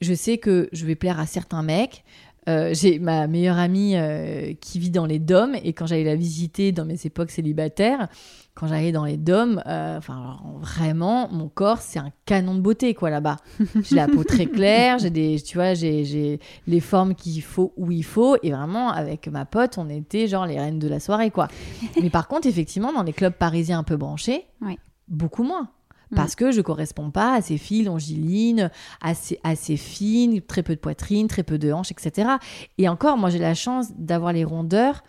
je 0.00 0.14
sais 0.14 0.38
que 0.38 0.68
je 0.72 0.86
vais 0.86 0.94
plaire 0.94 1.18
à 1.20 1.26
certains 1.26 1.62
mecs. 1.62 2.04
Euh, 2.48 2.72
j'ai 2.72 2.98
ma 2.98 3.26
meilleure 3.26 3.58
amie 3.58 3.96
euh, 3.96 4.54
qui 4.62 4.78
vit 4.78 4.88
dans 4.90 5.04
les 5.04 5.18
DOM 5.18 5.54
et 5.62 5.74
quand 5.74 5.84
j'allais 5.86 6.04
la 6.04 6.16
visiter 6.16 6.72
dans 6.72 6.86
mes 6.86 6.96
époques 7.04 7.30
célibataires, 7.30 8.08
quand 8.54 8.66
j'allais 8.66 8.92
dans 8.92 9.04
les 9.04 9.18
DOM, 9.18 9.62
euh, 9.66 9.98
enfin 9.98 10.38
vraiment 10.58 11.28
mon 11.30 11.48
corps 11.48 11.82
c'est 11.82 11.98
un 11.98 12.10
canon 12.24 12.54
de 12.54 12.60
beauté 12.60 12.94
quoi 12.94 13.10
là-bas. 13.10 13.36
J'ai 13.82 13.94
la 13.96 14.08
peau 14.08 14.24
très 14.24 14.46
claire, 14.46 14.98
j'ai 14.98 15.10
des, 15.10 15.38
tu 15.40 15.58
vois, 15.58 15.74
j'ai, 15.74 16.06
j'ai 16.06 16.40
les 16.66 16.80
formes 16.80 17.14
qu'il 17.14 17.42
faut 17.42 17.74
où 17.76 17.90
il 17.92 18.04
faut 18.04 18.36
et 18.42 18.52
vraiment 18.52 18.88
avec 18.88 19.28
ma 19.28 19.44
pote 19.44 19.76
on 19.76 19.90
était 19.90 20.26
genre 20.26 20.46
les 20.46 20.58
reines 20.58 20.78
de 20.78 20.88
la 20.88 20.98
soirée 20.98 21.30
quoi. 21.30 21.46
Mais 22.02 22.08
par 22.08 22.26
contre 22.26 22.48
effectivement 22.48 22.92
dans 22.94 23.02
les 23.02 23.12
clubs 23.12 23.34
parisiens 23.34 23.80
un 23.80 23.84
peu 23.84 23.98
branchés, 23.98 24.46
Ouais. 24.62 24.78
beaucoup 25.08 25.42
moins 25.44 25.68
parce 26.16 26.34
que 26.34 26.50
je 26.50 26.60
corresponds 26.60 27.10
pas 27.10 27.34
à 27.36 27.40
ces 27.40 27.56
filles 27.58 27.84
longilines, 27.84 28.70
assez, 29.00 29.38
assez 29.44 29.76
fines, 29.76 30.40
très 30.42 30.62
peu 30.62 30.74
de 30.74 30.80
poitrine, 30.80 31.28
très 31.28 31.42
peu 31.42 31.58
de 31.58 31.72
hanches, 31.72 31.92
etc. 31.92 32.30
Et 32.78 32.88
encore, 32.88 33.16
moi 33.16 33.30
j'ai 33.30 33.38
la 33.38 33.54
chance 33.54 33.88
d'avoir 33.96 34.32
les 34.32 34.44
rondeurs 34.44 35.02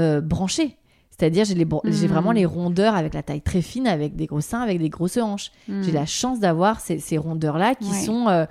euh, 0.00 0.20
branchées. 0.20 0.76
C'est-à-dire, 1.10 1.44
j'ai, 1.44 1.56
Mhm. 1.64 2.06
vraiment 2.06 2.30
les 2.30 2.46
rondeurs 2.46 2.94
avec 2.94 3.12
la 3.12 3.24
taille 3.24 3.42
très 3.42 3.60
fine, 3.60 3.88
avec 3.88 4.14
des 4.14 4.26
gros 4.26 4.40
seins, 4.40 4.60
avec 4.60 4.78
des 4.78 4.88
grosses 4.88 5.16
hanches. 5.16 5.50
Mhm. 5.66 5.82
J'ai 5.82 5.90
la 5.92 6.06
chance 6.06 6.38
d'avoir 6.38 6.80
ces, 6.80 7.00
ces 7.00 7.18
rondeurs-là 7.18 7.74
qui 7.74 7.90
Ouais. 7.90 8.00
sont 8.02 8.28
euh, 8.28 8.46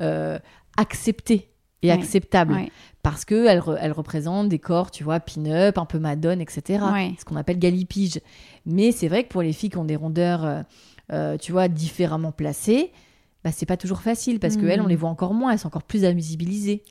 euh, 0.00 0.38
acceptées 0.78 1.50
et 1.82 1.88
Ouais. 1.88 1.92
acceptables 1.92 2.54
Ouais. 2.54 2.70
parce 3.02 3.26
qu'elles 3.26 3.62
elles 3.80 3.92
représentent 3.92 4.48
des 4.48 4.58
corps, 4.58 4.90
tu 4.90 5.04
vois, 5.04 5.20
pin-up, 5.20 5.76
un 5.76 5.84
peu 5.84 5.98
madone, 5.98 6.40
etc. 6.40 6.82
Ce 7.18 7.24
qu'on 7.26 7.36
appelle 7.36 7.58
galipige. 7.58 8.20
Mais 8.64 8.92
c'est 8.92 9.08
vrai 9.08 9.24
que 9.24 9.28
pour 9.28 9.42
les 9.42 9.52
filles 9.52 9.70
qui 9.70 9.76
ont 9.78 9.84
des 9.84 9.96
rondeurs, 9.96 10.64
euh, 11.12 11.36
tu 11.38 11.52
vois, 11.52 11.68
différemment 11.68 12.32
placées, 12.32 12.92
bah, 13.44 13.52
c'est 13.52 13.66
pas 13.66 13.76
toujours 13.76 14.00
facile 14.00 14.40
parce 14.40 14.56
Mhm. 14.56 14.60
qu'elles, 14.62 14.80
on 14.80 14.86
les 14.86 14.96
voit 14.96 15.08
encore 15.10 15.34
moins, 15.34 15.52
elles 15.52 15.58
sont 15.58 15.68
encore 15.68 15.84
plus 15.84 16.04
invisibilisées. 16.04 16.82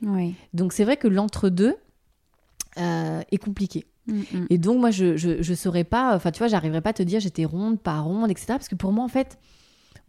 Donc 0.54 0.72
c'est 0.72 0.84
vrai 0.84 0.96
que 0.96 1.08
l'entre-deux 1.08 1.76
euh, 2.78 3.20
est 3.30 3.38
compliqué. 3.38 3.86
Mhm. 4.06 4.46
Et 4.50 4.58
donc, 4.58 4.78
moi, 4.78 4.90
je, 4.90 5.16
je, 5.16 5.42
je 5.42 5.54
saurais 5.54 5.84
pas, 5.84 6.14
enfin, 6.14 6.30
tu 6.30 6.38
vois, 6.38 6.48
j'arriverais 6.48 6.80
pas 6.80 6.90
à 6.90 6.92
te 6.92 7.02
dire 7.02 7.20
j'étais 7.20 7.44
ronde, 7.44 7.80
pas 7.80 7.98
ronde, 8.00 8.30
etc. 8.30 8.46
Parce 8.48 8.68
que 8.68 8.74
pour 8.74 8.92
moi, 8.92 9.04
en 9.04 9.08
fait, 9.08 9.38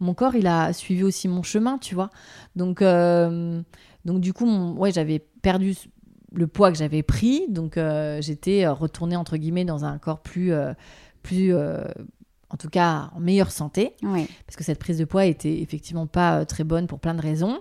mon 0.00 0.14
corps, 0.14 0.36
il 0.36 0.46
a 0.46 0.72
suivi 0.72 1.02
aussi 1.02 1.26
mon 1.28 1.42
chemin, 1.42 1.78
tu 1.78 1.94
vois. 1.94 2.10
Donc, 2.54 2.80
euh, 2.82 3.60
donc 4.04 4.20
du 4.20 4.32
coup, 4.32 4.46
mon- 4.46 4.74
ouais, 4.76 4.92
j'avais 4.92 5.18
perdu 5.18 5.74
le 6.32 6.46
poids 6.46 6.70
que 6.70 6.78
j'avais 6.78 7.02
pris. 7.02 7.46
Donc, 7.48 7.76
euh, 7.76 8.20
j'étais 8.22 8.68
retournée, 8.68 9.16
entre 9.16 9.36
guillemets, 9.36 9.64
dans 9.64 9.84
un 9.84 9.98
corps 9.98 10.20
plus, 10.20 10.52
euh, 10.52 10.72
plus 11.22 11.52
en 12.50 12.56
tout 12.56 12.68
cas, 12.68 13.10
en 13.14 13.20
meilleure 13.20 13.50
santé. 13.50 13.94
Parce 14.46 14.56
que 14.56 14.64
cette 14.64 14.78
prise 14.78 14.98
de 14.98 15.04
poids 15.04 15.26
était 15.26 15.60
effectivement 15.60 16.06
pas 16.06 16.40
euh, 16.40 16.44
très 16.44 16.64
bonne 16.64 16.86
pour 16.86 16.98
plein 16.98 17.14
de 17.14 17.20
raisons. 17.20 17.60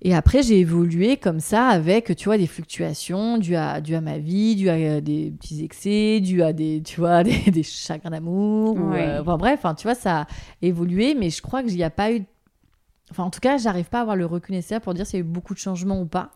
Et 0.00 0.14
après, 0.14 0.42
j'ai 0.42 0.60
évolué 0.60 1.16
comme 1.16 1.40
ça 1.40 1.66
avec, 1.66 2.14
tu 2.16 2.26
vois, 2.26 2.38
des 2.38 2.46
fluctuations 2.46 3.36
dues 3.36 3.56
à, 3.56 3.80
dues 3.80 3.96
à 3.96 4.00
ma 4.00 4.18
vie, 4.18 4.54
dues 4.54 4.68
à 4.68 4.74
euh, 4.74 5.00
des 5.00 5.32
petits 5.32 5.64
excès, 5.64 6.20
dues 6.20 6.42
à 6.42 6.52
des, 6.52 6.82
tu 6.84 7.00
vois, 7.00 7.24
des, 7.24 7.50
des 7.50 7.62
chagrins 7.64 8.10
d'amour. 8.10 8.76
ou, 8.76 8.92
euh, 8.94 9.20
enfin 9.20 9.36
bref, 9.36 9.64
hein, 9.64 9.74
tu 9.74 9.84
vois, 9.84 9.96
ça 9.96 10.20
a 10.20 10.26
évolué, 10.62 11.14
mais 11.14 11.30
je 11.30 11.42
crois 11.42 11.62
qu'il 11.62 11.74
n'y 11.74 11.84
a 11.84 11.90
pas 11.90 12.12
eu 12.12 12.24
Enfin, 13.10 13.24
en 13.24 13.30
tout 13.30 13.40
cas, 13.40 13.56
j'arrive 13.56 13.86
pas 13.86 13.98
à 13.98 14.00
avoir 14.02 14.16
le 14.16 14.26
recul 14.26 14.54
nécessaire 14.54 14.82
pour 14.82 14.92
dire 14.92 15.06
s'il 15.06 15.18
y 15.18 15.22
a 15.22 15.24
eu 15.24 15.28
beaucoup 15.28 15.54
de 15.54 15.58
changements 15.58 15.98
ou 15.98 16.04
pas. 16.04 16.30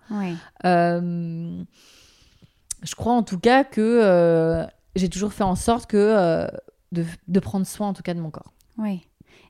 Euh, 0.65 1.63
je 2.83 2.95
crois 2.95 3.13
en 3.13 3.23
tout 3.23 3.39
cas 3.39 3.63
que 3.63 3.81
euh, 3.83 4.65
j'ai 4.97 5.11
toujours 5.11 5.35
fait 5.35 5.45
en 5.45 5.55
sorte 5.55 5.85
que 5.85 6.49
de, 6.93 7.05
de 7.29 7.41
prendre 7.41 7.67
soin 7.67 7.89
en 7.89 7.93
tout 7.93 8.03
cas 8.03 8.15
de 8.15 8.21
mon 8.21 8.31
corps. 8.31 8.53
Oui. 8.79 9.01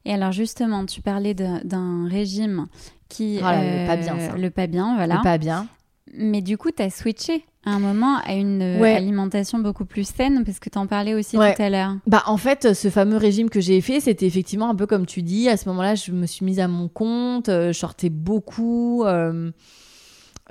Et 0.05 0.13
alors 0.13 0.33
justement, 0.33 0.85
tu 0.87 1.01
parlais 1.03 1.35
d'un 1.35 2.09
régime 2.09 2.67
qui... 3.09 3.39
Ah 3.43 3.61
le 3.63 3.87
pas 3.87 3.97
bien, 3.97 4.19
ça. 4.19 4.37
Le 4.37 4.51
pas 4.51 4.67
bien, 4.67 4.95
voilà. 4.97 5.17
Et 5.21 5.23
Pas 5.23 5.39
bien. 5.39 5.67
Mais 6.15 6.43
du 6.43 6.59
coup, 6.59 6.71
tu 6.71 6.83
as 6.83 6.91
switché 6.91 7.45
à 7.65 7.71
un 7.71 7.79
moment 7.79 8.19
à 8.25 8.33
une 8.35 8.61
euh, 8.61 8.81
Ouais. 8.81 8.95
alimentation 8.97 9.61
beaucoup 9.61 9.85
plus 9.85 10.05
saine, 10.07 10.43
parce 10.45 10.59
que 10.59 10.69
tu 10.69 10.77
en 10.79 10.87
parlais 10.89 11.15
aussi 11.15 11.37
Ouais. 11.39 11.55
tout 11.55 11.63
à 11.63 11.71
l'heure. 11.71 11.95
Bah 12.09 12.23
en 12.27 12.37
fait, 12.37 12.75
ce 12.75 12.91
fameux 12.91 13.17
régime 13.17 13.49
que 13.49 13.61
j'ai 13.61 13.81
fait, 13.81 14.01
c'était 14.01 14.27
effectivement 14.27 14.69
un 14.69 14.75
peu 14.75 14.87
comme 14.87 15.07
tu 15.07 15.23
dis. 15.23 15.49
À 15.49 15.57
ce 15.57 15.69
moment-là, 15.69 15.95
je 15.95 16.11
me 16.11 16.27
suis 16.27 16.45
mise 16.45 16.59
à 16.59 16.67
mon 16.69 16.89
compte, 16.89 17.49
euh, 17.49 17.69
je 17.73 17.79
sortais 17.79 18.11
beaucoup. 18.11 19.05
euh, 19.05 19.53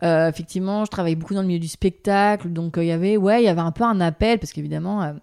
euh, 0.04 0.30
effectivement, 0.30 0.84
je 0.86 0.90
travaillais 0.90 1.16
beaucoup 1.18 1.34
dans 1.36 1.42
le 1.42 1.48
milieu 1.48 1.60
du 1.60 1.68
spectacle, 1.68 2.50
donc 2.50 2.78
euh, 2.78 2.84
il 2.84 2.88
y 2.88 2.92
avait, 2.92 3.18
ouais, 3.18 3.44
il 3.44 3.46
y 3.46 3.50
avait 3.50 3.62
un 3.62 3.72
peu 3.72 3.84
un 3.84 4.00
appel 4.02 4.40
parce 4.40 4.52
qu'évidemment, 4.54 5.04
euh, 5.04 5.14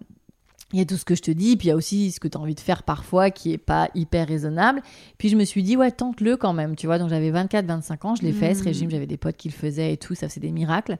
il 0.71 0.79
y 0.79 0.81
a 0.81 0.85
tout 0.85 0.97
ce 0.97 1.05
que 1.05 1.15
je 1.15 1.21
te 1.23 1.31
dis, 1.31 1.57
puis 1.57 1.67
il 1.67 1.69
y 1.69 1.71
a 1.71 1.75
aussi 1.75 2.11
ce 2.11 2.19
que 2.19 2.27
tu 2.27 2.37
as 2.37 2.41
envie 2.41 2.53
de 2.53 2.59
faire 2.59 2.83
parfois 2.83 3.31
qui 3.31 3.51
est 3.53 3.57
pas 3.57 3.89
hyper 3.95 4.27
raisonnable. 4.27 4.81
Puis 5.17 5.29
je 5.29 5.35
me 5.35 5.43
suis 5.43 5.63
dit, 5.63 5.75
ouais, 5.75 5.89
tente-le 5.91 6.37
quand 6.37 6.53
même, 6.53 6.75
tu 6.75 6.85
vois. 6.85 6.99
Donc 6.99 7.09
j'avais 7.09 7.31
24-25 7.31 8.05
ans, 8.07 8.15
je 8.15 8.21
l'ai 8.21 8.33
fait 8.33 8.53
ce 8.53 8.59
Mhm. 8.59 8.65
régime, 8.65 8.91
j'avais 8.91 9.07
des 9.07 9.17
potes 9.17 9.35
qui 9.37 9.47
le 9.49 9.53
faisaient 9.55 9.93
et 9.93 9.97
tout, 9.97 10.13
ça 10.13 10.29
faisait 10.29 10.41
des 10.41 10.51
miracles. 10.51 10.97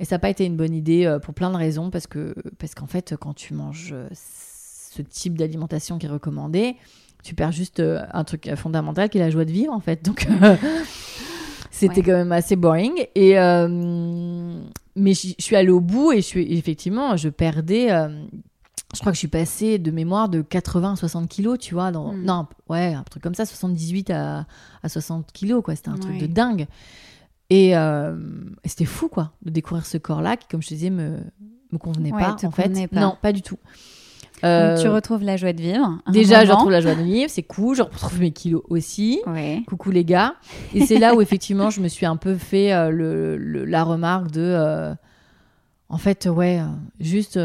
Et 0.00 0.04
ça 0.04 0.16
n'a 0.16 0.18
pas 0.18 0.28
été 0.30 0.44
une 0.44 0.56
bonne 0.56 0.74
idée 0.74 1.04
euh, 1.06 1.20
pour 1.20 1.34
plein 1.34 1.50
de 1.52 1.56
raisons, 1.56 1.90
parce 1.90 2.08
que 2.08 2.34
parce 2.58 2.74
qu'en 2.74 2.88
fait, 2.88 3.14
quand 3.20 3.32
tu 3.32 3.54
manges 3.54 3.90
euh, 3.92 4.08
ce 4.12 5.02
type 5.02 5.38
d'alimentation 5.38 5.98
qui 5.98 6.06
est 6.06 6.08
recommandé, 6.08 6.74
tu 7.22 7.36
perds 7.36 7.52
juste 7.52 7.78
euh, 7.78 8.02
un 8.12 8.24
truc 8.24 8.52
fondamental 8.56 9.08
qui 9.08 9.18
est 9.18 9.20
la 9.20 9.30
joie 9.30 9.44
de 9.44 9.52
vivre, 9.52 9.72
en 9.72 9.78
fait. 9.80 10.04
Donc, 10.04 10.26
euh, 10.28 10.56
c'était 11.70 11.98
Ouais. 12.00 12.02
quand 12.06 12.12
même 12.12 12.32
assez 12.32 12.56
boring. 12.56 12.92
Et, 13.14 13.38
euh, 13.38 13.68
mais 14.96 15.14
je 15.14 15.28
je 15.38 15.44
suis 15.44 15.54
allée 15.56 15.70
au 15.70 15.80
bout 15.80 16.10
et 16.12 16.16
je 16.16 16.26
suis, 16.26 16.52
effectivement, 16.58 17.16
je 17.16 17.28
perdais. 17.28 17.92
euh, 17.92 18.08
je 18.94 19.00
crois 19.00 19.12
que 19.12 19.16
je 19.16 19.20
suis 19.20 19.28
passée 19.28 19.78
de 19.78 19.90
mémoire 19.90 20.28
de 20.28 20.40
80 20.42 20.92
à 20.92 20.96
60 20.96 21.28
kilos, 21.28 21.58
tu 21.58 21.74
vois. 21.74 21.90
Dans, 21.92 22.12
Mm. 22.12 22.22
Non, 22.24 22.46
ouais, 22.68 22.94
un 22.94 23.02
truc 23.02 23.22
comme 23.22 23.34
ça, 23.34 23.44
78 23.44 24.10
à, 24.10 24.46
à 24.82 24.88
60 24.88 25.32
kilos, 25.32 25.62
quoi. 25.62 25.74
C'était 25.76 25.90
un 25.90 25.98
truc 25.98 26.18
de 26.18 26.26
dingue. 26.26 26.66
Et, 27.50 27.76
euh, 27.76 28.16
et 28.64 28.68
c'était 28.68 28.84
fou, 28.86 29.08
quoi, 29.08 29.32
de 29.44 29.50
découvrir 29.50 29.84
ce 29.86 29.98
corps-là 29.98 30.36
qui, 30.36 30.48
comme 30.48 30.62
je 30.62 30.68
te 30.68 30.74
disais, 30.74 30.90
me, 30.90 31.18
me 31.72 31.78
convenait 31.78 32.12
Ouais, 32.12 32.20
pas, 32.22 32.36
en 32.42 32.50
fait. 32.50 32.88
pas. 32.88 33.00
Non, 33.00 33.16
pas 33.20 33.32
du 33.32 33.42
tout. 33.42 33.58
Donc 34.42 34.50
Euh, 34.50 34.80
tu 34.82 34.88
retrouves 34.88 35.22
la 35.22 35.36
joie 35.36 35.52
de 35.52 35.60
vivre. 35.62 36.00
déjà, 36.10 36.44
je 36.44 36.50
retrouve 36.52 36.70
la 36.72 36.80
joie 36.80 36.94
de 36.94 37.02
vivre, 37.02 37.30
c'est 37.30 37.42
cool. 37.44 37.76
Je 37.76 37.82
retrouve 37.82 38.18
mes 38.20 38.32
kilos 38.32 38.62
aussi. 38.68 39.20
Ouais. 39.26 39.62
Coucou 39.66 39.90
les 39.90 40.04
gars. 40.04 40.34
Et 40.74 40.84
c'est 40.84 40.98
là 40.98 41.14
où 41.14 41.20
effectivement 41.22 41.70
je 41.70 41.80
me 41.80 41.88
suis 41.88 42.04
un 42.04 42.16
peu 42.16 42.34
fait 42.34 42.72
euh, 42.72 42.90
le, 42.90 43.36
le- 43.38 43.64
la 43.64 43.84
remarque 43.84 44.30
de, 44.32 44.94
en 45.88 45.98
fait, 45.98 46.26
ouais, 46.26 46.60
juste 46.98 47.38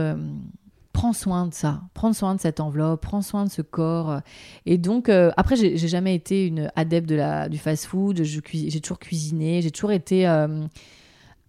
prends 0.99 1.13
soin 1.13 1.47
de 1.47 1.53
ça, 1.53 1.81
prends 1.93 2.11
soin 2.13 2.35
de 2.35 2.41
cette 2.41 2.59
enveloppe, 2.59 3.01
prends 3.01 3.21
soin 3.21 3.45
de 3.45 3.49
ce 3.49 3.61
corps. 3.61 4.19
Et 4.65 4.77
donc 4.77 5.07
euh, 5.07 5.31
après, 5.37 5.55
j'ai 5.55 5.77
jamais 5.77 6.13
été 6.15 6.45
une 6.45 6.69
adepte 6.75 7.07
de 7.07 7.15
la 7.15 7.47
du 7.47 7.57
fast-food. 7.57 8.23
J'ai 8.23 8.81
toujours 8.81 8.99
cuisiné, 8.99 9.61
j'ai 9.61 9.71
toujours 9.71 9.91
été 9.93 10.27
euh, 10.27 10.65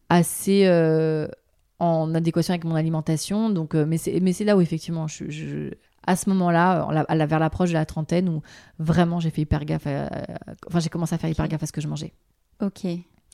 assez 0.08 0.66
euh, 0.66 1.26
en 1.78 2.14
adéquation 2.14 2.52
avec 2.52 2.64
mon 2.64 2.74
alimentation. 2.74 3.50
Donc, 3.50 3.74
euh, 3.74 3.84
mais 3.86 3.98
c'est 3.98 4.20
mais 4.20 4.32
c'est 4.32 4.44
là 4.44 4.56
où 4.56 4.60
effectivement, 4.60 5.06
je, 5.08 5.28
je- 5.28 5.70
à 6.06 6.16
ce 6.16 6.30
moment-là, 6.30 7.04
vers 7.26 7.38
l'approche 7.38 7.68
de 7.70 7.74
la 7.74 7.84
trentaine, 7.84 8.28
où 8.28 8.42
vraiment 8.78 9.20
j'ai 9.20 9.30
fait 9.30 9.42
hyper 9.42 9.64
gaffe. 9.64 9.86
à- 9.86 10.08
enfin, 10.66 10.80
j'ai 10.80 10.88
commencé 10.88 11.14
à 11.14 11.18
faire 11.18 11.30
hyper 11.30 11.46
gaffe 11.48 11.62
à 11.62 11.66
ce 11.66 11.72
que 11.72 11.80
je 11.80 11.88
mangeais. 11.88 12.12
Ok. 12.62 12.86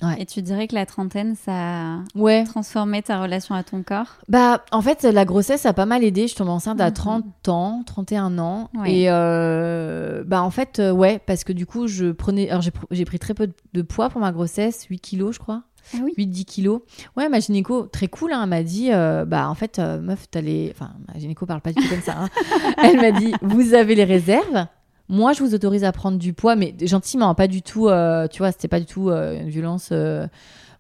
Ouais. 0.02 0.16
Et 0.20 0.26
tu 0.26 0.42
dirais 0.42 0.66
que 0.68 0.74
la 0.74 0.85
trentaine, 0.85 1.37
ça 1.37 1.52
a 1.54 1.98
Ouais. 2.14 2.44
transformé 2.44 3.00
ta 3.02 3.20
relation 3.20 3.54
à 3.54 3.62
ton 3.62 3.82
corps? 3.82 4.16
Bah, 4.28 4.62
en 4.70 4.82
fait, 4.82 5.04
la 5.04 5.24
grossesse 5.24 5.64
a 5.64 5.72
pas 5.72 5.87
mal 5.87 6.04
aidé. 6.04 6.28
Je 6.28 6.35
tombe 6.35 6.50
enceinte 6.50 6.80
à 6.82 6.88
Mhm. 6.88 6.92
30 6.94 7.48
ans, 7.48 7.82
31 7.87 8.38
ans. 8.38 8.68
Ouais. 8.74 8.92
Et 8.92 9.04
euh, 9.09 10.22
bah, 10.26 10.42
en 10.42 10.50
fait, 10.50 10.80
euh, 10.80 10.90
ouais, 10.92 11.18
parce 11.24 11.44
que 11.44 11.52
du 11.54 11.64
coup, 11.66 11.87
je 11.87 12.12
prenais. 12.12 12.50
Alors, 12.50 12.61
j'ai 12.62 12.70
pr- 12.72 12.85
j'ai 12.90 13.04
pris 13.06 13.18
très 13.18 13.32
peu 13.35 13.50
de- 13.72 13.82
poids 13.82 14.11
pour 14.11 14.20
ma 14.20 14.32
grossesse, 14.32 14.85
8 14.90 15.00
kilos, 15.00 15.35
je 15.35 15.38
crois. 15.38 15.62
Ah 15.94 15.98
oui? 16.02 16.12
8-10 16.18 16.44
kilos. 16.44 16.80
Ouais, 17.16 17.28
ma 17.28 17.38
gynéco, 17.38 17.82
très 17.87 18.09
cool, 18.09 18.32
hein, 18.32 18.40
elle 18.42 18.48
m'a 18.50 18.62
dit, 18.64 18.92
euh, 18.92 19.24
bah 19.24 19.48
en 19.48 19.54
fait, 19.54 19.78
euh, 19.78 20.00
meuf, 20.00 20.26
t'as 20.30 20.40
les... 20.40 20.72
Enfin, 20.74 20.90
ma 21.12 21.18
gynéco 21.20 21.46
parle 21.46 21.61
pas 21.61 21.72
du 21.72 21.80
tout 21.80 21.88
comme 21.88 22.00
ça. 22.02 22.16
hein. 22.18 22.28
Elle 22.82 22.96
m'a 23.00 23.12
dit, 23.12 23.32
vous 23.40 23.72
avez 23.72 23.94
les 23.94 24.02
réserves. 24.04 24.66
Moi, 25.09 25.33
je 25.33 25.40
vous 25.42 25.55
autorise 25.55 25.85
à 25.85 25.92
prendre 25.92 26.19
du 26.19 26.33
poids, 26.33 26.57
mais 26.57 26.75
gentiment, 26.83 27.35
pas 27.35 27.47
du 27.49 27.62
tout, 27.62 27.88
euh, 27.88 28.27
tu 28.29 28.38
vois, 28.38 28.53
c'était 28.53 28.69
pas 28.69 28.81
du 28.81 28.87
tout 28.87 29.09
euh, 29.11 29.40
une 29.40 29.49
violence 29.49 29.90
euh, 29.92 30.27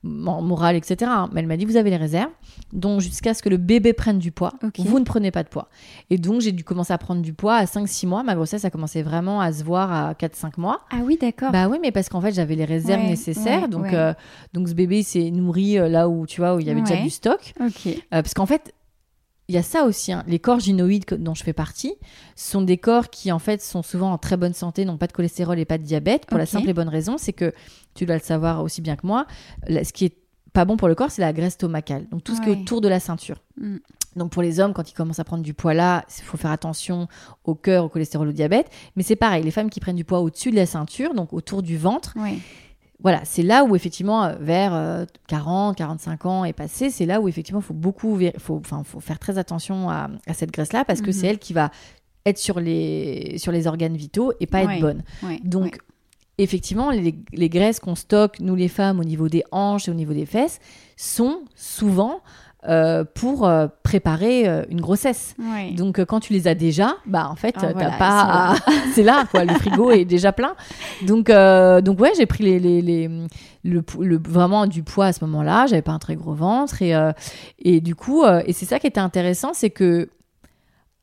mo- 0.02 0.40
morale, 0.40 0.74
etc. 0.76 0.96
hein. 1.14 1.28
Mais 1.32 1.40
elle 1.40 1.46
m'a 1.46 1.56
dit, 1.56 1.64
vous 1.64 1.76
avez 1.76 1.90
les 1.90 1.96
réserves. 1.96 2.30
Donc, 2.72 3.00
jusqu'à 3.00 3.34
ce 3.34 3.42
que 3.42 3.48
le 3.48 3.56
bébé 3.56 3.92
prenne 3.92 4.18
du 4.18 4.32
poids, 4.32 4.52
vous 4.90 4.98
ne 4.98 5.04
prenez 5.04 5.30
pas 5.30 5.44
de 5.44 5.48
poids. 5.48 5.68
Et 6.10 6.18
donc, 6.18 6.40
j'ai 6.40 6.50
dû 6.52 6.64
commencer 6.64 6.92
à 6.92 6.98
prendre 6.98 7.22
du 7.22 7.32
poids 7.32 7.54
à 7.54 7.64
5-6 7.66 8.06
mois. 8.08 8.22
Ma 8.24 8.34
grossesse 8.34 8.64
a 8.64 8.70
commencé 8.70 9.02
vraiment 9.02 9.40
à 9.40 9.52
se 9.52 9.62
voir 9.62 9.92
à 9.92 10.12
4-5 10.14 10.52
mois. 10.58 10.80
Ah 10.90 10.96
oui, 11.04 11.18
d'accord. 11.20 11.52
Bah 11.52 11.68
oui, 11.68 11.78
mais 11.80 11.92
parce 11.92 12.08
qu'en 12.08 12.20
fait, 12.20 12.32
j'avais 12.32 12.56
les 12.56 12.64
réserves 12.64 13.02
Ouais, 13.02 13.10
nécessaires. 13.10 13.62
ouais, 13.62 13.68
donc, 13.68 13.84
ouais. 13.84 14.14
donc, 14.54 14.68
ce 14.68 14.74
bébé 14.74 15.02
s'est 15.04 15.30
nourri 15.30 15.74
là 15.74 16.08
où, 16.08 16.26
tu 16.26 16.40
vois, 16.40 16.56
où 16.56 16.60
il 16.60 16.66
y 16.66 16.70
avait 16.70 16.80
déjà 16.82 16.96
du 17.00 17.10
stock. 17.10 17.54
ok. 17.60 17.96
Parce 18.10 18.34
qu'en 18.34 18.46
fait, 18.46 18.72
il 19.48 19.54
y 19.54 19.58
a 19.58 19.62
ça 19.62 19.84
aussi. 19.84 20.12
hein. 20.12 20.24
Les 20.26 20.38
corps 20.38 20.58
gynoïdes 20.60 21.04
que- 21.04 21.14
dont 21.14 21.34
je 21.34 21.44
fais 21.44 21.52
partie 21.52 21.94
sont 22.34 22.62
des 22.62 22.78
corps 22.78 23.10
qui, 23.10 23.30
en 23.30 23.38
fait, 23.38 23.62
sont 23.62 23.82
souvent 23.82 24.12
en 24.12 24.18
très 24.18 24.36
bonne 24.36 24.54
santé, 24.54 24.84
n'ont 24.84 24.96
pas 24.96 25.06
de 25.06 25.12
cholestérol 25.12 25.58
et 25.58 25.64
pas 25.64 25.78
de 25.78 25.84
diabète. 25.84 26.26
Pour 26.26 26.38
la 26.38 26.46
simple 26.46 26.68
et 26.68 26.74
bonne 26.74 26.88
raison, 26.88 27.16
c'est 27.18 27.32
que, 27.32 27.52
tu 27.94 28.06
dois 28.06 28.16
le 28.16 28.22
savoir 28.22 28.62
aussi 28.62 28.80
bien 28.82 28.96
que 28.96 29.06
moi, 29.06 29.26
ce 29.68 29.92
qui 29.92 30.04
est 30.06 30.16
pas 30.52 30.64
bon 30.64 30.76
pour 30.76 30.88
le 30.88 30.94
corps, 30.94 31.10
c'est 31.10 31.22
la 31.22 31.32
graisse 31.32 31.54
stomacale. 31.54 32.06
Donc, 32.10 32.24
tout 32.24 32.34
ce 32.34 32.40
qui 32.40 32.48
est 32.50 32.52
autour 32.52 32.80
de 32.80 32.88
la 32.88 32.98
ceinture. 33.00 33.42
Mm. 33.60 33.76
Donc 34.16 34.30
pour 34.30 34.40
les 34.40 34.60
hommes, 34.60 34.72
quand 34.72 34.90
ils 34.90 34.94
commencent 34.94 35.18
à 35.18 35.24
prendre 35.24 35.42
du 35.42 35.52
poids 35.52 35.74
là, 35.74 36.06
il 36.18 36.24
faut 36.24 36.38
faire 36.38 36.50
attention 36.50 37.06
au 37.44 37.54
cœur, 37.54 37.84
au 37.84 37.90
cholestérol, 37.90 38.28
au 38.28 38.32
diabète. 38.32 38.70
Mais 38.96 39.02
c'est 39.02 39.14
pareil, 39.14 39.44
les 39.44 39.50
femmes 39.50 39.68
qui 39.68 39.78
prennent 39.78 39.94
du 39.96 40.04
poids 40.04 40.20
au-dessus 40.20 40.50
de 40.50 40.56
la 40.56 40.64
ceinture, 40.64 41.12
donc 41.12 41.34
autour 41.34 41.62
du 41.62 41.76
ventre, 41.76 42.14
Ouais. 42.16 42.38
Voilà, 43.02 43.20
c'est 43.24 43.42
là 43.42 43.64
où 43.64 43.76
effectivement, 43.76 44.24
euh, 44.24 44.34
vers 44.40 44.74
euh, 44.74 45.04
40, 45.28 45.76
45 45.76 46.26
ans 46.26 46.44
est 46.44 46.52
passé, 46.54 46.90
c'est 46.90 47.06
là 47.06 47.20
où 47.20 47.28
effectivement, 47.28 47.60
il 47.60 47.64
faut 47.64 47.74
beaucoup, 47.74 48.18
faut, 48.38 48.56
enfin, 48.56 48.82
faut 48.84 49.00
faire 49.00 49.18
très 49.18 49.36
attention 49.38 49.90
à, 49.90 50.08
à 50.26 50.32
cette 50.34 50.50
graisse-là 50.50 50.84
parce 50.84 51.00
que 51.02 51.08
Mhm. 51.08 51.12
c'est 51.12 51.26
elle 51.26 51.38
qui 51.38 51.52
va 51.52 51.70
être 52.24 52.38
sur 52.38 52.58
les, 52.58 53.36
sur 53.38 53.52
les 53.52 53.66
organes 53.66 53.96
vitaux 53.96 54.32
et 54.40 54.46
pas 54.46 54.64
Ouais. 54.64 54.74
être 54.76 54.80
bonne. 54.80 55.02
Ouais. 55.22 55.40
Donc, 55.44 55.64
ouais. 55.74 55.78
effectivement, 56.38 56.90
les, 56.90 57.14
les 57.32 57.48
graisses 57.48 57.80
qu'on 57.80 57.94
stocke, 57.94 58.40
nous 58.40 58.54
les 58.56 58.68
femmes, 58.68 58.98
au 58.98 59.04
niveau 59.04 59.28
des 59.28 59.44
hanches 59.52 59.88
et 59.88 59.90
au 59.90 59.94
niveau 59.94 60.12
des 60.14 60.26
fesses, 60.26 60.58
sont 60.96 61.40
souvent 61.54 62.20
euh, 62.68 63.04
pour 63.04 63.46
euh, 63.46 63.68
préparer 63.84 64.48
euh, 64.48 64.64
une 64.70 64.80
grossesse. 64.80 65.34
Donc, 65.74 66.04
quand 66.04 66.18
tu 66.20 66.32
les 66.32 66.48
as 66.48 66.54
déjà, 66.54 66.96
bah 67.06 67.28
en 67.30 67.36
fait, 67.36 67.54
Ah, 67.58 67.68
voilà, 67.72 67.90
t'as 67.90 67.98
pas. 67.98 68.20
à- 68.52 68.56
c'est 68.94 69.02
là, 69.04 69.24
quoi. 69.30 69.44
Le 69.44 69.54
frigo 69.54 69.90
est 69.92 70.04
déjà 70.04 70.32
plein. 70.32 70.54
Donc, 71.06 71.30
euh, 71.30 71.80
donc 71.80 72.00
ouais, 72.00 72.12
j'ai 72.16 72.26
pris 72.26 72.42
les, 72.44 72.58
les, 72.58 72.82
les- 72.82 73.08
le, 73.64 73.84
le- 74.00 74.18
vraiment 74.18 74.66
du 74.66 74.82
poids 74.82 75.06
à 75.06 75.12
ce 75.12 75.24
moment-là. 75.24 75.66
J'avais 75.66 75.82
pas 75.82 75.92
un 75.92 75.98
très 75.98 76.16
gros 76.16 76.34
ventre 76.34 76.82
et 76.82 76.94
euh, 76.94 77.12
et 77.58 77.80
du 77.80 77.94
coup, 77.94 78.24
et 78.24 78.52
c'est 78.52 78.66
ça 78.66 78.78
qui 78.78 78.86
était 78.86 79.00
intéressant, 79.00 79.52
c'est 79.54 79.70
que 79.70 80.08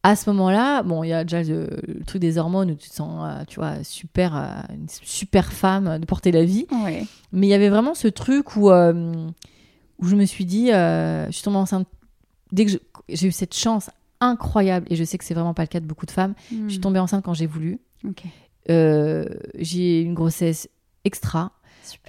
à 0.05 0.17
ce 0.17 0.29
moment-là, 0.31 0.83
bon, 0.83 1.03
il 1.05 1.09
y 1.09 1.13
a 1.13 1.23
déjà 1.23 1.43
le, 1.43 1.69
le 1.87 2.03
truc 2.05 2.21
des 2.21 2.37
hormones 2.37 2.71
où 2.71 2.75
tu 2.75 2.89
te 2.89 2.93
sens, 2.93 3.23
euh, 3.25 3.43
tu 3.47 3.61
vois, 3.61 3.75
super, 3.83 4.35
euh, 4.35 4.73
une 4.75 4.87
super 4.89 5.53
femme 5.53 5.97
de 5.97 6.05
porter 6.05 6.33
la 6.33 6.43
vie. 6.43 6.65
Ouais. 6.83 7.05
Mais 7.31 7.47
il 7.47 7.49
y 7.49 7.53
avait 7.53 7.69
vraiment 7.69 7.93
ce 7.93 8.09
truc 8.09 8.57
où, 8.57 8.69
euh, 8.69 9.13
où 10.03 10.07
je 10.07 10.15
me 10.15 10.25
suis 10.25 10.45
dit, 10.45 10.71
euh, 10.71 11.25
je 11.27 11.31
suis 11.31 11.43
tombée 11.43 11.57
enceinte. 11.57 11.87
Dès 12.51 12.65
que 12.65 12.71
j'ai 13.09 13.27
eu 13.27 13.31
cette 13.31 13.55
chance 13.55 13.89
incroyable, 14.19 14.85
et 14.89 14.95
je 14.95 15.03
sais 15.03 15.17
que 15.17 15.23
c'est 15.25 15.33
vraiment 15.33 15.53
pas 15.55 15.63
le 15.63 15.67
cas 15.67 15.79
de 15.79 15.85
beaucoup 15.87 16.05
de 16.05 16.11
femmes, 16.11 16.33
Mm. 16.51 16.65
je 16.67 16.69
suis 16.73 16.79
tombée 16.81 16.99
enceinte 16.99 17.23
quand 17.25 17.33
j'ai 17.33 17.47
voulu. 17.47 17.79
Euh, 18.69 19.25
j'ai 19.57 20.01
eu 20.01 20.05
une 20.05 20.13
grossesse 20.13 20.69
extra. 21.03 21.51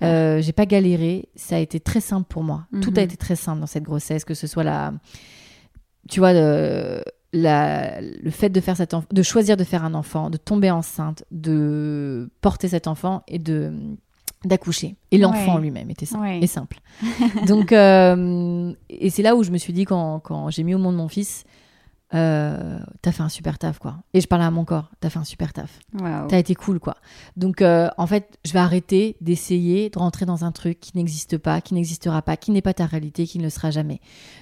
Euh, 0.03 0.41
j'ai 0.41 0.53
pas 0.53 0.67
galéré. 0.67 1.29
Ça 1.35 1.57
a 1.57 1.59
été 1.59 1.81
très 1.81 2.01
simple 2.01 2.27
pour 2.29 2.43
moi. 2.45 2.67
Tout 2.83 2.91
Mhm. 2.93 2.99
a 2.99 3.03
été 3.03 3.17
très 3.17 3.37
simple 3.37 3.61
dans 3.61 3.67
cette 3.67 3.83
grossesse, 3.83 4.25
que 4.25 4.35
ce 4.35 4.47
soit 4.47 4.63
la, 4.65 4.93
tu 6.09 6.21
vois, 6.21 6.33
le, 6.33 7.03
la- 7.33 8.01
le 8.01 8.31
fait 8.31 8.51
de 8.51 8.61
faire 8.61 8.77
cet 8.77 8.93
enf- 8.93 9.13
de 9.13 9.23
choisir 9.23 9.57
de 9.57 9.65
faire 9.65 9.85
un 9.85 9.95
enfant, 9.95 10.31
de 10.31 10.37
tomber 10.37 10.71
enceinte, 10.71 11.25
de 11.33 12.31
porter 12.41 12.69
cet 12.69 12.87
enfant 12.87 13.25
et 13.27 13.41
de 13.41 13.73
d'accoucher. 14.49 14.97
Et 15.11 15.19
l'enfant 15.19 15.57
Ouais. 15.57 15.61
lui-même 15.63 15.91
était 15.91 16.07
simple. 16.07 16.23
Ouais. 16.25 16.39
Et 16.43 16.47
simple. 16.47 16.81
Donc, 17.47 17.73
euh, 17.73 18.73
et 18.89 19.11
c'est 19.11 19.23
là 19.23 19.35
où 19.37 19.43
je 19.43 19.51
me 19.51 19.59
suis 19.59 19.73
dit 19.73 19.85
quand, 19.85 20.21
quand 20.21 20.51
j'ai 20.51 20.63
mis 20.63 20.75
au 20.75 20.79
monde 20.79 20.97
mon 20.97 21.09
fils, 21.09 21.45
euh, 22.15 22.79
t'as 23.03 23.11
fait 23.11 23.23
un 23.23 23.29
super 23.29 23.59
taf 23.59 23.79
quoi. 23.81 23.97
Et 24.13 24.21
je 24.21 24.29
parlais 24.29 24.45
à 24.45 24.51
mon 24.51 24.65
corps, 24.65 24.91
t'as 25.01 25.11
fait 25.11 25.19
un 25.19 25.25
super 25.25 25.53
taf. 25.53 25.81
Waouh. 26.01 26.29
T'as 26.29 26.39
été 26.39 26.55
cool, 26.55 26.79
quoi. 26.79 26.97
Donc, 27.37 27.61
euh, 27.61 27.89
en 27.99 28.07
fait, 28.07 28.39
je 28.45 28.53
vais 28.53 28.61
arrêter 28.61 29.17
d'essayer 29.21 29.91
de 29.91 29.99
rentrer 29.99 30.25
dans 30.25 30.45
un 30.45 30.53
truc 30.53 30.79
qui 30.79 30.93
n'existe 30.97 31.39
pas, 31.39 31.61
qui 31.61 31.75
n'existera 31.75 32.23
pas, 32.23 32.37
qui 32.37 32.53
n'est 32.53 32.63
pas 32.63 32.75
ta 32.75 32.87
réalité, 32.87 33.27
qui 33.27 33.39
ne 33.39 33.45
le 33.45 33.51
sera 33.51 33.71
jamais. 33.73 34.01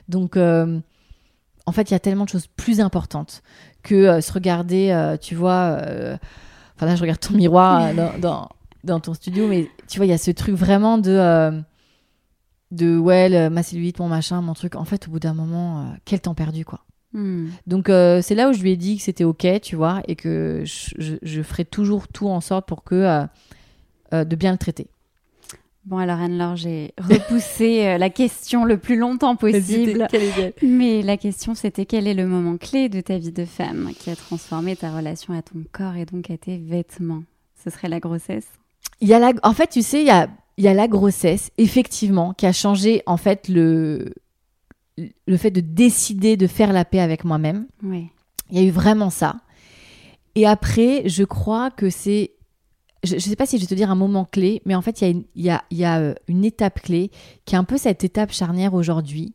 Donc, 0.08 0.36
euh, 0.36 0.80
en 1.64 1.72
fait, 1.72 1.90
il 1.90 1.92
y 1.92 1.96
a 1.96 2.00
tellement 2.00 2.24
de 2.24 2.28
choses 2.30 2.46
plus 2.48 2.80
importantes 2.80 3.42
que 3.82 4.20
se 4.20 4.32
regarder, 4.32 5.16
tu 5.22 5.34
vois. 5.36 5.78
Enfin, 6.76 6.86
là, 6.86 6.96
je 6.96 7.00
regarde 7.00 7.20
ton 7.20 7.34
miroir 7.34 7.94
dans, 7.94 8.18
dans, 8.18 8.48
dans 8.84 9.00
ton 9.00 9.14
studio, 9.14 9.46
mais 9.48 9.68
tu 9.88 9.98
vois, 9.98 10.06
il 10.06 10.10
y 10.10 10.12
a 10.12 10.18
ce 10.18 10.30
truc 10.30 10.54
vraiment 10.54 10.98
de. 10.98 11.10
euh, 11.10 11.60
de 12.70 12.96
ouais, 12.96 13.28
le- 13.28 13.50
ma 13.50 13.62
cellulite, 13.62 13.98
mon 13.98 14.08
machin, 14.08 14.40
mon 14.40 14.54
truc. 14.54 14.76
En 14.76 14.84
fait, 14.84 15.06
au 15.08 15.10
bout 15.10 15.18
d'un 15.20 15.34
moment, 15.34 15.80
euh, 15.82 15.84
quel 16.04 16.20
temps 16.20 16.34
perdu, 16.34 16.64
quoi. 16.64 16.80
Hmm. 17.12 17.48
Donc, 17.66 17.90
euh, 17.90 18.22
c'est 18.22 18.34
là 18.34 18.48
où 18.48 18.54
je 18.54 18.62
lui 18.62 18.70
ai 18.72 18.76
dit 18.76 18.96
que 18.96 19.02
c'était 19.02 19.24
OK, 19.24 19.46
tu 19.60 19.76
vois, 19.76 20.00
et 20.08 20.16
que 20.16 20.62
je, 20.64 20.94
je- 20.98 21.16
je 21.20 21.42
ferai 21.42 21.64
toujours 21.66 22.08
tout 22.08 22.28
en 22.28 22.40
sorte 22.40 22.66
pour 22.66 22.82
que. 22.84 22.94
euh, 22.94 23.24
euh, 24.14 24.24
de 24.24 24.36
bien 24.36 24.52
le 24.52 24.58
traiter. 24.58 24.88
Bon, 25.86 25.96
alors 25.96 26.18
Anne-Laure, 26.20 26.54
j'ai 26.56 26.92
repoussé 26.98 27.86
euh, 27.86 27.98
la 27.98 28.08
question 28.10 28.64
le 28.66 28.76
plus 28.76 28.96
longtemps 28.96 29.36
possible. 29.36 30.06
Mais 30.62 31.02
la 31.02 31.16
question, 31.16 31.54
c'était 31.54 31.86
quel 31.86 32.06
est 32.06 32.12
le 32.14 32.26
moment 32.26 32.56
clé 32.58 32.88
de 32.90 33.00
ta 33.00 33.16
vie 33.18 33.32
de 33.32 33.44
femme 33.46 33.90
qui 33.98 34.10
a 34.10 34.16
transformé 34.16 34.76
ta 34.76 34.94
relation 34.94 35.32
à 35.36 35.40
ton 35.42 35.64
corps 35.72 35.96
et 35.96 36.04
donc 36.04 36.30
à 36.30 36.36
tes 36.36 36.58
vêtements? 36.58 37.24
Ce 37.64 37.70
serait 37.70 37.88
la 37.88 38.00
grossesse? 38.00 38.46
Il 39.02 39.08
y 39.08 39.14
a 39.14 39.18
la... 39.18 39.32
En 39.42 39.52
fait, 39.52 39.66
tu 39.66 39.82
sais, 39.82 40.00
il 40.00 40.06
y 40.06 40.10
a, 40.10 40.28
il 40.56 40.64
y 40.64 40.68
a 40.68 40.74
la 40.74 40.88
grossesse, 40.88 41.50
effectivement, 41.58 42.32
qui 42.32 42.46
a 42.46 42.52
changé, 42.52 43.02
en 43.06 43.16
fait, 43.16 43.48
le, 43.48 44.14
le 44.96 45.36
fait 45.36 45.50
de 45.50 45.60
décider 45.60 46.36
de 46.36 46.46
faire 46.46 46.72
la 46.72 46.84
paix 46.84 47.00
avec 47.00 47.24
moi-même. 47.24 47.66
Oui. 47.82 48.08
Il 48.50 48.58
y 48.58 48.60
a 48.60 48.66
eu 48.66 48.70
vraiment 48.70 49.10
ça. 49.10 49.36
Et 50.34 50.46
après, 50.46 51.02
je 51.06 51.24
crois 51.24 51.70
que 51.70 51.90
c'est. 51.90 52.32
Je 53.02 53.16
ne 53.16 53.20
sais 53.20 53.34
pas 53.34 53.46
si 53.46 53.56
je 53.56 53.62
vais 53.62 53.66
te 53.66 53.74
dire 53.74 53.90
un 53.90 53.96
moment 53.96 54.24
clé, 54.24 54.62
mais 54.64 54.76
en 54.76 54.82
fait, 54.82 55.00
il 55.00 55.04
y 55.04 55.06
a 55.08 55.10
une, 55.10 55.24
il 55.34 55.44
y 55.44 55.50
a, 55.50 55.64
il 55.70 55.78
y 55.78 55.84
a, 55.84 55.98
euh, 55.98 56.14
une 56.28 56.44
étape 56.44 56.80
clé 56.80 57.10
qui 57.44 57.56
est 57.56 57.58
un 57.58 57.64
peu 57.64 57.76
cette 57.76 58.04
étape 58.04 58.30
charnière 58.30 58.74
aujourd'hui. 58.74 59.34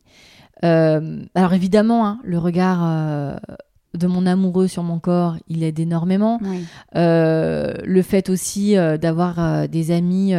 Euh, 0.64 1.22
alors 1.34 1.52
évidemment, 1.52 2.06
hein, 2.06 2.20
le 2.24 2.38
regard 2.38 2.80
euh, 2.82 3.36
de 3.98 4.06
mon 4.06 4.26
amoureux 4.26 4.68
sur 4.68 4.82
mon 4.82 4.98
corps, 4.98 5.36
il 5.48 5.62
aide 5.62 5.78
énormément. 5.78 6.38
Oui. 6.42 6.64
Euh, 6.96 7.74
le 7.84 8.02
fait 8.02 8.30
aussi 8.30 8.76
euh, 8.76 8.96
d'avoir 8.96 9.38
euh, 9.38 9.66
des 9.66 9.90
amis 9.90 10.32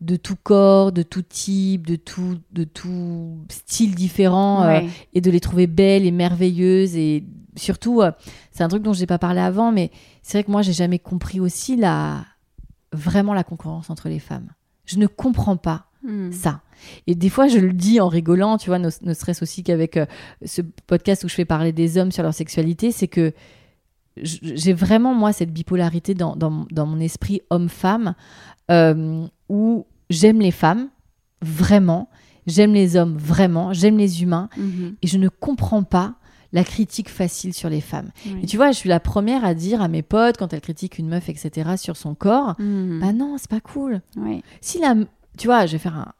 de 0.00 0.16
tout 0.16 0.36
corps, 0.42 0.92
de 0.92 1.02
tout 1.02 1.22
type, 1.22 1.86
de 1.86 1.96
tout, 1.96 2.38
de 2.52 2.64
tout 2.64 3.38
style 3.48 3.94
différent 3.94 4.80
et 5.12 5.20
de 5.20 5.30
les 5.30 5.40
trouver 5.40 5.66
belles 5.66 6.06
et 6.06 6.10
merveilleuses 6.10 6.96
et 6.96 7.24
surtout 7.54 8.02
c'est 8.50 8.64
un 8.64 8.68
truc 8.68 8.82
dont 8.82 8.94
j'ai 8.94 9.06
pas 9.06 9.18
parlé 9.18 9.40
avant 9.40 9.70
mais 9.70 9.90
c'est 10.22 10.38
vrai 10.38 10.44
que 10.44 10.50
moi 10.50 10.62
j'ai 10.62 10.72
jamais 10.72 10.98
compris 10.98 11.38
aussi 11.38 11.76
la 11.76 12.24
vraiment 12.92 13.34
la 13.34 13.44
concurrence 13.44 13.90
entre 13.90 14.08
les 14.08 14.18
femmes. 14.18 14.48
Je 14.86 14.98
ne 14.98 15.06
comprends 15.06 15.56
pas 15.56 15.86
Hmm. 16.04 16.32
ça. 16.32 16.60
Et 17.06 17.14
des 17.14 17.28
fois, 17.28 17.46
je 17.46 17.58
le 17.58 17.72
dis 17.72 18.00
en 18.00 18.08
rigolant, 18.08 18.58
tu 18.58 18.70
vois, 18.70 18.78
ne, 18.80 18.90
ne 19.02 19.14
serait-ce 19.14 19.42
aussi 19.44 19.62
qu'avec 19.62 19.96
euh, 19.96 20.06
ce 20.44 20.62
podcast 20.86 21.22
où 21.24 21.28
je 21.28 21.34
fais 21.34 21.44
parler 21.44 21.72
des 21.72 21.96
hommes 21.98 22.10
sur 22.10 22.22
leur 22.24 22.34
sexualité, 22.34 22.90
c'est 22.92 23.06
que 23.08 23.32
j'ai 24.16 24.72
vraiment, 24.74 25.14
moi, 25.14 25.32
cette 25.32 25.52
bipolarité 25.52 26.14
dans, 26.14 26.36
dans, 26.36 26.66
dans 26.70 26.86
mon 26.86 27.00
esprit 27.00 27.40
homme-femme, 27.50 28.14
euh, 28.70 29.26
où 29.48 29.86
j'aime 30.10 30.40
les 30.40 30.50
femmes, 30.50 30.88
vraiment, 31.40 32.10
j'aime 32.46 32.74
les 32.74 32.96
hommes, 32.96 33.16
vraiment, 33.16 33.72
j'aime 33.72 33.96
les 33.96 34.22
humains, 34.22 34.48
Mhm. 34.56 34.96
et 35.00 35.06
je 35.06 35.16
ne 35.18 35.28
comprends 35.28 35.82
pas 35.82 36.14
la 36.52 36.64
critique 36.64 37.08
facile 37.08 37.54
sur 37.54 37.70
les 37.70 37.80
femmes. 37.80 38.10
Oui. 38.26 38.40
Et 38.42 38.46
tu 38.46 38.58
vois, 38.58 38.72
je 38.72 38.76
suis 38.76 38.88
la 38.90 39.00
première 39.00 39.42
à 39.44 39.54
dire 39.54 39.80
à 39.80 39.88
mes 39.88 40.02
potes, 40.02 40.36
quand 40.36 40.52
elles 40.52 40.60
critiquent 40.60 40.98
une 40.98 41.08
meuf, 41.08 41.30
etc., 41.30 41.70
sur 41.78 41.96
son 41.96 42.14
corps, 42.14 42.54
Mhm. 42.58 42.98
bah 43.00 43.12
non, 43.14 43.36
c'est 43.38 43.48
pas 43.50 43.60
cool. 43.60 44.02
Si 44.60 44.78
la, 44.78 44.94
tu 45.38 45.46
vois, 45.46 45.66
je 45.66 45.72
vais 45.72 45.78
faire 45.78 45.96
un, 45.96 46.12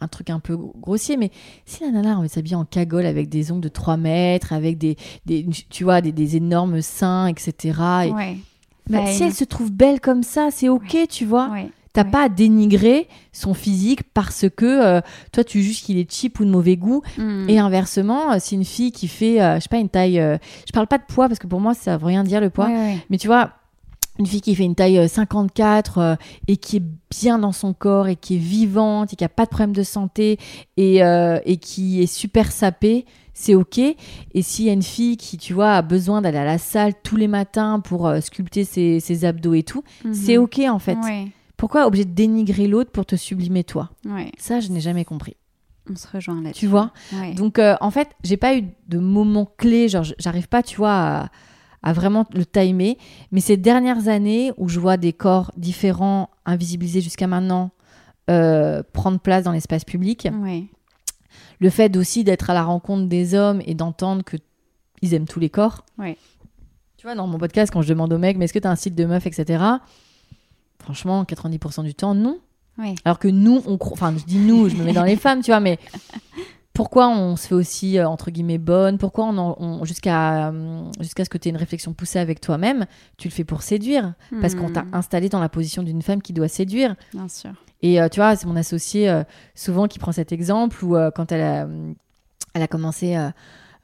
un 0.00 0.08
truc 0.08 0.30
un 0.30 0.38
peu 0.40 0.56
grossier, 0.56 1.16
mais 1.16 1.30
si 1.66 1.82
la 1.84 1.90
nana 1.90 2.12
a 2.14 2.16
envie 2.16 2.28
de 2.28 2.32
s'habiller 2.32 2.56
en 2.56 2.64
cagole 2.64 3.06
avec 3.06 3.28
des 3.28 3.50
ongles 3.50 3.62
de 3.62 3.68
3 3.68 3.96
mètres, 3.96 4.52
avec 4.52 4.78
des, 4.78 4.96
des 5.26 5.46
tu 5.70 5.84
vois, 5.84 6.00
des, 6.00 6.12
des 6.12 6.36
énormes 6.36 6.80
seins, 6.82 7.26
etc. 7.26 7.52
et- 8.06 8.10
Ouais. 8.12 8.36
bah, 8.88 9.04
Fine. 9.06 9.14
si 9.16 9.22
elle 9.24 9.34
se 9.34 9.44
trouve 9.44 9.72
belle 9.72 10.00
comme 10.00 10.22
ça, 10.22 10.48
c'est 10.52 10.68
ok, 10.68 10.96
tu 11.10 11.24
vois. 11.24 11.48
Ouais. 11.50 11.70
T'as 11.94 12.04
pas 12.04 12.24
à 12.24 12.28
dénigrer 12.28 13.08
son 13.32 13.54
physique 13.54 14.02
parce 14.14 14.44
que 14.56 14.66
euh, 14.66 15.00
toi 15.32 15.42
tu 15.42 15.62
juges 15.62 15.82
qu'il 15.82 15.98
est 15.98 16.08
cheap 16.08 16.38
ou 16.38 16.44
de 16.44 16.50
mauvais 16.50 16.76
goût. 16.76 17.02
Hmm. 17.16 17.46
Et 17.48 17.58
inversement, 17.58 18.32
euh, 18.32 18.36
si 18.38 18.54
une 18.54 18.64
fille 18.64 18.92
qui 18.92 19.08
fait, 19.08 19.42
euh, 19.42 19.56
je 19.56 19.60
sais 19.62 19.68
pas, 19.68 19.78
une 19.78 19.88
taille, 19.88 20.20
euh, 20.20 20.36
je 20.66 20.70
parle 20.72 20.86
pas 20.86 20.98
de 20.98 21.02
poids 21.08 21.26
parce 21.26 21.40
que 21.40 21.48
pour 21.48 21.58
moi 21.60 21.74
ça 21.74 21.96
veut 21.96 22.06
rien 22.06 22.22
dire 22.22 22.40
le 22.40 22.50
poids, 22.50 22.68
mais 23.10 23.18
tu 23.18 23.26
vois, 23.26 23.50
une 24.18 24.26
fille 24.26 24.40
qui 24.40 24.54
fait 24.54 24.64
une 24.64 24.74
taille 24.74 24.98
euh, 24.98 25.08
54 25.08 25.98
euh, 25.98 26.16
et 26.48 26.56
qui 26.56 26.76
est 26.78 26.82
bien 27.10 27.38
dans 27.38 27.52
son 27.52 27.72
corps 27.72 28.08
et 28.08 28.16
qui 28.16 28.34
est 28.36 28.38
vivante 28.38 29.12
et 29.12 29.16
qui 29.16 29.24
a 29.24 29.28
pas 29.28 29.44
de 29.44 29.50
problème 29.50 29.72
de 29.74 29.82
santé 29.82 30.38
et, 30.76 31.02
euh, 31.04 31.38
et 31.44 31.56
qui 31.58 32.02
est 32.02 32.06
super 32.06 32.50
sapée, 32.52 33.04
c'est 33.34 33.54
ok. 33.54 33.78
Et 33.78 34.42
s'il 34.42 34.64
y 34.66 34.70
a 34.70 34.72
une 34.72 34.82
fille 34.82 35.16
qui, 35.16 35.38
tu 35.38 35.52
vois, 35.54 35.72
a 35.74 35.82
besoin 35.82 36.20
d'aller 36.22 36.38
à 36.38 36.44
la 36.44 36.58
salle 36.58 36.92
tous 37.02 37.16
les 37.16 37.28
matins 37.28 37.80
pour 37.80 38.06
euh, 38.08 38.20
sculpter 38.20 38.64
ses, 38.64 38.98
ses 39.00 39.24
abdos 39.24 39.54
et 39.54 39.62
tout, 39.62 39.84
Mhm. 40.04 40.14
c'est 40.14 40.36
ok 40.38 40.58
en 40.68 40.78
fait. 40.80 40.96
Ouais. 40.98 41.28
Pourquoi 41.56 41.86
obligé 41.86 42.04
de 42.04 42.12
dénigrer 42.12 42.66
l'autre 42.68 42.90
pour 42.90 43.06
te 43.06 43.16
sublimer 43.16 43.64
toi? 43.64 43.90
Ouais. 44.04 44.30
Ça, 44.38 44.60
je 44.60 44.68
n'ai 44.68 44.80
jamais 44.80 45.04
compris. 45.04 45.36
On 45.90 45.96
se 45.96 46.06
rejoint 46.06 46.40
là-dessus. 46.42 46.60
Tu 46.60 46.66
vois? 46.66 46.92
Ouais. 47.14 47.32
donc, 47.34 47.58
euh, 47.58 47.74
en 47.80 47.90
fait, 47.90 48.08
j'ai 48.22 48.36
pas 48.36 48.56
eu 48.56 48.64
de 48.88 48.98
moment 48.98 49.48
clé. 49.56 49.88
Genre, 49.88 50.04
j'arrive 50.18 50.46
pas, 50.48 50.62
tu 50.62 50.76
vois, 50.76 50.92
à, 50.92 51.28
à 51.82 51.92
vraiment 51.92 52.24
le 52.34 52.44
timer. 52.44 52.98
Mais 53.32 53.40
ces 53.40 53.56
dernières 53.56 54.08
années 54.08 54.52
où 54.56 54.68
je 54.68 54.80
vois 54.80 54.96
des 54.96 55.12
corps 55.12 55.52
différents, 55.56 56.30
invisibilisés 56.46 57.00
jusqu'à 57.00 57.26
maintenant, 57.26 57.70
euh, 58.30 58.82
prendre 58.92 59.18
place 59.20 59.44
dans 59.44 59.52
l'espace 59.52 59.84
public, 59.84 60.26
le 61.60 61.70
fait 61.70 61.96
aussi 61.96 62.24
d'être 62.24 62.50
à 62.50 62.54
la 62.54 62.62
rencontre 62.64 63.08
des 63.08 63.34
hommes 63.34 63.62
et 63.66 63.74
d'entendre 63.74 64.22
que 64.22 64.36
ils 65.02 65.14
aiment 65.14 65.26
tous 65.28 65.40
les 65.40 65.50
corps. 65.50 65.84
Tu 66.96 67.06
vois, 67.06 67.14
dans 67.14 67.26
mon 67.28 67.38
podcast, 67.38 67.72
quand 67.72 67.82
je 67.82 67.88
demande 67.88 68.12
aux 68.12 68.18
mecs, 68.18 68.36
mais 68.36 68.46
est-ce 68.46 68.52
que 68.52 68.58
tu 68.58 68.66
as 68.66 68.70
un 68.70 68.76
style 68.76 68.94
de 68.96 69.04
meuf, 69.04 69.26
etc. 69.26 69.62
Franchement, 70.80 71.22
90% 71.24 71.84
du 71.84 71.94
temps, 71.94 72.14
non. 72.14 72.38
Alors 73.04 73.18
que 73.18 73.28
nous, 73.28 73.62
on 73.66 73.76
cro- 73.76 73.92
enfin, 73.92 74.14
je 74.16 74.24
dis 74.24 74.38
nous, 74.38 74.68
je 74.68 74.76
me 74.76 74.84
mets 74.84 74.92
dans 74.92 75.04
les 75.04 75.16
femmes, 75.16 75.40
tu 75.40 75.50
vois, 75.50 75.60
mais 75.60 75.78
pourquoi 76.78 77.08
on 77.08 77.34
se 77.34 77.48
fait 77.48 77.54
aussi 77.56 77.98
euh, 77.98 78.06
entre 78.08 78.30
guillemets 78.30 78.56
bonne? 78.58 78.98
Pourquoi 78.98 79.24
on, 79.26 79.56
on- 79.58 79.84
jusqu'à 79.84 80.48
euh, 80.48 80.84
jusqu'à 81.00 81.24
ce 81.24 81.28
que 81.28 81.36
tu 81.36 81.48
aies 81.48 81.50
une 81.50 81.56
réflexion 81.56 81.92
poussée 81.92 82.20
avec 82.20 82.40
toi-même, 82.40 82.86
tu 83.16 83.26
le 83.26 83.32
fais 83.32 83.42
pour 83.42 83.62
séduire 83.62 84.14
parce 84.40 84.54
qu'on 84.54 84.70
t'a 84.70 84.82
Hmm. 84.82 84.94
installé 84.94 85.28
dans 85.28 85.40
la 85.40 85.48
position 85.48 85.82
d'une 85.82 86.02
femme 86.02 86.22
qui 86.22 86.32
doit 86.32 86.46
séduire. 86.46 86.94
Bien 87.12 87.26
sûr. 87.26 87.50
Et 87.82 88.00
euh, 88.00 88.08
tu 88.08 88.20
vois, 88.20 88.36
c'est 88.36 88.46
mon 88.46 88.54
associé 88.56 89.10
euh, 89.10 89.24
souvent 89.56 89.88
qui 89.88 89.98
prend 89.98 90.12
cet 90.12 90.30
exemple 90.30 90.84
où 90.84 90.94
euh, 90.96 91.10
quand 91.10 91.32
elle 91.32 91.42
a, 91.42 91.66
elle 92.54 92.62
a 92.62 92.68
commencé 92.68 93.16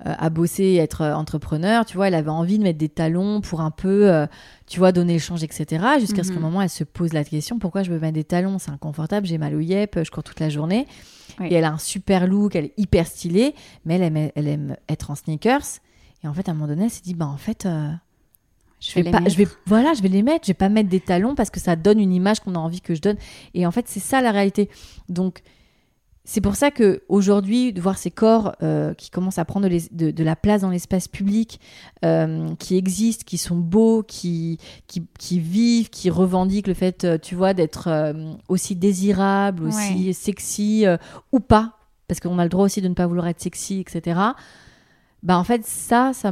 à 0.05 0.29
bosser 0.31 0.63
et 0.65 0.77
être 0.77 1.01
euh, 1.01 1.15
entrepreneur, 1.15 1.85
tu 1.87 1.97
vois, 1.97 2.09
elle 2.09 2.15
avait 2.15 2.29
envie 2.31 2.59
de 2.59 2.63
mettre 2.63 2.79
des 2.79 2.89
talons 2.89 3.41
pour 3.41 3.61
un 3.63 3.71
peu, 3.71 4.11
euh, 4.13 4.27
tu 4.67 4.79
vois, 4.79 4.93
donner 4.93 5.15
le 5.15 5.19
change, 5.19 5.43
etc. 5.43 5.85
Jusqu'à 5.99 6.23
ce 6.25 6.31
un 6.31 6.35
Mhm. 6.35 6.41
moment, 6.43 6.63
elle 6.63 6.69
se 6.69 6.85
pose 6.85 7.13
la 7.13 7.25
question 7.25 7.59
pourquoi 7.59 7.83
je 7.83 7.91
veux 7.91 7.99
mettre 7.99 8.15
des 8.15 8.25
talons? 8.25 8.59
C'est 8.59 8.71
inconfortable, 8.71 9.27
j'ai 9.27 9.39
mal 9.39 9.55
au 9.55 9.61
yep, 9.61 9.99
je 10.05 10.11
cours 10.11 10.23
toute 10.23 10.41
la 10.41 10.51
journée. 10.51 10.87
Oui. 11.41 11.49
Et 11.51 11.55
elle 11.55 11.65
a 11.65 11.73
un 11.73 11.79
super 11.79 12.27
look, 12.27 12.55
elle 12.55 12.67
est 12.67 12.75
hyper 12.77 13.07
stylée, 13.07 13.55
mais 13.85 13.95
elle 13.97 14.03
aime, 14.03 14.31
elle 14.35 14.47
aime 14.49 14.77
être 14.89 15.11
en 15.11 15.15
sneakers. 15.15 15.81
Et 16.23 16.29
en 16.29 16.35
fait, 16.35 16.49
à 16.49 16.53
un 16.53 16.55
moment 16.55 16.69
donné, 16.69 16.85
elle 16.85 16.91
s'est 16.91 17.03
dit 17.03 17.15
bah 17.15 17.27
en 17.27 17.37
fait. 17.39 17.67
euh, 17.67 17.91
je 18.81 18.95
vais 18.97 19.03
les 19.03 19.11
pas, 19.11 19.21
mettre. 19.21 19.33
je 19.33 19.39
vais, 19.39 19.49
voilà, 19.67 19.95
je 19.95 20.03
vais 20.03 20.09
les 20.11 20.23
mettre. 20.23 20.45
Je 20.45 20.51
vais 20.51 20.55
pas 20.55 20.69
mettre 20.69 20.91
des 20.91 21.01
talons 21.01 21.35
parce 21.35 21.49
que 21.49 21.59
ça 21.59 21.75
donne 21.77 21.99
une 21.99 22.13
image 22.13 22.41
qu'on 22.41 22.55
a 22.55 22.59
envie 22.59 22.83
que 22.83 22.95
je 22.95 23.01
donne. 23.01 23.17
Et 23.55 23.67
en 23.67 23.71
fait, 23.71 23.89
c'est 23.89 24.01
ça 24.01 24.21
la 24.21 24.31
réalité. 24.31 24.69
Donc, 25.09 25.41
c'est 26.27 26.41
pour 26.41 26.57
ça 26.57 26.71
que 26.71 27.03
aujourd'hui, 27.11 27.73
de 27.75 27.81
voir 27.83 27.99
ces 27.99 28.11
corps 28.11 28.55
euh, 28.63 28.95
qui 28.95 29.11
commencent 29.11 29.39
à 29.39 29.45
prendre 29.45 29.69
de, 29.69 30.11
de 30.11 30.25
la 30.25 30.37
place 30.37 30.63
dans 30.63 30.71
l'espace 30.71 31.07
public, 31.07 31.61
euh, 32.05 32.55
qui 32.59 32.77
existent, 32.79 33.25
qui 33.27 33.37
sont 33.37 33.57
beaux, 33.59 34.03
qui, 34.03 34.59
qui, 34.87 35.07
qui 35.19 35.39
vivent, 35.39 35.91
qui 35.91 36.09
revendiquent 36.09 36.67
le 36.69 36.73
fait, 36.75 37.05
euh, 37.05 37.19
tu 37.19 37.35
vois, 37.35 37.53
d'être 37.53 37.89
euh, 37.89 38.33
aussi 38.49 38.75
désirable, 38.75 39.65
aussi 39.65 40.07
Ouais. 40.07 40.13
sexy 40.15 40.87
ou 41.31 41.41
pas, 41.41 41.75
parce 42.09 42.21
qu'on 42.21 42.39
a 42.39 42.45
le 42.45 42.49
droit 42.49 42.65
aussi 42.65 42.81
de 42.81 42.89
ne 42.89 42.95
pas 42.95 43.07
vouloir 43.07 43.27
être 43.29 43.41
sexy, 43.41 43.81
etc. 43.81 44.19
Bah 45.23 45.39
en 45.39 45.45
fait 45.45 45.65
ça, 45.65 46.13
ça 46.15 46.31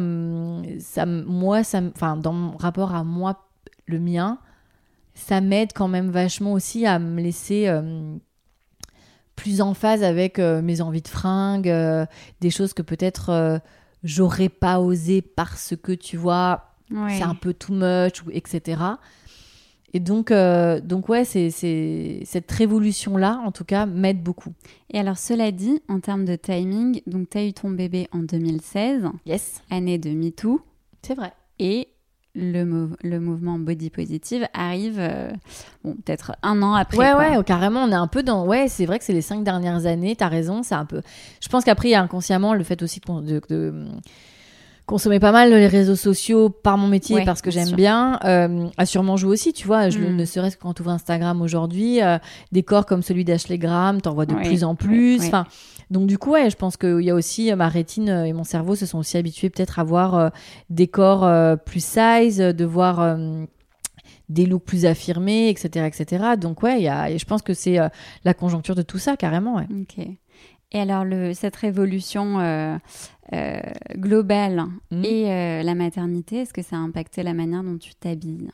ça 0.81 1.07
moi, 1.07 1.65
ça, 1.65 1.81
enfin 1.95 2.17
dans 2.17 2.33
mon 2.35 2.57
rapport 2.59 2.95
à 2.95 3.05
moi, 3.05 3.47
le 3.87 3.99
mien, 3.99 4.39
ça 5.15 5.41
m'aide 5.41 5.73
quand 5.75 5.89
même 5.89 6.11
vachement 6.11 6.53
aussi 6.53 6.85
à 6.87 6.99
me 6.99 7.21
laisser 7.21 7.69
plus 9.37 9.61
en 9.61 9.75
phase 9.75 10.03
avec 10.03 10.39
euh, 10.39 10.63
mes 10.63 10.81
envies 10.81 11.03
de 11.03 11.09
fringues, 11.09 11.69
euh, 11.69 12.07
des 12.41 12.51
choses 12.51 12.75
que 12.75 12.83
peut-être 12.83 13.31
euh, 13.31 13.59
j'aurais 14.05 14.49
pas 14.49 14.81
osé 14.81 15.23
parce 15.23 15.75
que 15.83 15.93
tu 15.93 16.17
vois, 16.17 16.69
Ouais. 16.91 17.17
c'est 17.17 17.25
un 17.25 17.35
peu 17.35 17.55
too 17.55 17.73
much, 17.73 18.23
ou 18.27 18.31
etc. 18.33 18.83
Et 19.95 20.01
donc, 20.01 20.31
euh, 20.31 20.81
donc 20.81 21.09
ouais, 21.09 21.25
c'est, 21.25 21.51
c'est, 21.51 22.21
cette 22.25 22.51
révolution-là, 22.51 23.41
en 23.45 23.53
tout 23.53 23.65
cas, 23.65 23.87
m'aide 23.87 24.23
beaucoup. 24.23 24.53
Et 24.91 24.99
alors, 24.99 25.17
cela 25.19 25.53
dit, 25.53 25.81
en 25.89 26.01
termes 26.01 26.25
de 26.25 26.37
timing, 26.37 27.01
donc 27.07 27.31
tu 27.31 27.39
as 27.39 27.45
eu 27.47 27.53
ton 27.53 27.71
bébé 27.71 28.09
en 28.13 28.19
2016, 28.21 29.05
Yes, 29.27 29.63
année 29.71 29.99
de 29.99 30.11
MeToo, 30.11 30.61
c'est 31.03 31.15
vrai. 31.15 31.33
et 31.59 31.89
le, 32.35 32.65
mou- 32.65 32.97
le 33.03 33.21
mouvement 33.21 33.59
Body 33.59 33.91
Positive 33.91 34.47
arrive, 34.55 34.97
euh, 34.99 35.31
bon, 35.85 35.95
peut-être 36.05 36.33
un 36.43 36.63
an 36.63 36.75
après. 36.75 36.97
Ouais, 36.99 37.13
quoi. 37.13 37.31
ouais, 37.39 37.45
carrément, 37.45 37.83
on 37.85 37.91
est 37.91 37.95
un 37.95 38.07
peu 38.07 38.23
dans. 38.23 38.47
Ouais, 38.47 38.69
c'est 38.69 38.87
vrai 38.87 38.99
que 38.99 39.05
c'est 39.05 39.13
les 39.13 39.21
cinq 39.23 39.45
dernières 39.45 39.85
années, 39.87 40.17
t'as 40.17 40.29
raison, 40.29 40.63
c'est 40.63 40.75
un 40.75 40.87
peu. 40.87 41.03
Je 41.41 41.49
pense 41.49 41.65
qu'après, 41.65 41.89
il 41.89 41.93
y 41.93 41.95
a 41.95 42.01
inconsciemment 42.03 42.55
le 42.55 42.65
fait 42.65 42.83
aussi 42.83 43.01
de, 43.01 43.21
de- 43.21 43.41
de- 43.51 43.85
consommé 44.85 45.21
pas 45.21 45.31
mal 45.31 45.51
les 45.51 45.69
réseaux 45.69 45.95
sociaux 45.95 46.51
par 46.51 46.77
mon 46.77 46.89
métier 46.89 47.17
Ouais, 47.17 47.25
parce 47.25 47.41
que 47.41 47.51
j'aime 47.53 47.71
bien. 47.73 48.19
Euh, 48.25 48.67
a 48.77 48.85
sûrement 48.85 49.17
joué 49.17 49.31
aussi, 49.31 49.53
tu 49.53 49.67
vois. 49.67 49.89
Je, 49.91 49.99
Mm. 50.01 50.17
Ne 50.17 50.25
serait-ce 50.25 50.57
que 50.57 50.63
quand 50.63 50.75
tu 50.75 50.83
ouvres 50.83 50.91
Instagram 50.91 51.41
aujourd'hui, 51.41 52.03
euh, 52.03 52.19
des 52.51 52.63
corps 52.65 52.85
comme 52.85 53.03
celui 53.03 53.25
d'Ashley 53.25 53.59
Graham, 53.59 54.01
t'en 54.01 54.13
vois 54.13 54.27
de 54.27 54.35
Ouais, 54.35 54.43
plus 54.43 54.65
en 54.65 54.75
plus. 54.75 55.21
ouais. 55.21 55.27
Enfin, 55.27 55.47
donc 55.93 56.07
du 56.09 56.19
coup, 56.19 56.31
ouais, 56.33 56.51
je 56.51 56.57
pense 56.57 56.77
qu'il 56.77 57.03
y 57.03 57.11
a 57.11 57.15
aussi 57.15 57.55
ma 57.55 57.69
rétine 57.69 58.09
euh, 58.09 58.25
et 58.25 58.33
mon 58.33 58.45
cerveau 58.45 58.75
se 58.75 58.87
sont 58.87 58.99
aussi 58.99 59.17
habitués 59.19 59.51
peut-être 59.51 59.79
à 59.79 59.85
voir 59.85 60.15
euh, 60.15 60.29
des 60.71 60.89
corps 60.89 61.25
euh, 61.25 61.55
plus 61.57 61.85
size, 61.85 62.39
de 62.39 62.65
voir 62.65 63.01
euh, 63.01 63.45
des 64.29 64.47
looks 64.47 64.65
plus 64.65 64.87
affirmés, 64.87 65.51
etc., 65.51 65.87
etc. 65.87 66.25
Donc 66.41 66.63
ouais, 66.63 66.81
y 66.81 66.89
a, 66.89 67.11
et 67.11 67.19
je 67.19 67.25
pense 67.27 67.43
que 67.43 67.53
c'est 67.55 67.79
la 68.25 68.35
conjoncture 68.35 68.75
de 68.75 68.83
tout 68.83 68.99
ça 68.99 69.17
carrément. 69.17 69.57
Ouais. 69.57 69.67
Ok. 69.81 70.07
Et 70.75 70.81
alors, 70.81 71.05
le, 71.05 71.35
cette 71.35 71.57
révolution 71.57 72.39
globale 73.97 74.65
Mhm. 74.91 75.05
et 75.05 75.63
la 75.63 75.75
maternité, 75.75 76.37
est-ce 76.39 76.55
que 76.55 76.63
ça 76.63 76.77
a 76.77 76.79
impacté 76.79 77.23
la 77.23 77.35
manière 77.35 77.63
dont 77.63 77.77
tu 77.77 77.95
t'habilles? 77.95 78.51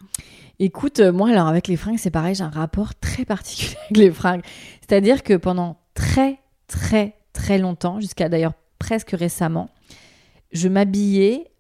Écoute, 0.59 0.99
moi, 1.01 1.31
alors 1.31 1.47
avec 1.47 1.69
les 1.69 1.77
fringues, 1.77 1.99
c'est 1.99 2.11
pareil, 2.11 2.35
j'ai 2.35 2.43
un 2.43 2.51
rapport 2.51 2.95
très 2.97 3.25
particulier 3.25 3.77
avec 3.91 3.97
les 3.99 4.11
fringues. 4.11 4.43
C'est-à-dire 4.81 5.23
que 5.23 5.35
pendant 5.35 5.77
très, 5.95 6.39
très, 6.67 7.15
très 7.39 7.59
longtemps, 7.59 8.01
jusqu'à 8.01 8.29
d'ailleurs 8.29 8.55
presque 8.81 9.11
récemment, 9.11 9.71
je 10.51 10.69
m'habillais 10.69 11.53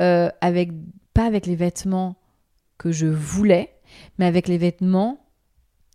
euh, 0.00 0.28
avec, 0.40 0.70
pas 1.14 1.24
avec 1.24 1.46
les 1.46 1.54
vêtements 1.54 2.16
que 2.78 2.90
je 2.90 3.06
voulais, 3.06 3.70
mais 4.18 4.26
avec 4.26 4.48
les 4.48 4.58
vêtements 4.58 5.24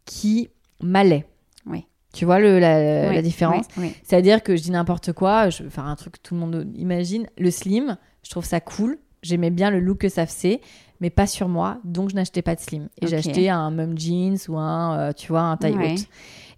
qui 0.05 0.49
m'allaient. 0.81 1.25
Oui. 1.65 1.85
Tu 2.13 2.23
vois 2.23 2.39
le, 2.39 2.59
la, 2.59 3.21
différence 3.21 3.65
c'est-à-dire 4.03 4.41
que 4.41 4.55
je 4.55 4.61
dis 4.61 4.71
n'importe 4.71 5.11
quoi, 5.11 5.49
je 5.49 5.63
vais 5.63 5.69
faire 5.69 5.85
un 5.85 5.97
truc 5.97 6.13
que 6.13 6.21
tout 6.21 6.33
le 6.33 6.39
monde 6.39 6.71
imagine. 6.75 7.27
Le 7.37 7.51
slim, 7.51 7.97
je 8.23 8.29
trouve 8.29 8.45
ça 8.45 8.61
cool. 8.61 8.97
J'aimais 9.21 9.49
bien 9.49 9.69
le 9.69 9.81
look 9.81 9.97
que 9.97 10.09
ça 10.09 10.25
faisait, 10.25 10.61
mais 11.01 11.09
pas 11.09 11.27
sur 11.27 11.49
moi. 11.49 11.79
Donc, 11.83 12.09
je 12.09 12.15
n'achetais 12.15 12.41
pas 12.41 12.55
de 12.55 12.61
slim. 12.61 12.87
Et 13.01 13.13
acheté 13.13 13.49
un 13.49 13.69
mum 13.69 13.97
jeans 13.97 14.37
ou 14.47 14.57
un, 14.57 14.97
euh, 14.97 15.11
tu 15.11 15.27
vois, 15.27 15.41
un 15.41 15.57
taille 15.57 15.75
haute. 15.75 16.07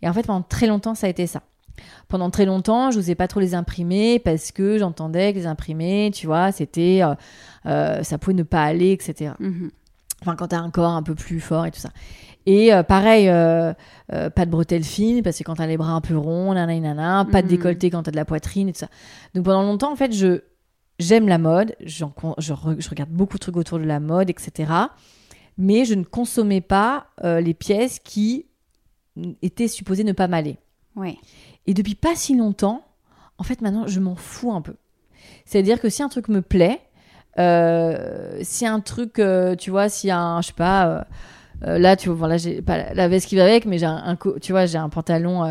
Et 0.03 0.07
en 0.07 0.13
fait, 0.13 0.27
pendant 0.27 0.43
très 0.43 0.67
longtemps, 0.67 0.93
ça 0.93 1.07
a 1.07 1.09
été 1.09 1.25
ça. 1.25 1.41
Pendant 2.07 2.29
très 2.29 2.45
longtemps, 2.45 2.91
je 2.91 2.97
n'osais 2.97 3.15
pas 3.15 3.27
trop 3.27 3.39
les 3.39 3.53
imprimer 3.55 4.19
parce 4.19 4.51
que 4.51 4.77
j'entendais 4.77 5.33
que 5.33 5.37
les 5.39 5.45
imprimer, 5.47 6.11
tu 6.13 6.25
vois, 6.27 6.51
c'était. 6.51 6.99
euh, 7.03 7.15
euh, 7.65 8.03
ça 8.03 8.17
pouvait 8.17 8.33
ne 8.35 8.43
pas 8.43 8.63
aller, 8.63 8.91
etc. 8.91 9.31
Mhm. 9.39 9.71
Enfin, 10.21 10.35
quand 10.35 10.47
t'as 10.47 10.59
un 10.59 10.69
corps 10.71 10.91
un 10.93 11.03
peu 11.03 11.13
plus 11.15 11.39
fort 11.39 11.65
et 11.65 11.71
tout 11.71 11.79
ça. 11.79 11.89
Et 12.45 12.73
euh, 12.73 12.81
pareil, 12.81 13.27
euh, 13.29 13.73
euh, 14.13 14.29
pas 14.29 14.45
de 14.45 14.51
bretelles 14.51 14.85
fines 14.85 15.21
parce 15.21 15.37
que 15.37 15.43
quand 15.43 15.55
t'as 15.55 15.67
les 15.67 15.75
bras 15.77 15.91
un 15.91 16.01
peu 16.01 16.17
ronds, 16.17 16.53
nanana, 16.53 17.27
pas 17.29 17.41
de 17.41 17.47
Mhm. 17.47 17.51
décolleté 17.51 17.89
quand 17.89 18.03
t'as 18.03 18.11
de 18.11 18.15
la 18.15 18.23
poitrine 18.25 18.69
et 18.69 18.73
tout 18.73 18.79
ça. 18.79 18.87
Donc 19.35 19.43
pendant 19.45 19.63
longtemps, 19.63 19.91
en 19.91 19.95
fait, 19.97 20.13
je 20.13 20.41
j'aime 20.97 21.27
la 21.27 21.37
mode, 21.37 21.75
je, 21.85 22.05
re- 22.05 22.33
je 22.39 22.89
regarde 22.89 23.09
beaucoup 23.11 23.35
de 23.35 23.39
trucs 23.41 23.57
autour 23.57 23.77
de 23.79 23.83
la 23.83 23.99
mode, 23.99 24.29
etc. 24.31 24.71
Mais 25.57 25.85
je 25.85 25.93
ne 25.93 26.03
consommais 26.03 26.61
pas 26.61 27.07
les 27.23 27.53
pièces 27.53 27.99
qui 27.99 28.45
étaient 29.41 29.67
supposées 29.67 30.03
ne 30.03 30.11
pas 30.13 30.27
m'aller. 30.27 30.57
Ouais. 30.95 31.17
Et 31.67 31.73
depuis 31.73 31.95
pas 31.95 32.15
si 32.15 32.35
longtemps, 32.35 32.81
en 33.37 33.43
fait, 33.43 33.61
maintenant, 33.61 33.85
je 33.87 33.99
m'en 33.99 34.15
fous 34.15 34.51
un 34.51 34.61
peu. 34.61 34.75
C'est-à-dire 35.45 35.79
que 35.79 35.89
si 35.89 36.01
un 36.01 36.09
truc 36.09 36.27
me 36.29 36.41
plaît, 36.41 36.79
euh, 37.39 38.39
si 38.41 38.65
un 38.65 38.79
truc, 38.79 39.19
euh, 39.19 39.55
tu 39.55 39.69
vois, 39.69 39.89
si 39.89 40.09
un, 40.09 40.41
je 40.41 40.47
sais 40.47 40.53
pas, 40.53 41.05
euh, 41.65 41.77
là, 41.77 41.95
tu 41.95 42.09
vois, 42.09 42.17
voilà, 42.17 42.37
j'ai 42.37 42.61
pas 42.61 42.93
la- 42.93 43.07
veste 43.07 43.27
qui 43.27 43.35
va 43.35 43.43
avec, 43.43 43.65
mais 43.65 43.77
j'ai 43.77 43.85
un, 43.85 43.95
un 43.97 44.17
tu 44.41 44.51
vois, 44.51 44.65
j'ai 44.65 44.77
un 44.77 44.89
pantalon 44.89 45.43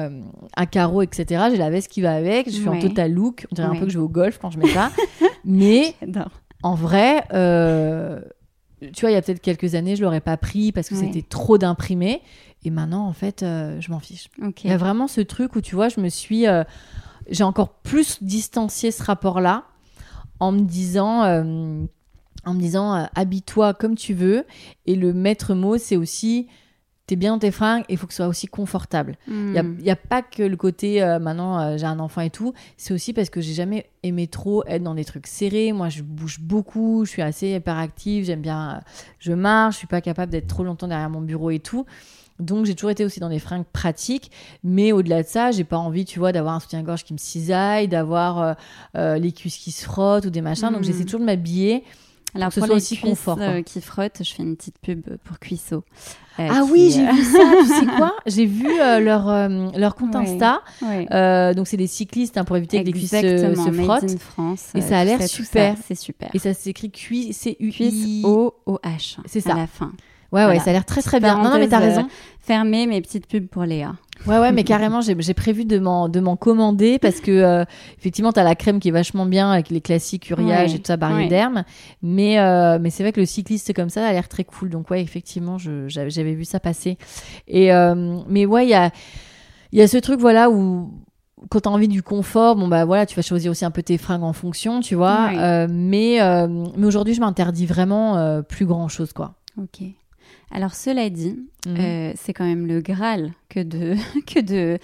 à 0.57 0.67
carreaux, 0.67 1.03
etc. 1.03 1.45
J'ai 1.51 1.57
la 1.59 1.71
veste 1.71 1.91
qui 1.91 2.01
va 2.01 2.15
avec, 2.15 2.47
je 2.47 2.57
suis 2.57 2.69
en 2.69 2.73
Ouais. 2.73 2.81
total 2.81 3.13
look. 3.13 3.47
On 3.53 3.55
dirait 3.55 3.69
un 3.69 3.75
peu 3.77 3.87
que 3.87 3.93
je 3.93 3.99
vais 3.99 4.05
au 4.05 4.09
golf 4.09 4.39
quand 4.41 4.51
je 4.51 4.59
mets 4.59 4.73
ça. 4.73 4.91
mais 5.45 5.95
en 6.63 6.75
vrai, 6.75 7.23
tu 8.93 9.01
vois, 9.01 9.11
il 9.11 9.15
y 9.15 9.17
a 9.17 9.23
peut-être 9.23 9.41
quelques 9.41 9.75
années, 9.75 9.97
je 9.97 10.03
l'aurais 10.03 10.21
pas 10.21 10.37
pris 10.37 10.73
parce 10.73 10.89
que 10.89 10.95
Ouais. 10.95 11.07
c'était 11.07 11.27
trop 11.27 11.59
d'imprimé. 11.59 12.21
Et 12.67 12.71
maintenant, 12.71 13.07
en 13.07 13.13
fait, 13.13 13.45
euh, 13.45 13.81
je 13.81 13.93
m'en 13.93 14.01
fiche. 14.01 14.29
Il 14.65 14.71
y 14.71 14.73
a 14.73 14.77
vraiment 14.77 15.07
ce 15.07 15.21
truc 15.21 15.55
où 15.55 15.61
tu 15.61 15.77
vois, 15.77 15.89
je 15.89 16.01
me 16.01 16.09
suis. 16.09 16.49
euh, 16.49 16.65
j'ai 17.31 17.45
encore 17.45 17.75
plus 17.75 18.23
distancié 18.23 18.91
ce 18.91 19.03
rapport-là 19.05 19.63
en 20.41 20.51
me 20.53 20.63
disant. 20.63 21.23
euh, 21.23 21.85
en 22.45 22.55
me 22.55 22.61
disant, 22.61 22.95
euh, 22.97 23.05
habille-toi 23.15 23.73
comme 23.75 23.95
tu 23.97 24.15
veux. 24.15 24.45
Et 24.87 24.97
le 24.97 25.13
maître 25.13 25.55
mot, 25.55 25.79
c'est 25.79 25.97
aussi. 25.97 26.49
T'es 27.09 27.15
bien 27.15 27.33
dans 27.35 27.39
tes 27.39 27.53
fringues 27.53 27.85
et 27.89 27.93
il 27.93 27.99
faut 27.99 28.09
que 28.09 28.13
ce 28.13 28.17
soit 28.17 28.27
aussi 28.27 28.49
confortable. 28.49 29.17
Il 29.29 29.63
n'y 29.81 29.91
a, 29.91 29.95
pas 29.95 30.23
que 30.23 30.43
le 30.43 30.57
côté 30.57 31.01
euh, 31.05 31.21
maintenant 31.21 31.61
euh, 31.61 31.77
j'ai 31.77 31.87
un 31.87 32.01
enfant 32.01 32.21
et 32.21 32.31
tout. 32.31 32.53
C'est 32.77 32.93
aussi 32.93 33.13
parce 33.13 33.31
que 33.31 33.41
j'ai 33.41 33.55
jamais 33.55 33.89
aimé 34.03 34.27
trop 34.27 34.65
être 34.67 34.83
dans 34.83 34.95
des 34.97 35.05
trucs 35.05 35.29
serrés. 35.29 35.71
Moi, 35.73 35.89
je 35.89 36.03
bouge 36.03 36.41
beaucoup, 36.41 37.05
je 37.05 37.11
suis 37.11 37.23
assez 37.23 37.51
hyperactive, 37.55 38.25
j'aime 38.25 38.41
bien. 38.41 38.79
euh, 38.79 38.81
je 39.21 39.33
marche, 39.33 39.75
je 39.75 39.79
suis 39.79 39.87
pas 39.87 40.01
capable 40.01 40.33
d'être 40.33 40.49
trop 40.49 40.65
longtemps 40.65 40.89
derrière 40.89 41.09
mon 41.09 41.21
bureau 41.21 41.51
et 41.51 41.61
tout. 41.61 41.87
Donc 42.41 42.67
j'ai 42.67 42.75
toujours 42.75 42.91
été 42.91 43.05
aussi 43.05 43.21
dans 43.21 43.29
des 43.29 43.39
fringues 43.39 43.65
pratiques, 43.73 44.31
mais 44.63 44.93
au-delà 44.93 45.23
de 45.23 45.29
ça, 45.29 45.51
j'ai 45.51 45.65
pas 45.65 45.79
envie, 45.79 46.05
tu 46.05 46.19
vois, 46.19 46.33
d'avoir 46.33 46.55
un 46.55 46.61
soutien-gorge 46.61 47.05
qui 47.05 47.13
me 47.13 47.19
cisaille, 47.19 47.89
d'avoir 47.89 48.41
euh, 48.41 48.53
euh, 48.97 49.19
les 49.19 49.33
cuisses 49.33 49.57
qui 49.57 49.73
se 49.73 49.85
frottent 49.85 50.27
ou 50.27 50.31
des 50.31 50.43
machins. 50.43 50.71
Donc 50.71 50.83
j'essaie 50.83 51.05
toujours 51.05 51.21
de 51.21 51.27
m'habiller. 51.27 51.85
Alors, 52.35 52.49
que 52.49 52.55
ce 52.57 52.61
pour 52.61 52.67
soit 52.67 52.77
les 52.77 52.83
aussi 52.83 52.97
cuisses 52.97 53.09
confort, 53.09 53.39
euh, 53.41 53.63
qui 53.63 53.81
frottent, 53.81 54.23
je 54.23 54.35
fais 54.35 54.43
une 54.43 54.57
petite 54.57 54.79
pub 54.83 55.01
pour 55.25 55.39
Cuisseau. 55.39 55.85
euh, 56.39 56.47
ah 56.51 56.63
qui, 56.67 56.71
oui, 56.71 56.91
j'ai 56.91 57.11
vu 57.11 57.23
ça. 57.25 57.39
tu 57.63 57.67
sais 57.67 57.87
quoi? 57.97 58.15
J'ai 58.27 58.45
vu 58.45 58.69
euh, 58.79 59.01
leur 59.01 59.49
leur 59.79 59.95
compte. 59.95 60.15
Insta. 60.15 60.61
donc 61.55 61.67
c'est 61.67 61.79
des 61.79 61.87
cyclistes 61.87 62.37
hein, 62.37 62.45
pour 62.45 62.59
éviter 62.59 62.81
que 62.83 62.87
les 62.87 62.93
cuisses 62.93 63.11
se, 63.13 63.83
frottent. 63.85 64.05
in 64.05 64.19
France. 64.19 64.67
Et 64.75 64.83
ça 64.83 64.99
a 64.99 65.05
l'air 65.05 65.23
super. 65.23 65.77
C'est 65.87 65.95
super. 65.95 66.29
Et 66.35 66.39
ça 66.39 66.53
s'écrit 66.53 66.91
QI, 66.91 67.33
c 67.33 67.57
u 67.59 67.71
Cuisse 67.71 68.23
O-O-H. 68.25 69.17
C'est 69.25 69.47
À 69.47 69.51
ça. 69.53 69.55
la 69.55 69.67
fin. 69.67 69.93
Ouais, 70.37 70.47
ouais, 70.47 70.59
ça 70.59 70.71
a 70.71 70.73
l'air 70.73 70.85
très 70.85 71.03
très 71.03 71.21
bien. 71.21 71.37
Non, 71.37 71.51
non, 71.51 71.59
mais 71.59 71.69
t'as 71.69 71.79
raison. 71.79 72.09
Fermé, 72.41 72.87
mes 72.87 73.01
petites 73.01 73.27
pubs 73.27 73.49
pour 73.49 73.65
Léa. 73.65 73.95
Ouais, 74.27 74.39
ouais, 74.39 74.53
mais 74.53 74.63
carrément, 74.65 75.01
j'ai 75.01 75.35
prévu 75.35 75.65
de 75.65 75.79
m'en 75.79 76.09
de 76.09 76.21
m'en 76.21 76.37
commander 76.37 76.99
parce 76.99 77.21
que 77.21 77.31
euh, 77.31 77.65
effectivement, 77.99 78.33
t'as 78.33 78.45
la 78.45 78.55
crème 78.55 78.79
qui 78.79 78.89
est 78.89 78.93
vachement 78.93 79.27
bien 79.27 79.51
avec 79.51 79.71
les 79.71 79.81
classiques 79.81 80.31
uriage 80.31 80.71
Ouais, 80.71 80.77
et 80.77 80.79
tout 80.79 80.87
ça, 80.87 80.97
barrière 80.97 81.51
ouais. 81.53 81.63
Mais 82.03 82.39
euh, 82.39 82.79
mais 82.81 82.91
c'est 82.91 83.03
vrai 83.03 83.13
que 83.13 83.21
le 83.21 83.27
cycliste 83.27 83.73
comme 83.73 83.91
ça 83.91 84.07
a 84.07 84.13
l'air 84.13 84.29
très 84.29 84.45
cool. 84.45 84.71
Donc 84.71 84.91
ouais, 84.91 85.03
effectivement, 85.03 85.57
j'avais 85.59 86.35
vu 86.35 86.45
ça 86.45 86.61
passer. 86.61 86.99
Et 87.49 87.73
euh, 87.73 88.19
mais 88.29 88.47
ouais, 88.47 88.67
il 88.67 88.71
y 88.71 88.75
a 88.75 88.91
y 89.73 89.83
a 89.83 89.89
ce 89.89 89.97
truc 89.99 90.21
voilà 90.21 90.51
où 90.51 90.91
quand 91.51 91.61
t'as 91.61 91.71
envie 91.71 91.89
du 91.89 92.03
confort, 92.03 92.57
bon 92.57 92.69
bah 92.69 92.85
voilà, 92.85 93.07
tu 93.07 93.15
vas 93.15 93.23
choisir 93.23 93.51
aussi 93.51 93.65
un 93.65 93.71
peu 93.71 93.83
tes 93.83 93.99
fringues 93.99 94.23
en 94.23 94.33
fonction, 94.33 94.81
tu 94.81 94.95
vois. 94.95 95.31
Euh, 95.35 95.67
mais 95.71 96.21
euh, 96.21 96.47
mais 96.77 96.87
aujourd'hui, 96.87 97.15
je 97.15 97.21
m'interdis 97.21 97.67
vraiment 97.67 98.17
euh, 98.17 98.43
plus 98.43 98.67
grand 98.67 98.89
chose 98.89 99.13
quoi. 99.13 99.35
Ok. 99.59 99.83
Alors, 100.51 100.75
cela 100.75 101.11
dit, 101.11 101.39
Mhm. 101.67 101.77
euh, 101.81 102.13
c'est 102.17 102.33
quand 102.33 102.45
même 102.47 102.67
le 102.67 102.81
Graal 102.81 103.33
que 103.49 103.61
de 103.61 103.95
que 104.27 104.41
de 104.41 104.79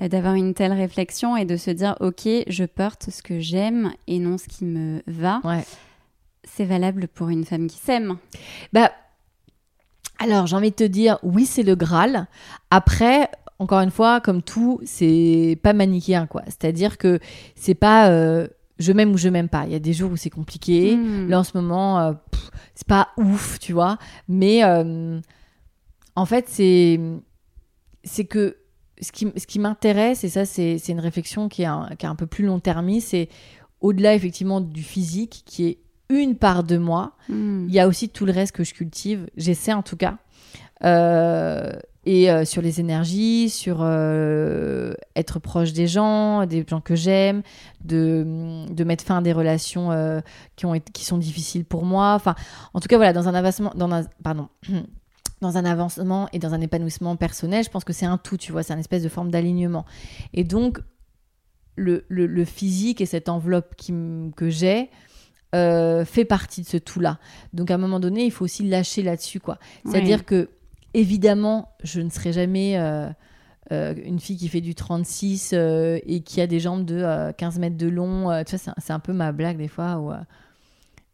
euh, 0.00 0.08
d'avoir 0.08 0.34
une 0.34 0.54
telle 0.54 0.72
réflexion 0.72 1.36
et 1.36 1.44
de 1.44 1.56
se 1.56 1.70
dire 1.70 1.96
ok 2.00 2.26
je 2.48 2.64
porte 2.64 3.10
ce 3.10 3.22
que 3.22 3.38
j'aime 3.38 3.92
et 4.08 4.18
non 4.18 4.38
ce 4.38 4.48
qui 4.48 4.64
me 4.64 5.02
va 5.06 5.40
Ouais. 5.44 5.64
c'est 6.42 6.64
valable 6.64 7.06
pour 7.08 7.28
une 7.28 7.44
femme 7.44 7.66
qui 7.68 7.78
s'aime 7.78 8.16
Bah, 8.72 8.90
alors 10.18 10.46
j'ai 10.46 10.56
envie 10.56 10.70
de 10.70 10.76
te 10.76 10.84
dire, 10.84 11.18
oui, 11.22 11.44
c'est 11.44 11.62
le 11.64 11.74
Graal. 11.74 12.26
Après, 12.70 13.28
encore 13.58 13.80
une 13.80 13.90
fois, 13.90 14.20
comme 14.20 14.42
tout, 14.42 14.80
c'est 14.84 15.58
pas 15.62 15.72
manichéen, 15.72 16.26
quoi. 16.26 16.42
C'est-à-dire 16.46 16.98
que 16.98 17.18
c'est 17.56 17.74
pas 17.74 18.08
euh, 18.10 18.48
je 18.78 18.92
m'aime 18.92 19.12
ou 19.12 19.18
je 19.18 19.28
m'aime 19.28 19.48
pas. 19.48 19.64
Il 19.66 19.72
y 19.72 19.76
a 19.76 19.78
des 19.80 19.92
jours 19.92 20.10
où 20.12 20.16
c'est 20.16 20.30
compliqué. 20.30 20.96
Hmm. 20.96 21.28
Là, 21.28 21.40
en 21.40 21.44
ce 21.44 21.56
moment, 21.56 22.00
euh, 22.00 22.12
c'est 22.74 22.86
pas 22.88 23.08
ouf, 23.16 23.58
tu 23.58 23.72
vois. 23.72 23.98
Mais 24.28 24.64
euh, 24.64 25.20
en 26.16 26.26
fait, 26.26 26.46
c'est 26.48 27.00
c'est 28.02 28.24
que 28.24 28.56
ce 29.00 29.12
qui, 29.12 29.32
ce 29.36 29.46
qui 29.46 29.58
m'intéresse, 29.58 30.24
et 30.24 30.28
ça, 30.28 30.44
c'est 30.44 30.78
c'est 30.78 30.92
une 30.92 31.00
réflexion 31.00 31.48
qui 31.48 31.62
est 31.62 31.66
un, 31.66 31.90
qui 31.98 32.06
est 32.06 32.08
un 32.08 32.14
peu 32.16 32.26
plus 32.26 32.44
long-termiste, 32.44 33.08
c'est 33.08 33.28
au-delà, 33.80 34.14
effectivement, 34.14 34.60
du 34.60 34.82
physique, 34.82 35.42
qui 35.44 35.66
est 35.66 35.78
une 36.10 36.36
part 36.36 36.64
de 36.64 36.76
moi, 36.76 37.16
Hmm. 37.28 37.64
il 37.68 37.74
y 37.74 37.80
a 37.80 37.88
aussi 37.88 38.08
tout 38.08 38.26
le 38.26 38.32
reste 38.32 38.52
que 38.52 38.62
je 38.64 38.74
cultive, 38.74 39.28
j'essaie 39.36 39.72
en 39.72 39.82
tout 39.82 39.96
cas. 39.96 40.18
Euh, 40.84 41.72
et 42.06 42.30
euh, 42.30 42.44
sur 42.44 42.62
les 42.62 42.80
énergies, 42.80 43.48
sur 43.48 43.78
euh, 43.80 44.92
être 45.16 45.38
proche 45.38 45.72
des 45.72 45.86
gens, 45.86 46.46
des 46.46 46.64
gens 46.68 46.80
que 46.80 46.94
j'aime, 46.94 47.42
de, 47.82 48.66
de 48.70 48.84
mettre 48.84 49.04
fin 49.04 49.18
à 49.18 49.22
des 49.22 49.32
relations 49.32 49.90
euh, 49.90 50.20
qui, 50.56 50.66
ont 50.66 50.74
été, 50.74 50.92
qui 50.92 51.04
sont 51.04 51.18
difficiles 51.18 51.64
pour 51.64 51.84
moi. 51.84 52.14
Enfin, 52.14 52.34
en 52.74 52.80
tout 52.80 52.88
cas, 52.88 52.96
voilà, 52.96 53.12
dans 53.12 53.28
un 53.28 53.34
avancement, 53.34 53.72
dans 53.74 53.90
un, 53.90 54.04
pardon, 54.22 54.48
dans 55.40 55.56
un 55.56 55.64
avancement 55.64 56.28
et 56.32 56.38
dans 56.38 56.52
un 56.52 56.60
épanouissement 56.60 57.16
personnel, 57.16 57.64
je 57.64 57.70
pense 57.70 57.84
que 57.84 57.92
c'est 57.92 58.06
un 58.06 58.18
tout, 58.18 58.36
tu 58.36 58.52
vois, 58.52 58.62
c'est 58.62 58.74
une 58.74 58.80
espèce 58.80 59.02
de 59.02 59.08
forme 59.08 59.30
d'alignement. 59.30 59.86
Et 60.34 60.44
donc, 60.44 60.80
le, 61.76 62.04
le, 62.08 62.26
le 62.26 62.44
physique 62.44 63.00
et 63.00 63.06
cette 63.06 63.28
enveloppe 63.28 63.74
qui 63.76 63.92
que 64.36 64.48
j'ai, 64.48 64.90
fait 65.52 66.24
partie 66.24 66.62
de 66.62 66.66
ce 66.66 66.76
tout-là. 66.76 67.20
Donc 67.52 67.70
à 67.70 67.74
un 67.74 67.78
moment 67.78 68.00
donné, 68.00 68.24
il 68.24 68.32
faut 68.32 68.44
aussi 68.44 68.64
lâcher 68.64 69.02
là-dessus, 69.04 69.38
quoi. 69.38 69.60
C'est-à-dire 69.84 70.24
que, 70.24 70.48
évidemment, 70.94 71.68
je 71.82 72.00
ne 72.00 72.08
serai 72.10 72.32
jamais 72.32 72.78
euh, 72.78 73.08
euh, 73.72 73.94
une 74.04 74.18
fille 74.20 74.36
qui 74.36 74.48
fait 74.48 74.60
du 74.60 74.74
36 74.74 75.50
euh, 75.52 75.98
et 76.06 76.20
qui 76.20 76.40
a 76.40 76.46
des 76.46 76.60
jambes 76.60 76.84
de 76.84 76.96
euh, 76.96 77.32
15 77.32 77.58
mètres 77.58 77.76
de 77.76 77.88
long. 77.88 78.28
Tu 78.44 78.56
vois, 78.56 78.72
c'est 78.78 78.92
un- 78.92 79.00
peu 79.00 79.12
ma 79.12 79.32
blague 79.32 79.56
des 79.58 79.68
fois. 79.68 79.98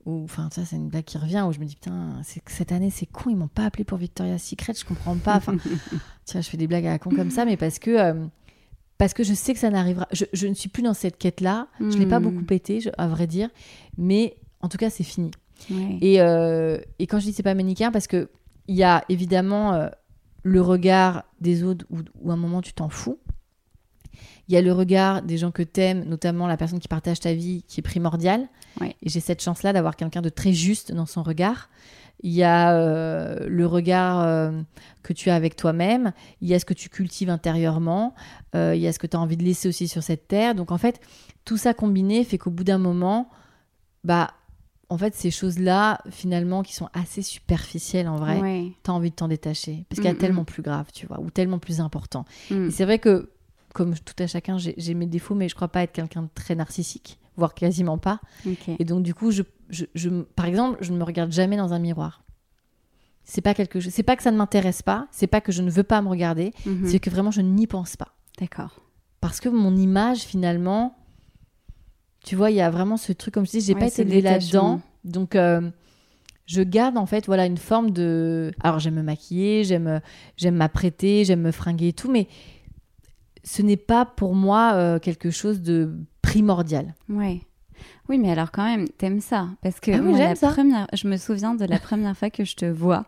Où, 0.07 0.25
enfin, 0.25 0.49
ça, 0.51 0.65
c'est 0.65 0.77
une 0.77 0.89
blague 0.89 1.05
qui 1.05 1.19
revient 1.19 1.45
où 1.47 1.53
je 1.53 1.59
me 1.61 1.67
dis, 1.67 1.75
putain, 1.75 2.21
cette 2.47 2.73
année, 2.73 2.91
c'est 2.91 3.05
con, 3.07 3.29
ils 3.31 3.37
m'ont 3.37 3.49
pas 3.49 3.65
appelé 3.67 3.85
pour 3.85 3.99
Victoria's 3.99 4.43
Secret, 4.43 4.73
je 4.75 4.85
comprends 4.85 5.17
pas. 5.17 5.37
Enfin, 5.37 5.57
tiens, 6.25 6.41
je 6.41 6.49
fais 6.49 6.57
des 6.57 6.67
blagues 6.67 6.87
à 6.87 6.91
la 6.91 6.99
con 6.99 7.11
comme 7.11 7.31
ça, 7.31 7.45
mais 7.45 7.59
parce 7.59 7.79
que, 7.79 8.15
parce 8.97 9.13
que 9.13 9.23
je 9.25 9.35
sais 9.35 9.53
que 9.53 9.61
ça 9.61 9.69
n'arrivera. 9.71 10.09
Je, 10.13 10.25
je 10.33 10.47
ne 10.47 10.55
suis 10.55 10.71
plus 10.71 10.83
dans 10.83 10.95
cette 10.95 11.19
quête-là. 11.19 11.69
Je 11.81 11.99
l'ai 11.99 12.07
pas 12.07 12.19
Hmm. 12.19 12.25
beaucoup 12.25 12.45
pété, 12.45 12.81
je- 12.81 12.91
à 12.97 13.09
vrai 13.09 13.27
dire. 13.27 13.51
Mais 13.99 14.37
en 14.63 14.69
tout 14.69 14.79
cas, 14.79 14.89
c'est 14.91 15.05
fini. 15.05 15.31
Ouais. 15.71 15.99
Et, 16.01 16.21
euh, 16.23 16.79
et 16.99 17.07
quand 17.07 17.19
je 17.19 17.27
dis 17.27 17.33
c'est 17.35 17.43
pas 17.43 17.55
manichéen, 17.55 17.93
parce 17.93 18.07
que 18.07 18.31
il 18.71 18.77
y 18.77 18.85
a 18.85 19.05
évidemment 19.09 19.75
euh, 19.75 19.89
le 20.45 20.63
regard 20.63 21.25
des 21.41 21.65
autres 21.65 21.85
où, 21.91 21.99
où 22.21 22.31
à 22.31 22.35
un 22.35 22.37
moment 22.37 22.63
tu 22.63 22.73
t'en 22.73 22.89
fous. 22.89 23.19
Il 24.47 24.55
y 24.55 24.57
a 24.57 24.63
le 24.63 24.73
regard 24.73 25.23
des 25.23 25.39
gens 25.39 25.51
que 25.51 25.63
t'aimes, 25.63 26.05
notamment 26.05 26.47
la 26.47 26.57
personne 26.57 26.79
qui 26.79 26.87
partage 26.87 27.19
ta 27.19 27.35
vie, 27.35 27.65
qui 27.67 27.81
est 27.81 27.83
primordial. 27.83 28.49
Ouais. 28.81 28.95
Et 29.03 29.09
j'ai 29.09 29.19
cette 29.19 29.43
chance-là 29.43 29.73
d'avoir 29.73 29.97
quelqu'un 29.97 30.23
de 30.23 30.29
très 30.29 30.53
juste 30.53 30.93
dans 30.93 31.07
son 31.07 31.25
regard. 31.25 31.69
Il 32.23 32.33
y 32.33 32.45
a 32.45 32.77
euh, 32.77 33.49
le 33.49 33.67
regard 33.67 34.23
euh, 34.23 34.53
que 35.03 35.13
tu 35.13 35.31
as 35.31 35.35
avec 35.35 35.57
toi-même. 35.57 36.13
Il 36.41 36.49
y 36.49 36.55
a 36.55 36.61
ce 36.61 36.65
que 36.65 36.75
tu 36.75 36.89
cultives 36.89 37.31
intérieurement. 37.31 38.15
Euh, 38.55 38.75
il 38.77 38.81
y 38.81 38.87
a 38.87 38.93
ce 38.93 39.01
que 39.01 39.09
tu 39.09 39.17
as 39.17 39.21
envie 39.21 39.37
de 39.37 39.43
laisser 39.43 39.69
aussi 39.69 39.89
sur 39.89 40.05
cette 40.05 40.29
terre. 40.29 40.55
Donc 40.55 40.71
en 40.71 40.79
fait, 40.79 41.01
tout 41.45 41.57
ça 41.57 41.75
combiné 41.75 42.23
fait 42.23 42.39
qu'au 42.39 42.51
bout 42.51 42.65
d'un 42.65 42.79
moment, 42.79 43.31
bah, 44.05 44.33
en 44.91 44.99
fait, 44.99 45.15
ces 45.15 45.31
choses-là, 45.31 46.01
finalement, 46.11 46.63
qui 46.63 46.75
sont 46.75 46.89
assez 46.93 47.23
superficielles 47.23 48.09
en 48.09 48.17
vrai, 48.17 48.41
Ouais. 48.41 48.73
t'as 48.83 48.93
envie 48.93 49.11
de 49.11 49.15
t'en 49.15 49.29
détacher. 49.29 49.87
Parce 49.89 50.01
qu'il 50.01 50.11
y 50.11 50.13
a 50.13 50.17
tellement 50.17 50.45
plus 50.45 50.63
grave, 50.63 50.89
tu 50.93 51.07
vois, 51.07 51.21
ou 51.21 51.31
tellement 51.31 51.59
plus 51.59 51.81
important. 51.81 52.25
Mm. 52.51 52.67
Et 52.67 52.71
c'est 52.71 52.85
vrai 52.85 52.99
que, 52.99 53.31
comme 53.73 53.95
tout 53.95 54.21
à 54.23 54.27
chacun, 54.27 54.59
j'ai 54.59 54.95
mes 54.95 55.07
défauts, 55.07 55.35
mais 55.37 55.49
je 55.49 55.55
crois 55.55 55.69
pas 55.69 55.83
être 55.85 55.93
quelqu'un 55.93 56.23
de 56.23 56.29
très 56.35 56.55
narcissique, 56.57 57.19
voire 57.37 57.55
quasiment 57.55 57.99
pas. 57.99 58.21
Et 58.79 58.85
donc, 58.85 59.03
du 59.05 59.15
coup, 59.15 59.31
je, 59.31 59.43
je, 59.71 59.85
je- 59.95 60.09
par 60.35 60.47
exemple, 60.47 60.79
je 60.81 60.93
ne 60.93 60.99
me 60.99 61.05
regarde 61.05 61.31
jamais 61.33 61.57
dans 61.57 61.73
un 61.73 61.79
miroir. 61.79 62.25
C'est 63.25 63.43
pas 63.43 63.55
quelque 63.55 63.79
chose. 63.79 63.93
C'est 63.93 64.03
pas 64.03 64.17
que 64.17 64.23
ça 64.25 64.33
ne 64.33 64.37
m'intéresse 64.37 64.83
pas. 64.83 65.07
C'est 65.13 65.29
pas 65.29 65.41
que 65.41 65.53
je 65.53 65.63
ne 65.63 65.71
veux 65.71 65.85
pas 65.85 66.03
me 66.03 66.09
regarder. 66.09 66.53
Mhm. 66.67 66.89
C'est 66.89 66.99
que 66.99 67.11
vraiment 67.11 67.31
je 67.31 67.43
n'y 67.43 67.67
pense 67.69 67.97
pas. 67.97 68.09
D'accord. 68.41 68.81
Parce 69.21 69.39
que 69.41 69.49
mon 69.49 69.77
image, 69.77 70.21
finalement, 70.23 70.97
tu 72.25 72.37
vois, 72.37 72.51
il 72.51 72.57
y 72.57 72.61
a 72.61 72.71
vraiment 72.71 72.97
ce 72.97 73.13
truc, 73.13 73.35
comme 73.35 73.47
je 73.47 73.51
dis, 73.53 73.61
j'ai 73.61 73.75
Ouais, 73.75 73.81
pas 73.81 73.87
été 73.87 74.21
là-dedans. 74.21 74.81
Donc, 75.05 75.35
euh, 75.35 75.71
je 76.47 76.63
garde 76.63 76.99
en 76.99 77.07
fait, 77.07 77.27
voilà, 77.27 77.47
une 77.47 77.57
forme 77.59 77.91
de. 77.91 78.53
Alors, 78.63 78.79
j'aime 78.79 78.95
me 78.95 79.03
maquiller, 79.03 79.65
j'aime, 79.65 80.01
j'aime 80.37 80.57
m'apprêter, 80.57 81.25
j'aime 81.25 81.41
me 81.43 81.53
fringuer 81.53 81.89
et 81.89 81.93
tout, 81.93 82.11
mais 82.11 82.27
ce 83.45 83.63
n'est 83.63 83.77
pas 83.79 84.05
pour 84.05 84.35
moi 84.35 84.73
euh, 84.75 84.99
quelque 84.99 85.31
chose 85.31 85.63
de 85.63 85.95
primordial. 86.23 86.95
Ouais. 87.09 87.41
Oui, 88.11 88.19
mais 88.19 88.31
alors 88.33 88.51
quand 88.51 88.65
même, 88.65 88.87
t'aimes 88.89 89.21
ça 89.21 89.49
Parce 89.63 89.81
que 89.81 89.93
Ah 89.93 89.97
oui, 90.03 90.09
moi, 90.11 90.19
j'aime 90.19 90.29
la 90.31 90.35
ça. 90.35 90.49
première, 90.51 90.87
je 90.93 91.09
me 91.09 91.17
souviens 91.17 91.55
de 91.55 91.65
la 91.65 91.79
première 91.81 92.17
fois 92.17 92.29
que 92.29 92.45
je 92.45 92.55
te 92.57 92.67
vois, 92.67 93.07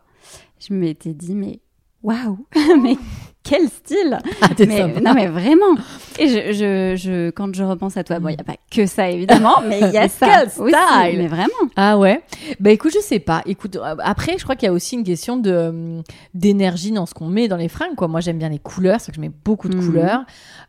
je 0.67 0.73
m'étais 0.73 1.13
dit 1.13 1.35
mais 1.35 1.61
waouh, 2.03 2.47
mais 2.83 2.97
quel 3.45 3.69
style 3.69 4.19
Ah, 4.41 4.49
mais. 4.67 5.01
Non 5.01 5.15
mais 5.15 5.27
vraiment. 5.27 5.75
Et 6.19 6.29
je, 6.29 6.53
je, 6.53 6.95
je, 6.97 7.31
quand 7.31 7.55
je 7.55 7.65
repense 7.65 7.97
à 7.97 8.05
toi, 8.05 8.19
bon, 8.21 8.29
il 8.29 8.35
n'y 8.37 8.41
a 8.41 8.45
pas 8.45 8.57
que 8.71 8.87
ça 8.87 9.11
évidemment, 9.11 9.57
mais 9.69 9.81
il 9.81 9.91
y 9.93 9.99
a 9.99 10.09
ça 10.09 10.27
Quel 10.27 10.47
aussi. 10.47 10.55
style 10.75 11.19
Mais 11.19 11.27
vraiment. 11.27 11.49
Ah 11.77 11.99
ouais 11.99 12.23
Bah 12.61 12.71
écoute, 12.71 12.93
je 12.95 13.01
sais 13.01 13.19
pas. 13.19 13.43
Écoute, 13.47 13.77
euh, 13.77 13.97
après, 14.01 14.37
je 14.39 14.45
crois 14.45 14.55
qu'il 14.57 14.67
y 14.67 14.71
a 14.71 14.73
aussi 14.73 14.95
une 14.97 15.05
question 15.05 15.37
de 15.37 15.51
euh, 15.51 16.03
d'énergie 16.35 16.93
dans 16.93 17.07
ce 17.07 17.15
qu'on 17.15 17.27
met 17.29 17.49
dans 17.49 17.57
les 17.57 17.69
fringues. 17.69 17.95
Quoi. 17.97 18.09
Moi, 18.09 18.21
j'aime 18.21 18.39
bien 18.39 18.49
les 18.49 18.59
couleurs, 18.59 19.01
c'est 19.01 19.11
que 19.13 19.17
je 19.17 19.21
mets 19.21 19.33
beaucoup 19.45 19.69
de 19.69 19.77
Mhm. 19.77 19.85
couleurs. 19.87 20.25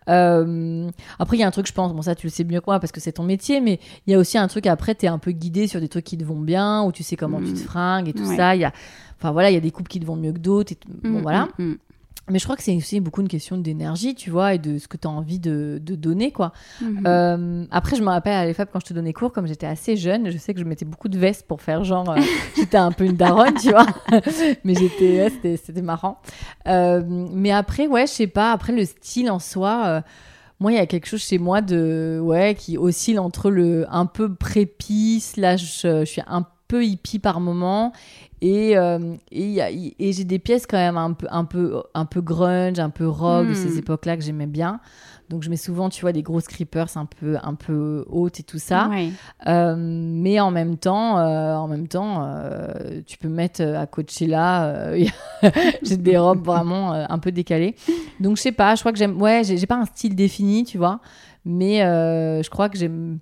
Euh, 0.09 0.89
après, 1.19 1.37
il 1.37 1.39
y 1.39 1.43
a 1.43 1.47
un 1.47 1.51
truc, 1.51 1.67
je 1.67 1.73
pense, 1.73 1.93
bon 1.93 2.01
ça, 2.01 2.15
tu 2.15 2.27
le 2.27 2.31
sais 2.31 2.43
mieux 2.43 2.59
que 2.59 2.65
moi 2.67 2.79
parce 2.79 2.91
que 2.91 2.99
c'est 2.99 3.13
ton 3.13 3.23
métier, 3.23 3.61
mais 3.61 3.79
il 4.07 4.11
y 4.11 4.15
a 4.15 4.19
aussi 4.19 4.37
un 4.37 4.47
truc. 4.47 4.67
Après, 4.67 4.95
t'es 4.95 5.07
un 5.07 5.17
peu 5.19 5.31
guidé 5.31 5.67
sur 5.67 5.79
des 5.79 5.87
trucs 5.87 6.05
qui 6.05 6.17
te 6.17 6.23
vont 6.23 6.39
bien, 6.39 6.83
ou 6.83 6.91
tu 6.91 7.03
sais 7.03 7.15
comment 7.15 7.39
tu 7.39 7.53
te 7.53 7.59
Mhm. 7.59 7.65
fringues 7.65 8.07
et 8.09 8.13
tout 8.13 8.23
Ouais. 8.27 8.35
ça. 8.35 8.55
Il 8.55 8.61
y 8.61 8.65
a, 8.65 8.71
enfin 9.19 9.31
voilà, 9.31 9.49
il 9.51 9.53
y 9.53 9.57
a 9.57 9.61
des 9.61 9.71
coupes 9.71 9.87
qui 9.87 9.99
te 9.99 10.05
vont 10.05 10.15
mieux 10.15 10.31
que 10.33 10.39
d'autres. 10.39 10.73
Bon 11.03 11.19
Mm, 11.19 11.21
voilà. 11.21 11.47
Mais 12.29 12.39
je 12.39 12.45
crois 12.45 12.55
que 12.55 12.63
c'est 12.63 12.75
aussi 12.75 13.01
beaucoup 13.01 13.19
une 13.19 13.27
question 13.27 13.57
d'énergie, 13.57 14.15
tu 14.15 14.29
vois, 14.29 14.53
et 14.53 14.57
de 14.57 14.77
ce 14.77 14.87
que 14.87 14.95
tu 14.95 15.07
as 15.07 15.11
envie 15.11 15.39
de, 15.39 15.77
de 15.83 15.95
donner, 15.95 16.31
quoi. 16.31 16.53
Mhm. 16.79 17.03
Euh, 17.05 17.65
après, 17.69 17.97
je 17.97 18.01
me 18.01 18.07
rappelle 18.07 18.33
à 18.33 18.45
l'EFAP 18.45 18.69
quand 18.71 18.79
je 18.79 18.85
te 18.85 18.93
donnais 18.93 19.11
cours, 19.11 19.33
comme 19.33 19.45
j'étais 19.45 19.65
assez 19.65 19.97
jeune, 19.97 20.29
je 20.29 20.37
sais 20.37 20.53
que 20.53 20.59
je 20.61 20.65
mettais 20.65 20.85
beaucoup 20.85 21.09
de 21.09 21.17
vestes 21.17 21.45
pour 21.45 21.61
faire 21.61 21.83
genre, 21.83 22.09
euh, 22.09 22.21
j'étais 22.55 22.77
un 22.77 22.93
peu 22.93 23.03
une 23.03 23.17
daronne, 23.17 23.55
tu 23.55 23.71
vois. 23.71 23.85
mais 24.63 24.73
j'étais, 24.73 25.21
ouais, 25.21 25.29
c'était, 25.31 25.57
c'était 25.57 25.81
marrant. 25.81 26.21
Euh, 26.67 27.03
mais 27.05 27.51
après, 27.51 27.87
ouais, 27.87 28.07
je 28.07 28.13
sais 28.13 28.27
pas, 28.27 28.53
après 28.53 28.71
le 28.71 28.85
style 28.85 29.29
en 29.29 29.39
soi, 29.39 30.01
moi, 30.61 30.71
il 30.71 30.75
y 30.75 30.81
a 30.81 30.85
quelque 30.85 31.07
chose 31.07 31.21
chez 31.21 31.39
moi 31.39 31.59
de, 31.59 32.21
ouais, 32.23 32.55
qui 32.55 32.77
oscille 32.77 33.19
entre 33.19 33.49
le 33.51 33.85
un 33.89 34.05
peu 34.05 34.33
prépi, 34.33 35.19
slash, 35.19 35.81
je 35.83 36.05
suis 36.05 36.21
un 36.25 36.47
peu 36.67 36.83
hippie 36.85 37.19
par 37.19 37.39
moment. 37.39 37.91
Et, 38.41 38.77
euh, 38.77 39.15
et, 39.31 40.11
j'ai 40.11 40.23
des 40.23 40.39
pièces 40.39 40.65
quand 40.67 40.77
même 40.77 40.97
un 40.97 41.13
peu, 41.13 41.27
un 41.29 41.45
peu, 41.45 41.81
un 41.93 42.05
peu 42.05 42.21
grunge, 42.21 42.79
un 42.79 42.89
peu 42.89 43.07
rock, 43.07 43.47
de 43.47 43.51
Hmm. 43.51 43.55
ces 43.55 43.77
époques-là 43.79 44.17
que 44.17 44.23
j'aimais 44.23 44.47
bien. 44.47 44.79
Donc 45.29 45.43
je 45.43 45.49
mets 45.49 45.55
souvent, 45.57 45.89
tu 45.89 46.01
vois, 46.01 46.11
des 46.11 46.21
grosses 46.21 46.47
creepers 46.47 46.97
un 46.97 47.05
peu, 47.05 47.37
un 47.41 47.53
peu 47.55 48.05
hautes 48.09 48.39
et 48.39 48.43
tout 48.43 48.59
ça. 48.59 48.89
Euh, 49.47 49.75
mais 49.77 50.39
en 50.39 50.51
même 50.51 50.77
temps, 50.77 51.17
euh, 51.19 51.55
en 51.55 51.67
même 51.67 51.87
temps, 51.87 52.27
tu 53.05 53.17
peux 53.17 53.29
mettre 53.29 53.61
à 53.63 53.87
Coachella. 53.87 54.91
j'ai 55.83 55.97
des 55.97 56.17
robes 56.17 56.43
vraiment 56.45 56.91
un 56.93 57.19
peu 57.19 57.31
décalées. 57.31 57.75
Donc 58.19 58.37
je 58.37 58.41
sais 58.41 58.51
pas. 58.51 58.75
Je 58.75 58.81
crois 58.81 58.91
que 58.91 58.97
j'aime. 58.97 59.19
Ouais, 59.21 59.43
j'ai 59.43 59.65
pas 59.65 59.77
un 59.77 59.85
style 59.85 60.15
défini, 60.15 60.65
tu 60.65 60.77
vois. 60.77 60.99
Mais 61.45 61.79
je 61.79 62.49
crois 62.49 62.67
que 62.69 62.77
j'aime. 62.77 63.19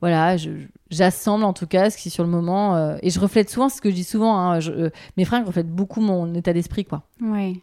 Voilà, 0.00 0.36
je- 0.36 0.50
j'assemble 0.90 1.44
en 1.44 1.52
tout 1.52 1.66
cas 1.66 1.90
ce 1.90 1.96
qui 1.96 2.10
sur 2.10 2.24
le 2.24 2.30
moment 2.30 2.76
euh, 2.76 2.96
et 3.02 3.10
je 3.10 3.18
reflète 3.20 3.50
souvent 3.50 3.68
ce 3.68 3.80
que 3.80 3.90
je 3.90 3.94
dis 3.94 4.04
souvent. 4.04 4.36
hein, 4.38 4.60
je- 4.60 4.72
euh, 4.72 4.90
mes 5.16 5.24
fringues 5.24 5.46
reflètent 5.46 5.70
beaucoup 5.70 6.00
mon 6.00 6.32
état 6.34 6.52
d'esprit, 6.52 6.84
quoi. 6.84 7.02
Ouais. 7.20 7.54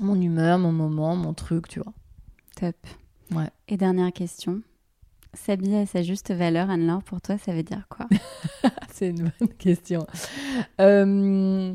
Mon 0.00 0.20
humeur, 0.20 0.58
mon 0.58 0.72
moment, 0.72 1.16
mon 1.16 1.34
truc, 1.34 1.66
tu 1.68 1.80
vois. 1.80 1.92
Top. 2.60 2.76
Ouais. 3.32 3.50
Et 3.68 3.76
dernière 3.76 4.12
question. 4.12 4.60
S'habiller 5.34 5.80
à 5.80 5.86
sa 5.86 6.02
juste 6.02 6.32
valeur, 6.32 6.70
Anne-Laure, 6.70 7.02
pour 7.02 7.20
toi, 7.20 7.36
ça 7.36 7.52
veut 7.52 7.62
dire 7.62 7.86
quoi? 7.90 8.06
C'est 8.92 9.08
une 9.10 9.30
bonne 9.38 9.48
question. 9.58 10.06
Euh, 10.80 11.74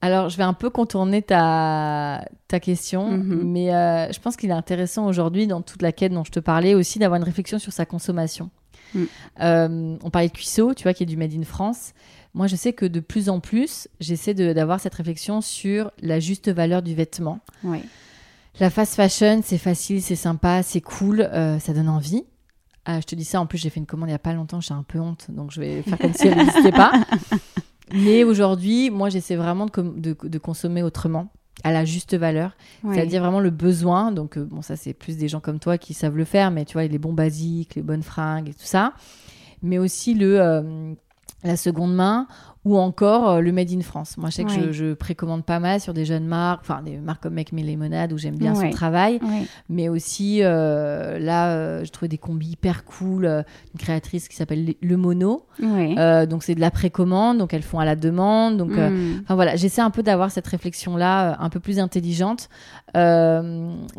alors, 0.00 0.28
je 0.28 0.36
vais 0.36 0.42
un 0.42 0.52
peu 0.52 0.70
contourner 0.70 1.22
ta, 1.22 2.24
ta 2.48 2.60
question, 2.60 3.10
Mhm. 3.10 3.42
mais 3.44 3.74
euh, 3.74 4.12
je 4.12 4.20
pense 4.20 4.36
qu'il 4.36 4.50
est 4.50 4.54
intéressant 4.54 5.06
aujourd'hui, 5.06 5.46
dans 5.46 5.62
toute 5.62 5.82
la 5.82 5.92
quête 5.92 6.12
dont 6.12 6.24
je 6.24 6.30
te 6.32 6.40
parlais, 6.40 6.74
aussi 6.74 6.98
d'avoir 6.98 7.16
une 7.18 7.24
réflexion 7.24 7.58
sur 7.58 7.72
sa 7.72 7.86
consommation. 7.86 8.50
Mm. 8.96 9.04
Euh, 9.40 9.96
on 10.02 10.10
parlait 10.10 10.28
de 10.28 10.32
Cuisseau, 10.32 10.74
tu 10.74 10.82
vois, 10.84 10.94
qui 10.94 11.02
est 11.02 11.06
du 11.06 11.16
Made 11.16 11.32
in 11.34 11.44
France. 11.44 11.92
Moi, 12.34 12.46
je 12.48 12.56
sais 12.56 12.72
que 12.72 12.84
de 12.86 13.00
plus 13.00 13.28
en 13.28 13.40
plus, 13.40 13.88
j'essaie 14.00 14.34
d'avoir 14.34 14.80
cette 14.80 14.94
réflexion 14.94 15.40
sur 15.40 15.90
la 16.02 16.20
juste 16.20 16.50
valeur 16.50 16.82
du 16.82 16.94
vêtement. 16.94 17.40
Ouais. 17.64 17.82
La 18.60 18.70
fast 18.70 18.94
fashion, 18.94 19.40
c'est 19.44 19.58
facile, 19.58 20.02
c'est 20.02 20.16
sympa, 20.16 20.62
c'est 20.62 20.80
cool, 20.80 21.20
euh, 21.22 21.58
ça 21.58 21.72
donne 21.72 21.88
envie. 21.88 22.24
Ah, 22.86 23.00
je 23.00 23.06
te 23.06 23.14
dis 23.14 23.24
ça, 23.24 23.40
en 23.40 23.46
plus 23.46 23.58
j'ai 23.58 23.68
fait 23.68 23.80
une 23.80 23.86
commande 23.86 24.08
il 24.08 24.12
n'y 24.12 24.16
a 24.16 24.18
pas 24.20 24.32
longtemps, 24.32 24.60
j'ai 24.60 24.72
un 24.74 24.84
peu 24.84 25.00
honte, 25.00 25.26
donc 25.28 25.50
je 25.50 25.60
vais 25.60 25.82
faire 25.82 25.98
comme 25.98 26.14
si 26.14 26.28
elle 26.28 26.36
n'existait 26.38 26.70
pas. 26.72 26.92
Mais 27.92 28.22
aujourd'hui, 28.24 28.90
moi 28.90 29.08
j'essaie 29.10 29.36
vraiment 29.36 29.66
de, 29.66 29.70
com- 29.72 30.00
de- 30.00 30.16
de 30.22 30.38
consommer 30.38 30.82
autrement, 30.82 31.28
à 31.64 31.72
la 31.72 31.84
juste 31.84 32.14
valeur, 32.16 32.56
Ouais. 32.84 32.94
c'est-à-dire 32.94 33.22
vraiment 33.22 33.40
le 33.40 33.50
besoin. 33.50 34.12
Donc, 34.12 34.36
euh, 34.36 34.44
bon, 34.44 34.62
ça 34.62 34.76
c'est 34.76 34.92
plus 34.94 35.16
des 35.16 35.28
gens 35.28 35.40
comme 35.40 35.58
toi 35.58 35.78
qui 35.78 35.94
savent 35.94 36.16
le 36.16 36.24
faire, 36.24 36.50
mais 36.50 36.64
tu 36.64 36.74
vois, 36.74 36.84
les 36.86 36.98
bons 36.98 37.12
basiques, 37.14 37.74
les 37.74 37.82
bonnes 37.82 38.02
fringues 38.02 38.50
et 38.50 38.54
tout 38.54 38.60
ça. 38.64 38.92
Mais 39.62 39.78
aussi 39.78 40.14
le, 40.14 40.40
euh, 40.40 40.92
la 41.42 41.56
seconde 41.56 41.94
main 41.94 42.26
ou 42.66 42.76
encore 42.78 43.30
euh, 43.30 43.40
le 43.40 43.52
Made 43.52 43.70
in 43.72 43.80
France. 43.80 44.16
Moi, 44.18 44.28
je 44.30 44.34
sais 44.34 44.44
que 44.44 44.50
Ouais. 44.50 44.60
je, 44.66 44.72
je 44.72 44.92
précommande 44.94 45.44
pas 45.44 45.60
mal 45.60 45.80
sur 45.80 45.94
des 45.94 46.04
jeunes 46.04 46.26
marques, 46.26 46.62
enfin 46.62 46.82
des 46.82 46.96
marques 46.98 47.22
comme 47.22 47.34
Make 47.34 47.52
Me 47.52 47.62
Lemonade 47.62 48.12
où 48.12 48.18
j'aime 48.18 48.36
bien 48.36 48.54
Ouais. 48.56 48.66
son 48.66 48.70
travail, 48.70 49.20
Ouais. 49.22 49.46
mais 49.68 49.88
aussi 49.88 50.40
euh, 50.42 51.18
là, 51.20 51.50
euh, 51.52 51.84
je 51.84 51.90
trouvais 51.92 52.08
des 52.08 52.18
combis 52.18 52.48
hyper 52.50 52.84
cool. 52.84 53.24
euh, 53.24 53.42
une 53.74 53.78
créatrice 53.80 54.26
qui 54.28 54.34
s'appelle 54.34 54.74
Le- 54.82 54.96
Mono, 54.96 55.46
donc 55.60 56.42
c'est 56.42 56.54
de 56.56 56.60
la 56.60 56.70
précommande, 56.72 57.38
donc 57.38 57.54
elles 57.54 57.62
font 57.62 57.78
à 57.78 57.84
la 57.84 57.94
demande, 57.96 58.56
donc. 58.56 58.72
euh, 58.72 58.90
Mm. 58.90 59.20
Enfin 59.22 59.34
voilà, 59.36 59.54
j'essaie 59.56 59.80
un 59.82 59.90
peu 59.90 60.02
d'avoir 60.02 60.30
cette 60.30 60.46
réflexion-là 60.46 61.32
euh, 61.32 61.34
un 61.38 61.48
peu 61.50 61.60
plus 61.60 61.78
intelligente 61.78 62.48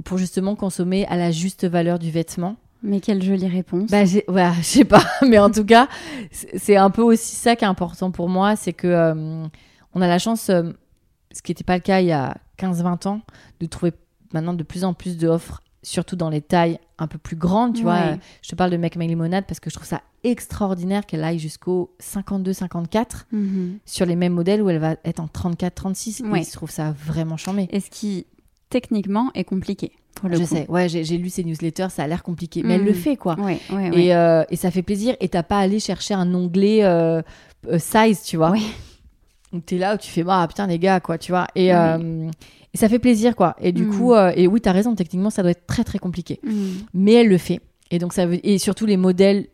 pour 0.04 0.18
justement 0.18 0.56
consommer 0.56 1.06
à 1.08 1.16
la 1.16 1.32
juste 1.32 1.66
valeur 1.66 2.00
du 2.00 2.12
vêtement. 2.12 2.56
Mais 2.84 3.00
quelle 3.02 3.22
jolie 3.24 3.48
réponse. 3.48 3.90
Bah, 3.90 4.06
j'ai- 4.06 4.24
ouais, 4.30 4.50
je 4.58 4.62
sais 4.64 4.86
pas, 4.86 5.04
mais 5.28 5.40
en 5.40 5.50
tout 5.52 5.66
cas, 5.66 5.88
c'est 6.32 6.76
un 6.78 6.90
peu 6.90 7.02
aussi 7.02 7.36
ça 7.36 7.56
qui 7.56 7.64
est 7.66 7.68
important 7.68 8.12
pour 8.12 8.30
moi, 8.30 8.56
c'est 8.56 8.74
que 8.74 8.88
euh, 8.88 9.46
on 9.94 10.02
a 10.02 10.08
la 10.08 10.20
chance, 10.20 10.50
euh, 10.50 10.72
ce 11.32 11.42
qui 11.42 11.52
n'était 11.52 11.64
pas 11.64 11.76
le 11.76 11.82
cas 11.82 12.02
il 12.02 12.08
y 12.08 12.12
a 12.12 12.38
15-20 12.60 13.08
ans, 13.08 13.22
de 13.60 13.66
trouver 13.66 13.94
maintenant 14.34 14.54
de 14.54 14.64
plus 14.64 14.84
en 14.84 14.94
plus 14.94 15.18
d'offres, 15.18 15.62
surtout 15.84 16.16
dans 16.16 16.30
les 16.30 16.42
tailles 16.42 16.80
un 17.00 17.08
peu 17.08 17.18
plus 17.18 17.36
grandes, 17.36 17.76
tu 17.76 17.84
vois. 17.84 17.94
Ouais. 17.94 18.12
Euh, 18.14 18.18
Je 18.42 18.50
te 18.50 18.56
parle 18.56 18.72
de 18.72 18.78
Make 18.78 18.96
My 18.98 19.08
Lemonade 19.08 19.46
parce 19.48 19.60
que 19.60 19.70
je 19.70 19.76
trouve 19.76 19.88
ça 19.88 20.02
extraordinaire 20.24 21.06
qu'elle 21.06 21.24
aille 21.24 21.40
jusqu'au 21.40 21.96
52-54 22.02 23.26
Mhm. 23.32 23.80
sur 23.86 24.06
les 24.06 24.16
mêmes 24.16 24.34
modèles 24.34 24.62
où 24.62 24.70
elle 24.70 24.80
va 24.80 24.96
être 25.06 25.20
en 25.20 25.28
34-36. 25.28 26.22
Ouais. 26.24 26.42
Et 26.42 26.44
je 26.44 26.52
trouve 26.52 26.72
ça 26.72 26.92
vraiment 26.92 27.38
charmé. 27.38 27.68
Et 27.72 27.80
ce 27.80 27.90
qui, 27.90 28.26
techniquement, 28.70 29.32
est 29.36 29.44
compliqué. 29.44 29.92
Pour 30.20 30.30
le 30.30 30.36
je 30.36 30.42
coup. 30.42 30.48
sais, 30.56 30.66
ouais, 30.70 30.88
j'ai 30.90 31.18
lu 31.18 31.30
ses 31.30 31.44
newsletters, 31.44 31.88
ça 31.90 32.04
a 32.04 32.08
l'air 32.08 32.24
compliqué, 32.24 32.62
mais 32.64 32.76
elle 32.76 32.84
le 32.84 32.94
fait 32.94 33.16
quoi. 33.16 33.36
Ouais, 33.40 33.60
ouais, 33.72 33.90
ouais. 33.92 34.00
Et, 34.06 34.16
euh, 34.16 34.44
et 34.50 34.56
ça 34.56 34.72
fait 34.72 34.82
plaisir. 34.84 35.16
Et 35.20 35.30
t'as 35.30 35.44
pas 35.44 35.58
à 35.58 35.62
aller 35.62 35.80
chercher 35.80 36.14
un 36.14 36.34
onglet 36.34 36.84
euh, 36.84 37.22
euh, 37.68 37.80
size, 37.80 38.24
tu 38.24 38.38
vois. 38.38 38.52
Ouais. 38.52 38.62
Donc 39.54 39.66
t'es 39.66 39.78
là 39.78 39.96
où 39.96 39.98
tu 39.98 40.10
fais, 40.10 40.24
ah 40.28 40.46
putain 40.48 40.68
les 40.68 40.80
gars, 40.80 41.00
quoi, 41.00 41.18
tu 41.18 41.32
vois. 41.32 41.48
Et, 41.56 41.72
ça 42.74 42.90
fait 42.90 43.00
plaisir, 43.00 43.36
quoi. 43.36 43.56
Et 43.60 43.72
du 43.72 43.86
Mm. 43.86 43.98
coup, 43.98 44.14
et 44.16 44.46
oui, 44.46 44.62
t'as 44.62 44.72
raison, 44.72 44.94
techniquement, 44.94 45.32
ça 45.32 45.42
doit 45.42 45.50
être 45.52 45.66
très 45.66 45.84
très 45.84 45.98
compliqué. 45.98 46.40
Mm. 46.44 46.52
Mais 46.94 47.14
elle 47.14 47.28
le 47.30 47.40
fait. 47.40 47.60
Et 47.90 47.98
donc 47.98 48.14
ça 48.14 48.26
veut, 48.28 48.46
et 48.46 48.58
surtout 48.60 48.86
les 48.86 48.98
modèles, 48.98 49.48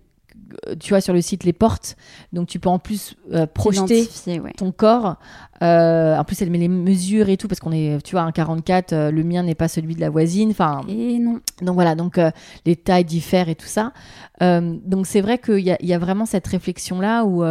tu 0.79 0.89
vois, 0.89 0.99
sur 1.01 1.13
le 1.13 1.21
site 1.21 1.43
les 1.45 1.53
portes. 1.53 1.95
Donc 2.33 2.47
tu 2.47 2.59
peux 2.59 2.69
en 2.69 2.79
plus 2.79 3.15
euh, 3.31 3.45
projeter 3.45 4.07
ouais. 4.27 4.51
ton 4.57 4.71
corps. 4.71 5.17
Euh, 5.63 6.17
en 6.17 6.23
plus, 6.25 6.41
elle 6.41 6.49
met 6.51 6.57
les 6.57 6.67
mesures 6.67 7.29
et 7.29 7.37
tout 7.37 7.47
parce 7.47 7.59
qu'on 7.61 7.71
est, 7.71 8.03
tu 8.03 8.15
vois, 8.15 8.21
un 8.23 8.31
44, 8.33 8.91
euh, 8.93 9.11
le 9.11 9.23
mien 9.23 9.43
n'est 9.43 9.55
pas 9.55 9.69
celui 9.69 9.95
de 9.95 10.01
la 10.01 10.09
voisine. 10.09 10.51
Enfin, 10.51 10.81
Et 10.89 11.19
non. 11.19 11.39
donc 11.61 11.75
voilà, 11.75 11.95
donc 11.95 12.17
euh, 12.17 12.31
les 12.65 12.75
tailles 12.75 13.05
diffèrent 13.05 13.47
et 13.49 13.55
tout 13.55 13.65
ça. 13.67 13.93
Donc 14.41 15.07
c'est 15.07 15.21
vrai 15.21 15.37
qu'il 15.37 15.59
y 15.59 15.71
a, 15.71 15.77
il 15.79 15.87
y 15.87 15.93
a 15.93 15.97
vraiment 15.99 16.25
cette 16.25 16.45
réflexion-là 16.47 17.23
où, 17.23 17.45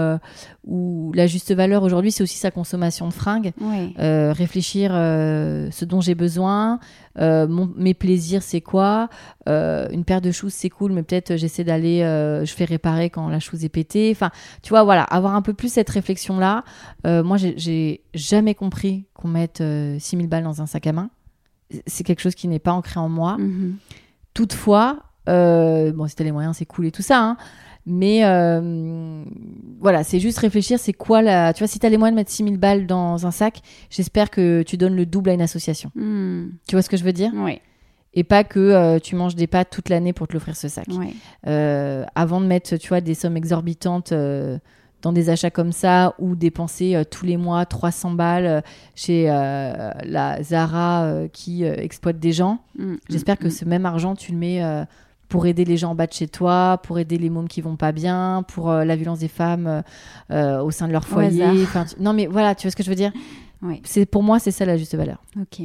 où 0.66 1.10
la 1.14 1.26
juste 1.26 1.54
valeur 1.54 1.84
aujourd'hui, 1.84 2.12
c'est 2.12 2.22
aussi 2.22 2.36
sa 2.36 2.50
consommation 2.50 3.08
de 3.08 3.14
fringues. 3.14 3.52
Réfléchir 3.98 4.90
ce 4.92 5.84
dont 5.86 6.02
j'ai 6.02 6.14
besoin, 6.14 6.80
mon- 7.18 7.70
mes 7.76 7.94
plaisirs 7.94 8.42
c'est 8.42 8.60
quoi, 8.60 9.08
une 9.46 10.04
paire 10.04 10.20
de 10.20 10.30
shoes 10.32 10.50
c'est 10.50 10.68
cool, 10.68 10.92
mais 10.92 11.02
peut-être 11.02 11.36
j'essaie 11.36 11.64
d'aller, 11.64 12.00
je 12.44 12.52
fais 12.52 12.66
réparer 12.66 13.08
quand 13.08 13.28
la 13.28 13.40
chose 13.40 13.64
est 13.64 13.70
pétée. 13.70 14.10
Enfin, 14.12 14.30
tu 14.62 14.68
vois, 14.68 14.82
voilà, 14.82 15.04
avoir 15.04 15.34
un 15.34 15.40
peu 15.42 15.54
plus 15.54 15.72
cette 15.72 15.88
réflexion-là. 15.88 16.62
Moi, 17.06 17.38
j'ai- 17.38 18.01
j'ai 18.14 18.36
jamais 18.36 18.54
compris 18.54 19.06
qu'on 19.14 19.28
mette 19.28 19.60
euh, 19.60 19.96
6000 19.98 20.28
balles 20.28 20.44
dans 20.44 20.60
un 20.62 20.66
sac 20.66 20.86
à 20.86 20.92
main. 20.92 21.10
C'est 21.86 22.04
quelque 22.04 22.20
chose 22.20 22.34
qui 22.34 22.48
n'est 22.48 22.58
pas 22.58 22.72
ancré 22.72 23.00
en 23.00 23.08
moi. 23.08 23.36
Mhm. 23.38 23.76
Toutefois, 24.34 25.00
euh, 25.28 25.92
bon, 25.92 26.06
si 26.08 26.14
t'as 26.16 26.24
les 26.24 26.32
moyens, 26.32 26.56
c'est 26.56 26.66
cool 26.66 26.86
et 26.86 26.90
tout 26.92 27.02
ça, 27.02 27.20
hein, 27.22 27.36
mais 27.86 28.24
euh, 28.24 29.24
voilà, 29.80 30.04
c'est 30.04 30.20
juste 30.20 30.38
réfléchir, 30.38 30.78
c'est 30.78 30.92
quoi 30.92 31.22
la. 31.22 31.52
Tu 31.52 31.58
vois, 31.60 31.68
si 31.68 31.78
t'as 31.78 31.88
les 31.88 31.98
moyens 31.98 32.14
de 32.14 32.20
mettre 32.20 32.30
6000 32.30 32.56
balles 32.58 32.86
dans 32.86 33.26
un 33.26 33.30
sac, 33.30 33.60
j'espère 33.90 34.30
que 34.30 34.62
tu 34.62 34.76
donnes 34.76 34.96
le 34.96 35.06
double 35.06 35.30
à 35.30 35.32
une 35.34 35.42
association. 35.42 35.90
Mm. 35.94 36.48
Tu 36.68 36.74
vois 36.74 36.82
ce 36.82 36.88
que 36.88 36.96
je 36.96 37.04
veux 37.04 37.12
dire? 37.12 37.32
Ouais, 37.34 37.60
Et 38.14 38.24
pas 38.24 38.44
que 38.44 38.58
euh, 38.60 38.98
tu 38.98 39.16
manges 39.16 39.34
des 39.34 39.46
pâtes 39.46 39.70
toute 39.70 39.88
l'année 39.88 40.12
pour 40.12 40.28
te 40.28 40.32
l'offrir 40.34 40.56
ce 40.56 40.68
sac. 40.68 40.86
ouais. 40.90 41.14
Euh, 41.46 42.04
avant 42.14 42.40
de 42.40 42.46
mettre, 42.46 42.76
tu 42.76 42.88
vois, 42.88 43.00
des 43.00 43.14
sommes 43.14 43.36
exorbitantes. 43.36 44.12
euh, 44.12 44.58
dans 45.02 45.12
des 45.12 45.28
achats 45.30 45.50
comme 45.50 45.72
ça 45.72 46.14
ou 46.18 46.34
dépenser 46.36 46.94
euh, 46.96 47.04
tous 47.04 47.26
les 47.26 47.36
mois 47.36 47.66
300 47.66 48.12
balles 48.12 48.46
euh, 48.46 48.60
chez 48.94 49.26
euh, 49.28 49.90
la 50.04 50.42
Zara 50.42 51.08
qui 51.32 51.64
exploite 51.64 52.18
des 52.18 52.32
gens. 52.32 52.60
Mm, 52.78 52.94
J'espère 53.10 53.34
mm, 53.34 53.38
que 53.38 53.48
mm. 53.48 53.50
ce 53.50 53.64
même 53.64 53.84
argent, 53.86 54.14
tu 54.14 54.32
le 54.32 54.38
mets 54.38 54.62
pour 55.28 55.46
aider 55.46 55.64
les 55.64 55.78
gens 55.78 55.92
en 55.92 55.94
bas 55.94 56.06
de 56.06 56.12
chez 56.12 56.28
toi, 56.28 56.78
pour 56.82 56.98
aider 56.98 57.16
les 57.16 57.30
mômes 57.30 57.48
qui 57.48 57.62
vont 57.62 57.76
pas 57.76 57.92
bien, 57.92 58.44
pour 58.48 58.70
euh, 58.70 58.84
la 58.84 58.96
violence 58.96 59.20
des 59.20 59.28
femmes 59.28 59.82
euh, 60.30 60.60
au 60.60 60.70
sein 60.70 60.86
de 60.86 60.92
leur 60.92 61.06
foyer. 61.06 61.46
tu- 61.72 62.02
Non, 62.02 62.12
mais 62.12 62.26
voilà, 62.26 62.54
tu 62.54 62.66
vois 62.66 62.70
ce 62.70 62.76
que 62.76 62.82
je 62.82 62.90
veux 62.90 62.94
dire? 62.96 63.12
Ouais. 63.62 63.80
C'est 63.84 64.04
Pour 64.04 64.22
moi, 64.22 64.38
c'est 64.38 64.50
ça 64.50 64.66
la 64.66 64.76
juste 64.76 64.94
valeur. 64.94 65.22
Ok. 65.40 65.62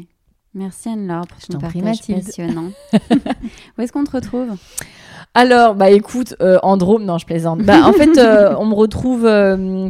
Merci 0.54 0.88
Anne-Laure 0.90 1.28
pour 1.28 1.38
Je 1.42 1.48
ton 1.48 1.58
prie, 1.60 1.82
partage 1.82 1.98
Mathilde. 2.00 2.24
passionnant. 2.26 2.70
Où 3.78 3.82
est-ce 3.82 3.92
qu'on 3.92 4.06
te 4.06 4.12
retrouve? 4.12 4.56
Alors, 5.40 5.76
bah 5.76 5.92
écoute, 5.92 6.36
euh, 6.42 6.58
Androme, 6.64 7.06
non, 7.06 7.20
je 7.20 7.28
plaisante. 7.28 7.60
Bah, 7.62 7.82
en 7.88 7.94
fait, 7.94 8.18
euh, 8.18 8.56
on 8.60 8.66
me 8.66 8.74
retrouve. 8.74 9.24
euh, 9.24 9.88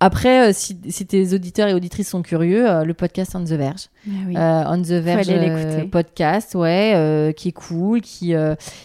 après, 0.00 0.48
euh, 0.48 0.52
si, 0.54 0.78
si 0.88 1.06
tes 1.06 1.34
auditeurs 1.34 1.68
et 1.68 1.74
auditrices 1.74 2.08
sont 2.08 2.22
curieux, 2.22 2.66
le 2.82 2.94
podcast 2.94 3.32
On 3.36 3.44
the 3.44 3.48
Verge. 3.52 3.88
Ah 4.06 4.10
oui. 4.26 4.34
On 4.38 4.80
the 4.82 5.02
Verge 5.02 5.90
podcast, 5.90 6.54
ouais, 6.54 7.34
qui 7.36 7.48
est 7.48 7.52
cool, 7.52 8.00
qui, 8.00 8.32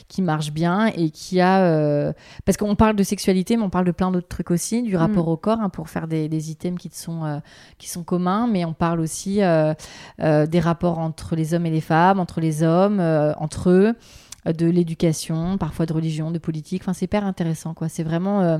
qui 0.09 0.21
marche 0.21 0.51
bien 0.51 0.87
et 0.87 1.11
qui 1.11 1.39
a. 1.39 2.13
parce 2.43 2.57
qu'on 2.57 2.75
parle 2.75 2.97
de 2.97 3.03
sexualité, 3.03 3.55
mais 3.55 3.63
on 3.63 3.69
parle 3.69 3.85
de 3.85 3.91
plein 3.91 4.11
d'autres 4.11 4.27
trucs 4.27 4.51
aussi, 4.51 4.81
du 4.83 4.97
rapport 4.97 5.27
Mm. 5.27 5.31
au 5.31 5.37
corps, 5.37 5.59
hein, 5.61 5.69
pour 5.69 5.87
faire 5.89 6.07
des, 6.07 6.27
des 6.27 6.51
items 6.51 6.77
qui 6.77 6.89
sont, 6.93 7.41
qui 7.77 7.89
sont 7.89 8.03
communs, 8.03 8.47
mais 8.51 8.65
on 8.65 8.73
parle 8.73 8.99
aussi 8.99 9.39
des 10.19 10.59
rapports 10.59 10.99
entre 10.99 11.37
les 11.37 11.53
hommes 11.53 11.65
et 11.65 11.71
les 11.71 11.81
femmes, 11.81 12.19
entre 12.19 12.41
les 12.41 12.63
hommes, 12.63 12.99
entre 13.39 13.69
eux, 13.69 13.93
de 14.45 14.65
l'éducation, 14.65 15.57
parfois 15.57 15.85
de 15.85 15.93
religion, 15.93 16.31
de 16.31 16.39
politique. 16.39 16.81
Enfin, 16.83 16.93
c'est 16.93 17.05
hyper 17.05 17.25
intéressant, 17.25 17.73
quoi. 17.73 17.89
C'est 17.89 18.03
vraiment. 18.03 18.41
euh, 18.41 18.57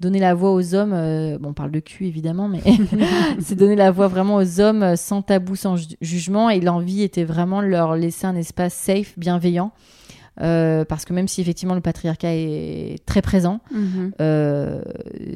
donner 0.00 0.20
la 0.20 0.32
voix 0.32 0.52
aux 0.52 0.74
hommes, 0.76 0.92
euh, 0.92 1.38
bon, 1.38 1.48
on 1.48 1.52
parle 1.54 1.72
de 1.72 1.80
cul 1.80 2.06
évidemment, 2.06 2.46
mais 2.48 2.60
c'est 3.40 3.56
donner 3.56 3.74
la 3.74 3.90
voix 3.90 4.06
vraiment 4.06 4.36
aux 4.36 4.60
hommes 4.60 4.84
euh, 4.84 4.94
sans 4.96 5.22
tabou, 5.22 5.56
sans 5.56 5.74
ju- 5.76 5.96
jugement. 6.00 6.50
Et 6.50 6.60
l'envie 6.60 7.02
était 7.02 7.24
vraiment 7.24 7.60
de 7.62 7.66
leur 7.66 7.96
laisser 7.96 8.24
un 8.26 8.36
espace 8.36 8.74
safe, 8.74 9.18
bienveillant. 9.18 9.72
Euh, 10.40 10.84
parce 10.84 11.04
que 11.04 11.12
même 11.12 11.26
si 11.26 11.40
effectivement 11.40 11.74
le 11.74 11.80
patriarcat 11.80 12.32
est 12.32 13.04
très 13.06 13.22
présent, 13.22 13.58
Mhm. 13.72 14.12
euh, 14.20 14.82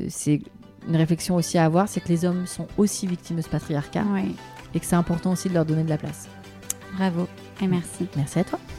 c'est 0.09 0.41
une 0.89 0.95
réflexion 0.97 1.35
aussi 1.35 1.59
à 1.59 1.65
avoir, 1.65 1.89
c'est 1.89 1.99
que 2.01 2.09
les 2.09 2.25
hommes 2.25 2.47
sont 2.47 2.69
aussi 2.79 3.09
victimes 3.09 3.39
de 3.39 3.43
ce 3.43 3.49
patriarcat 3.49 4.05
Ouais. 4.15 4.27
et 4.75 4.79
que 4.79 4.87
c'est 4.87 4.95
important 4.95 5.33
aussi 5.33 5.49
de 5.49 5.55
leur 5.55 5.65
donner 5.65 5.83
de 5.83 5.89
la 5.91 5.99
place. 5.99 6.29
Bravo 6.97 7.27
et 7.61 7.67
merci. 7.67 8.07
Merci 8.17 8.39
à 8.39 8.45
toi. 8.45 8.61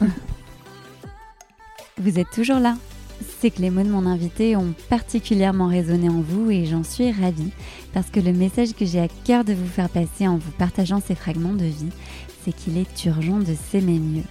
Vous 2.00 2.18
êtes 2.18 2.30
toujours 2.30 2.58
là 2.58 2.76
C'est 3.38 3.50
que 3.50 3.62
les 3.62 3.70
mots 3.70 3.84
de 3.84 3.88
mon 3.88 4.04
invité 4.04 4.56
ont 4.56 4.74
particulièrement 4.88 5.68
résonné 5.68 6.08
en 6.08 6.22
vous 6.22 6.50
et 6.50 6.66
j'en 6.66 6.82
suis 6.82 7.12
ravie 7.12 7.52
parce 7.92 8.10
que 8.10 8.18
le 8.18 8.32
message 8.32 8.74
que 8.74 8.84
j'ai 8.84 8.98
à 8.98 9.06
cœur 9.24 9.44
de 9.44 9.52
vous 9.52 9.68
faire 9.68 9.88
passer 9.88 10.26
en 10.26 10.36
vous 10.36 10.50
partageant 10.58 11.00
ces 11.00 11.14
fragments 11.14 11.52
de 11.52 11.64
vie, 11.64 11.92
c'est 12.44 12.52
qu'il 12.52 12.78
est 12.78 13.04
urgent 13.04 13.38
de 13.38 13.54
s'aimer 13.70 14.00
mieux. 14.00 14.24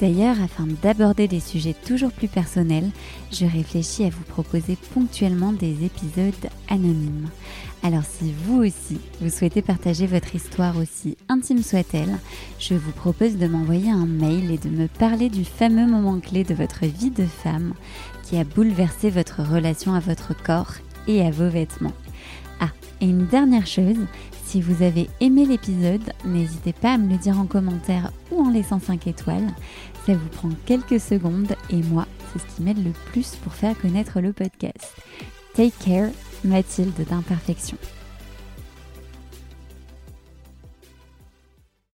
D'ailleurs, 0.00 0.42
afin 0.42 0.66
d'aborder 0.82 1.28
des 1.28 1.40
sujets 1.40 1.74
toujours 1.86 2.10
plus 2.10 2.28
personnels, 2.28 2.90
je 3.32 3.44
réfléchis 3.44 4.04
à 4.04 4.10
vous 4.10 4.24
proposer 4.24 4.76
ponctuellement 4.92 5.52
des 5.52 5.84
épisodes 5.84 6.50
anonymes. 6.68 7.28
Alors 7.82 8.02
si 8.04 8.32
vous 8.32 8.62
aussi, 8.62 8.98
vous 9.20 9.30
souhaitez 9.30 9.62
partager 9.62 10.06
votre 10.06 10.34
histoire 10.34 10.76
aussi 10.76 11.16
intime 11.28 11.62
soit-elle, 11.62 12.18
je 12.58 12.74
vous 12.74 12.90
propose 12.92 13.36
de 13.36 13.46
m'envoyer 13.46 13.90
un 13.90 14.06
mail 14.06 14.50
et 14.50 14.58
de 14.58 14.68
me 14.68 14.88
parler 14.88 15.28
du 15.28 15.44
fameux 15.44 15.86
moment 15.86 16.18
clé 16.18 16.44
de 16.44 16.54
votre 16.54 16.86
vie 16.86 17.10
de 17.10 17.24
femme 17.24 17.74
qui 18.24 18.36
a 18.36 18.44
bouleversé 18.44 19.10
votre 19.10 19.42
relation 19.42 19.94
à 19.94 20.00
votre 20.00 20.34
corps 20.42 20.74
et 21.06 21.22
à 21.22 21.30
vos 21.30 21.48
vêtements. 21.48 21.94
Ah, 22.60 22.70
et 23.00 23.06
une 23.06 23.26
dernière 23.26 23.66
chose, 23.66 23.96
si 24.44 24.60
vous 24.60 24.82
avez 24.82 25.08
aimé 25.20 25.46
l'épisode, 25.46 26.12
n'hésitez 26.24 26.72
pas 26.72 26.94
à 26.94 26.98
me 26.98 27.10
le 27.10 27.18
dire 27.18 27.38
en 27.38 27.46
commentaire 27.46 28.10
ou 28.30 28.40
en 28.40 28.50
laissant 28.50 28.80
5 28.80 29.06
étoiles. 29.06 29.46
Ça 30.04 30.14
vous 30.14 30.28
prend 30.28 30.50
quelques 30.66 31.00
secondes 31.00 31.54
et 31.70 31.82
moi, 31.82 32.06
c'est 32.32 32.40
ce 32.40 32.56
qui 32.56 32.62
m'aide 32.62 32.84
le 32.84 32.92
plus 33.12 33.36
pour 33.36 33.54
faire 33.54 33.78
connaître 33.78 34.20
le 34.20 34.32
podcast. 34.32 34.94
Take 35.54 35.74
care, 35.84 36.10
Mathilde 36.44 37.04
d'Imperfection. 37.08 37.76